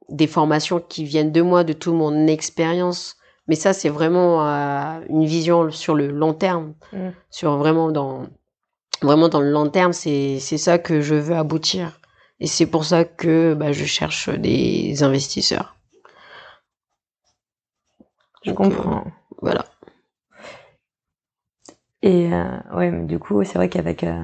des 0.09 0.27
formations 0.27 0.79
qui 0.79 1.03
viennent 1.05 1.31
de 1.31 1.41
moi, 1.41 1.63
de 1.63 1.73
toute 1.73 1.93
mon 1.93 2.27
expérience. 2.27 3.15
Mais 3.47 3.55
ça 3.55 3.73
c'est 3.73 3.89
vraiment 3.89 4.45
euh, 4.47 4.99
une 5.09 5.25
vision 5.25 5.71
sur 5.71 5.95
le 5.95 6.07
long 6.07 6.33
terme, 6.33 6.73
Mm. 6.93 7.09
sur 7.31 7.57
vraiment 7.57 7.91
dans 7.91 8.27
vraiment 9.01 9.29
dans 9.29 9.39
le 9.41 9.51
long 9.51 9.69
terme, 9.69 9.93
c'est 9.93 10.39
c'est 10.39 10.57
ça 10.57 10.77
que 10.77 11.01
je 11.01 11.15
veux 11.15 11.35
aboutir. 11.35 11.99
Et 12.41 12.47
c'est 12.47 12.65
pour 12.65 12.85
ça 12.85 13.03
que 13.05 13.53
bah, 13.53 13.71
je 13.71 13.85
cherche 13.85 14.29
des 14.29 15.03
investisseurs. 15.03 15.75
Je 18.43 18.51
Donc, 18.51 18.59
euh, 18.71 18.77
comprends. 18.77 19.03
Voilà. 19.41 19.65
Et 22.01 22.33
euh, 22.33 22.45
ouais, 22.75 22.91
mais 22.91 23.05
du 23.05 23.19
coup, 23.19 23.43
c'est 23.43 23.55
vrai 23.57 23.69
qu'avec 23.69 24.03
euh... 24.03 24.15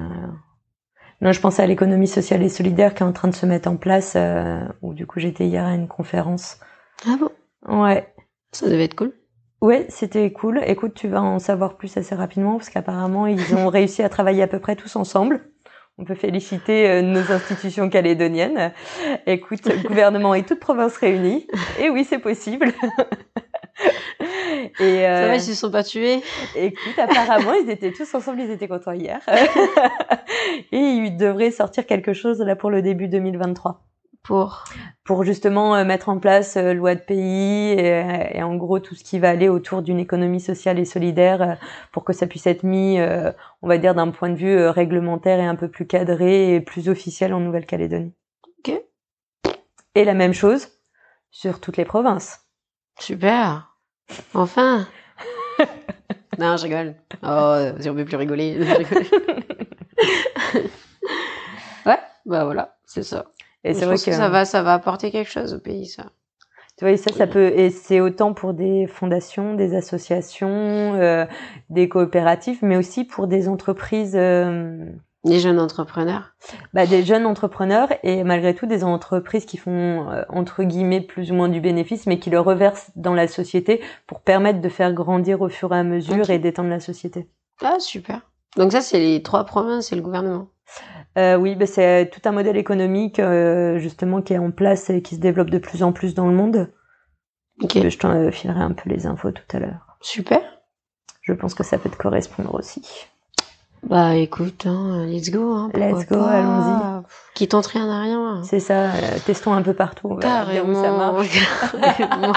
non, 1.20 1.32
je 1.32 1.40
pensais 1.40 1.62
à 1.62 1.66
l'économie 1.66 2.08
sociale 2.08 2.42
et 2.42 2.48
solidaire 2.48 2.94
qui 2.94 3.02
est 3.02 3.06
en 3.06 3.12
train 3.12 3.28
de 3.28 3.34
se 3.34 3.46
mettre 3.46 3.68
en 3.68 3.76
place. 3.76 4.14
Euh, 4.16 4.60
où 4.82 4.94
du 4.94 5.06
coup, 5.06 5.20
j'étais 5.20 5.46
hier 5.46 5.64
à 5.64 5.74
une 5.74 5.88
conférence. 5.88 6.58
Ah 7.06 7.16
bon? 7.18 7.30
Ouais, 7.68 8.14
Ça 8.52 8.68
devait 8.68 8.84
être 8.84 8.94
cool. 8.94 9.12
ouais, 9.60 9.86
c'était 9.90 10.32
cool. 10.32 10.62
Écoute, 10.66 10.94
tu 10.94 11.08
vas 11.08 11.22
en 11.22 11.38
savoir 11.38 11.76
plus 11.76 11.96
assez 11.96 12.14
rapidement 12.14 12.56
parce 12.56 12.70
qu'apparemment, 12.70 13.26
ils 13.26 13.54
ont 13.54 13.68
réussi 13.70 14.02
à 14.02 14.08
travailler 14.08 14.42
à 14.42 14.46
peu 14.46 14.58
près 14.60 14.76
tous 14.76 14.96
ensemble. 14.96 15.50
On 15.98 16.04
peut 16.04 16.14
féliciter 16.14 16.88
euh, 16.90 17.02
nos 17.02 17.32
institutions 17.32 17.88
calédoniennes. 17.90 18.72
Écoute, 19.26 19.68
gouvernement 19.86 20.34
et 20.34 20.44
toute 20.44 20.60
province 20.60 20.96
réunie. 20.98 21.46
Et 21.80 21.90
oui, 21.90 22.04
c'est 22.04 22.18
possible. 22.18 22.72
et 24.80 25.02
Ça 25.02 25.24
euh, 25.24 25.26
va, 25.28 25.36
ils 25.36 25.40
se 25.40 25.54
sont 25.54 25.70
pas 25.70 25.84
tués 25.84 26.22
Écoute, 26.54 26.98
apparemment, 26.98 27.54
ils 27.54 27.70
étaient 27.70 27.92
tous 27.92 28.14
ensemble, 28.14 28.40
ils 28.40 28.50
étaient 28.50 28.68
contents 28.68 28.92
hier. 28.92 29.20
et 30.72 30.78
ils 30.78 31.16
devraient 31.16 31.50
sortir 31.50 31.86
quelque 31.86 32.12
chose 32.12 32.40
là 32.40 32.56
pour 32.56 32.70
le 32.70 32.82
début 32.82 33.08
2023. 33.08 33.82
pour. 34.22 34.64
Pour 35.04 35.22
justement 35.22 35.76
euh, 35.76 35.84
mettre 35.84 36.08
en 36.08 36.18
place 36.18 36.56
euh, 36.56 36.74
loi 36.74 36.96
de 36.96 37.00
pays 37.00 37.70
et, 37.70 38.36
et 38.38 38.42
en 38.42 38.56
gros 38.56 38.80
tout 38.80 38.96
ce 38.96 39.04
qui 39.04 39.20
va 39.20 39.30
aller 39.30 39.48
autour 39.48 39.82
d'une 39.82 40.00
économie 40.00 40.40
sociale 40.40 40.80
et 40.80 40.84
solidaire 40.84 41.42
euh, 41.42 41.54
pour 41.92 42.02
que 42.02 42.12
ça 42.12 42.26
puisse 42.26 42.48
être 42.48 42.64
mis, 42.64 42.98
euh, 42.98 43.30
on 43.62 43.68
va 43.68 43.78
dire, 43.78 43.94
d'un 43.94 44.10
point 44.10 44.30
de 44.30 44.34
vue 44.34 44.58
euh, 44.58 44.72
réglementaire 44.72 45.38
et 45.38 45.44
un 45.44 45.54
peu 45.54 45.68
plus 45.68 45.86
cadré 45.86 46.56
et 46.56 46.60
plus 46.60 46.88
officiel 46.88 47.32
en 47.34 47.40
Nouvelle-Calédonie. 47.40 48.14
Ok. 48.58 48.82
Et 49.94 50.04
la 50.04 50.14
même 50.14 50.34
chose 50.34 50.68
sur 51.30 51.60
toutes 51.60 51.76
les 51.76 51.84
provinces. 51.84 52.45
Super. 52.98 53.74
Enfin. 54.34 54.86
non, 56.38 56.56
je 56.56 56.64
rigole. 56.64 56.94
Oh, 57.22 57.56
si 57.80 57.88
on 57.88 57.94
peut 57.94 58.04
plus 58.04 58.16
rigoler. 58.16 58.58
ouais, 61.86 61.98
bah 62.26 62.44
voilà, 62.44 62.76
c'est 62.84 63.02
ça. 63.02 63.26
Et 63.64 63.74
c'est 63.74 63.84
vrai 63.84 63.94
pense 63.94 64.04
que, 64.04 64.10
que 64.10 64.16
ça 64.16 64.28
va, 64.28 64.44
ça 64.44 64.62
va 64.62 64.74
apporter 64.74 65.10
quelque 65.10 65.30
chose 65.30 65.54
au 65.54 65.58
pays, 65.58 65.86
ça. 65.86 66.12
Tu 66.78 66.84
vois, 66.84 66.92
et 66.92 66.98
ça, 66.98 67.10
ça 67.10 67.26
peut, 67.26 67.52
et 67.56 67.70
c'est 67.70 68.00
autant 68.00 68.34
pour 68.34 68.52
des 68.52 68.86
fondations, 68.86 69.54
des 69.54 69.74
associations, 69.74 70.94
euh, 70.94 71.24
des 71.70 71.88
coopératives, 71.88 72.58
mais 72.60 72.76
aussi 72.76 73.04
pour 73.04 73.28
des 73.28 73.48
entreprises, 73.48 74.14
euh, 74.14 74.84
Les 75.26 75.40
jeunes 75.40 75.58
entrepreneurs. 75.58 76.34
bah, 76.72 76.86
des 76.86 77.02
jeunes 77.02 77.26
entrepreneurs 77.26 77.88
et 78.04 78.22
malgré 78.22 78.54
tout 78.54 78.66
des 78.66 78.84
entreprises 78.84 79.44
qui 79.44 79.56
font 79.56 80.10
euh, 80.10 80.22
entre 80.28 80.62
guillemets 80.62 81.00
plus 81.00 81.32
ou 81.32 81.34
moins 81.34 81.48
du 81.48 81.60
bénéfice, 81.60 82.06
mais 82.06 82.18
qui 82.18 82.30
le 82.30 82.38
reversent 82.38 82.90
dans 82.94 83.14
la 83.14 83.26
société 83.26 83.82
pour 84.06 84.20
permettre 84.20 84.60
de 84.60 84.68
faire 84.68 84.92
grandir 84.92 85.40
au 85.40 85.48
fur 85.48 85.74
et 85.74 85.78
à 85.78 85.82
mesure 85.82 86.30
et 86.30 86.38
d'étendre 86.38 86.70
la 86.70 86.80
société. 86.80 87.28
Ah, 87.62 87.76
super. 87.80 88.20
Donc 88.56 88.72
ça, 88.72 88.80
c'est 88.80 89.00
les 89.00 89.22
trois 89.22 89.44
provinces 89.44 89.92
et 89.92 89.96
le 89.96 90.02
gouvernement. 90.02 90.48
Euh, 91.18 91.36
oui, 91.36 91.56
bah, 91.56 91.66
c'est 91.66 92.10
tout 92.12 92.20
un 92.24 92.32
modèle 92.32 92.56
économique 92.56 93.18
euh, 93.18 93.78
justement 93.78 94.22
qui 94.22 94.32
est 94.32 94.38
en 94.38 94.50
place 94.50 94.90
et 94.90 95.02
qui 95.02 95.16
se 95.16 95.20
développe 95.20 95.50
de 95.50 95.58
plus 95.58 95.82
en 95.82 95.92
plus 95.92 96.14
dans 96.14 96.28
le 96.28 96.34
monde. 96.34 96.72
Ok. 97.62 97.88
Je 97.88 97.98
t'en 97.98 98.30
filerai 98.30 98.60
un 98.60 98.72
peu 98.72 98.88
les 98.88 99.06
infos 99.06 99.32
tout 99.32 99.56
à 99.56 99.58
l'heure. 99.58 99.96
Super. 100.00 100.40
Je 101.22 101.32
pense 101.32 101.54
que 101.54 101.64
ça 101.64 101.78
peut 101.78 101.88
te 101.88 101.96
correspondre 101.96 102.54
aussi. 102.54 103.08
Bah 103.88 104.16
écoute, 104.16 104.66
hein, 104.66 105.06
let's 105.06 105.30
go. 105.30 105.52
Hein, 105.52 105.70
Let's 105.74 106.06
go, 106.08 106.16
allons-y. 106.20 107.02
Qui 107.34 107.46
tente 107.46 107.66
rien 107.66 107.88
à 107.88 108.02
rien. 108.02 108.42
C'est 108.42 108.58
ça, 108.58 108.86
euh, 108.90 109.18
testons 109.24 109.52
un 109.52 109.62
peu 109.62 109.74
partout. 109.74 110.08
Bien 110.08 110.16
où 110.16 110.74
ça 110.74 110.82
Carrément. 110.82 111.12
marche. 111.12 111.28
Carrément. 111.96 112.32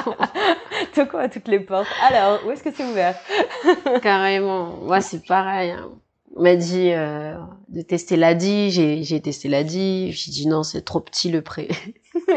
Toquons 0.93 1.17
à 1.17 1.27
toutes 1.29 1.47
les 1.47 1.59
portes. 1.59 1.87
Alors, 2.07 2.39
où 2.45 2.51
est-ce 2.51 2.61
que 2.63 2.69
c'est 2.71 2.85
ouvert? 2.85 3.15
Carrément. 4.03 4.75
Moi, 4.83 5.01
c'est 5.01 5.25
pareil. 5.25 5.71
hein. 5.71 5.89
On 6.35 6.43
m'a 6.43 6.55
dit 6.55 6.91
euh, 6.91 7.33
de 7.69 7.81
tester 7.81 8.15
l'ADI. 8.15 8.69
J'ai, 8.69 9.03
j'ai 9.03 9.19
testé 9.19 9.49
l'ADI. 9.49 10.11
J'ai 10.11 10.31
dit 10.31 10.47
non, 10.47 10.61
c'est 10.61 10.83
trop 10.83 10.99
petit 10.99 11.31
le 11.31 11.41
pré. 11.41 11.67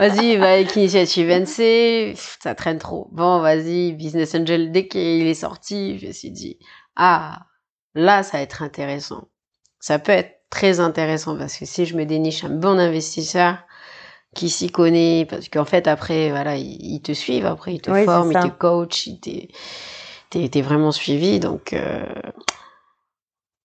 vas-y, 0.00 0.36
va 0.36 0.52
avec 0.52 0.74
Initiative 0.76 1.28
NC, 1.30 2.14
ça 2.40 2.54
traîne 2.54 2.78
trop. 2.78 3.08
Bon, 3.12 3.40
vas-y, 3.40 3.92
Business 3.92 4.34
Angel, 4.34 4.72
dès 4.72 4.88
qu'il 4.88 5.26
est 5.26 5.34
sorti, 5.34 5.98
je 5.98 6.06
me 6.06 6.12
suis 6.12 6.30
dit, 6.30 6.58
ah, 6.96 7.40
là, 7.96 8.22
ça 8.22 8.36
va 8.36 8.42
être 8.42 8.62
intéressant. 8.62 9.28
Ça 9.80 9.98
peut 9.98 10.12
être 10.12 10.40
très 10.50 10.78
intéressant 10.78 11.36
parce 11.36 11.56
que 11.56 11.64
si 11.64 11.84
je 11.86 11.96
me 11.96 12.04
déniche 12.04 12.44
un 12.44 12.50
bon 12.50 12.78
investisseur 12.78 13.58
qui 14.34 14.50
s'y 14.50 14.70
connaît, 14.70 15.26
parce 15.28 15.48
qu'en 15.48 15.64
fait, 15.64 15.88
après, 15.88 16.30
voilà, 16.30 16.56
ils, 16.56 17.00
te 17.02 17.12
suivent, 17.12 17.46
après, 17.46 17.74
ils 17.74 17.80
te 17.80 17.92
forment, 18.04 18.32
ils 18.32 18.50
te 18.50 18.56
coachent, 18.56 19.06
ils 19.06 19.48
t'es 20.50 20.62
vraiment 20.62 20.92
suivi, 20.92 21.40
donc... 21.40 21.72
Euh, 21.72 22.04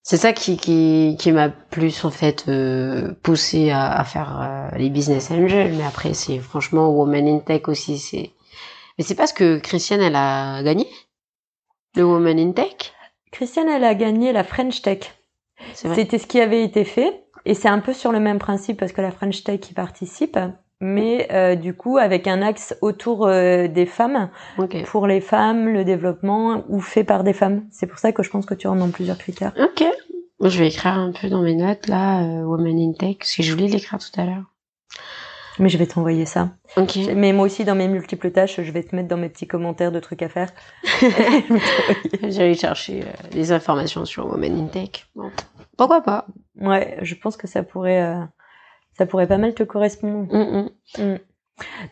c'est 0.04 0.18
ça 0.18 0.34
qui, 0.34 0.58
qui, 0.58 1.16
qui 1.20 1.32
m'a 1.32 1.50
plus 1.50 2.04
en 2.06 2.10
fait 2.10 2.46
euh, 2.48 3.14
poussé 3.22 3.70
à, 3.70 3.92
à 3.92 4.04
faire 4.04 4.42
euh, 4.42 4.78
les 4.78 4.90
business 4.90 5.30
angels. 5.30 5.74
Mais 5.76 5.86
après, 5.86 6.14
c'est 6.14 6.40
franchement 6.40 6.90
Woman 6.90 7.28
in 7.28 7.40
Tech 7.40 7.68
aussi. 7.68 8.00
C'est 8.00 8.32
mais 8.98 9.04
c'est 9.04 9.16
parce 9.16 9.32
que 9.32 9.60
Christiane 9.60 10.02
elle 10.02 10.16
a 10.16 10.64
gagné? 10.64 10.88
Le 11.96 12.04
Woman 12.04 12.40
in 12.40 12.52
Tech? 12.52 12.94
Christiane 13.32 13.70
elle 13.70 13.84
a 13.84 13.96
gagné 13.96 14.32
la 14.32 14.44
French 14.44 14.82
Tech. 14.82 15.00
C'était 15.74 16.18
ce 16.18 16.28
qui 16.28 16.40
avait 16.40 16.64
été 16.64 16.84
fait 16.84 17.24
et 17.46 17.54
c'est 17.54 17.70
un 17.70 17.80
peu 17.80 17.94
sur 17.94 18.12
le 18.12 18.20
même 18.20 18.40
principe 18.40 18.80
parce 18.80 18.92
que 18.92 19.02
la 19.02 19.12
French 19.12 19.44
Tech 19.44 19.60
y 19.70 19.74
participe 19.74 20.38
mais 20.82 21.28
euh, 21.32 21.56
du 21.56 21.74
coup 21.74 21.98
avec 21.98 22.28
un 22.28 22.42
axe 22.42 22.76
autour 22.82 23.28
euh, 23.28 23.68
des 23.68 23.86
femmes, 23.86 24.30
pour 24.88 25.08
les 25.08 25.22
femmes, 25.22 25.70
le 25.70 25.86
développement, 25.86 26.66
ou 26.68 26.82
fait 26.82 27.04
par 27.04 27.24
des 27.24 27.34
femmes. 27.34 27.64
C'est 27.72 27.86
pour 27.86 28.00
ça 28.00 28.12
que 28.12 28.24
je 28.24 28.30
pense 28.30 28.46
que 28.46 28.56
tu 28.56 28.68
rentres 28.68 28.80
dans 28.80 28.90
plusieurs 28.90 29.18
critères. 29.18 29.54
Ok. 29.58 29.86
Je 30.44 30.58
vais 30.58 30.68
écrire 30.68 30.94
un 30.94 31.12
peu 31.12 31.30
dans 31.30 31.44
mes 31.44 31.54
notes 31.54 31.88
là, 31.88 32.24
euh, 32.24 32.44
Woman 32.44 32.78
in 32.80 32.94
Tech, 32.94 33.18
parce 33.20 33.36
que 33.36 33.44
je 33.44 33.54
voulais 33.54 33.68
l'écrire 33.68 34.00
tout 34.00 34.20
à 34.20 34.26
l'heure. 34.26 34.44
Mais 35.62 35.70
je 35.70 35.78
vais 35.78 35.86
t'envoyer 35.86 36.26
ça. 36.26 36.50
Ok. 36.76 36.98
Mais 37.16 37.32
moi 37.32 37.46
aussi, 37.46 37.64
dans 37.64 37.76
mes 37.76 37.88
multiples 37.88 38.32
tâches, 38.32 38.60
je 38.62 38.72
vais 38.72 38.84
te 38.84 38.96
mettre 38.96 39.08
dans 39.08 39.18
mes 39.18 39.30
petits 39.30 39.48
commentaires 39.48 39.92
de 39.92 40.00
trucs 40.00 40.24
à 40.24 40.28
faire. 40.28 40.52
J'allais 42.24 42.56
chercher 42.56 43.06
des 43.32 43.52
informations 43.54 44.04
sur 44.06 44.26
Woman 44.26 44.60
in 44.60 44.68
Tech. 44.68 45.08
Bon. 45.16 45.32
Pourquoi 45.78 46.02
pas 46.02 46.26
Ouais, 46.60 46.98
je 47.02 47.16
pense 47.16 47.38
que 47.38 47.48
ça 47.48 47.64
pourrait 47.64 48.18
ça 48.98 49.06
pourrait 49.06 49.28
pas 49.28 49.38
mal 49.38 49.54
te 49.54 49.64
correspondre. 49.64 50.32
Mm, 50.32 50.70
mm. 50.98 51.04
Mm. 51.04 51.20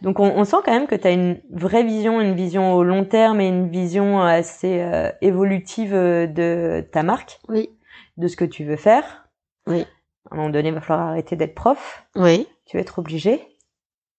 Donc 0.02 0.20
on, 0.20 0.44
sent 0.44 0.58
quand 0.66 0.72
même 0.72 0.88
que 0.88 0.96
tu 0.96 1.08
as 1.08 1.12
une 1.12 1.42
vraie 1.52 1.84
vision, 1.84 2.22
une 2.22 2.34
vision 2.34 2.74
au 2.74 2.84
long 2.84 3.06
terme 3.06 3.40
et 3.40 3.48
une 3.48 3.70
vision 3.70 4.22
assez 4.22 4.82
euh, 4.82 5.10
évolutive 5.22 5.94
euh, 5.94 6.28
de 6.28 6.88
ta 6.92 7.04
marque. 7.04 7.40
Oui. 7.50 7.70
De 8.18 8.28
ce 8.28 8.36
que 8.36 8.46
tu 8.46 8.64
veux 8.64 8.76
faire. 8.76 9.28
Oui. 9.68 9.86
À 10.30 10.36
un 10.36 10.38
moment 10.38 10.50
donné, 10.50 10.70
il 10.70 10.76
va 10.76 10.82
falloir 10.82 11.08
arrêter 11.08 11.36
d'être 11.36 11.56
prof. 11.56 12.06
Oui. 12.16 12.48
Tu 12.66 12.78
vas 12.78 12.82
être 12.82 13.00
obligé. 13.00 13.49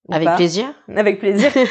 Avec 0.09 0.35
plaisir. 0.35 0.73
Avec 0.95 1.19
plaisir. 1.19 1.51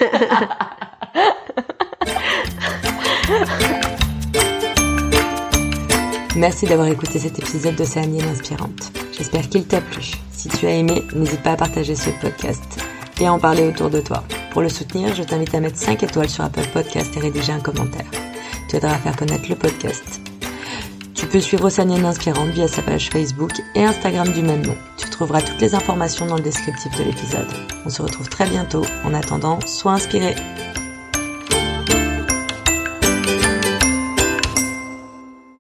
Merci 6.37 6.66
d'avoir 6.66 6.89
écouté 6.89 7.18
cet 7.18 7.39
épisode 7.39 7.74
d'Océanienne 7.74 8.28
Inspirante. 8.28 8.93
J'espère 9.12 9.49
qu'il 9.49 9.66
t'a 9.66 9.81
plu. 9.81 10.12
Si 10.33 10.49
tu 10.49 10.66
as 10.66 10.70
aimé, 10.74 11.03
n'hésite 11.14 11.43
pas 11.43 11.53
à 11.53 11.57
partager 11.57 11.95
ce 11.95 12.11
podcast 12.20 12.62
et 13.20 13.26
à 13.26 13.33
en 13.33 13.39
parler 13.39 13.66
autour 13.66 13.91
de 13.91 14.01
toi. 14.01 14.24
Pour 14.53 14.62
le 14.62 14.68
soutenir, 14.68 15.14
je 15.14 15.22
t'invite 15.22 15.55
à 15.55 15.61
mettre 15.61 15.76
5 15.76 16.03
étoiles 16.03 16.31
sur 16.31 16.45
Apple 16.45 16.66
Podcast 16.72 17.14
et 17.16 17.20
rédiger 17.20 17.53
un 17.53 17.61
commentaire. 17.61 18.07
Tu 18.68 18.76
aideras 18.76 18.95
à 18.95 18.99
faire 18.99 19.16
connaître 19.16 19.49
le 19.49 19.57
podcast. 19.57 20.30
Tu 21.14 21.26
peux 21.26 21.40
suivre 21.40 21.64
Océanienne 21.66 22.04
Inspirante 22.04 22.50
via 22.50 22.68
sa 22.68 22.82
page 22.82 23.11
Facebook 23.11 23.52
et 23.74 23.84
Instagram 23.84 24.32
du 24.32 24.42
même 24.42 24.64
nom. 24.64 24.76
Tu 24.96 25.08
trouveras 25.11 25.42
toutes 25.42 25.61
les 25.61 25.74
informations 25.74 26.26
dans 26.26 26.36
le 26.36 26.42
descriptif 26.42 26.96
de 26.98 27.04
l'épisode. 27.04 27.48
On 27.84 27.90
se 27.90 28.02
retrouve 28.02 28.28
très 28.28 28.48
bientôt. 28.48 28.84
En 29.04 29.14
attendant, 29.14 29.61
sois 29.66 29.92
inspiré. 29.92 30.34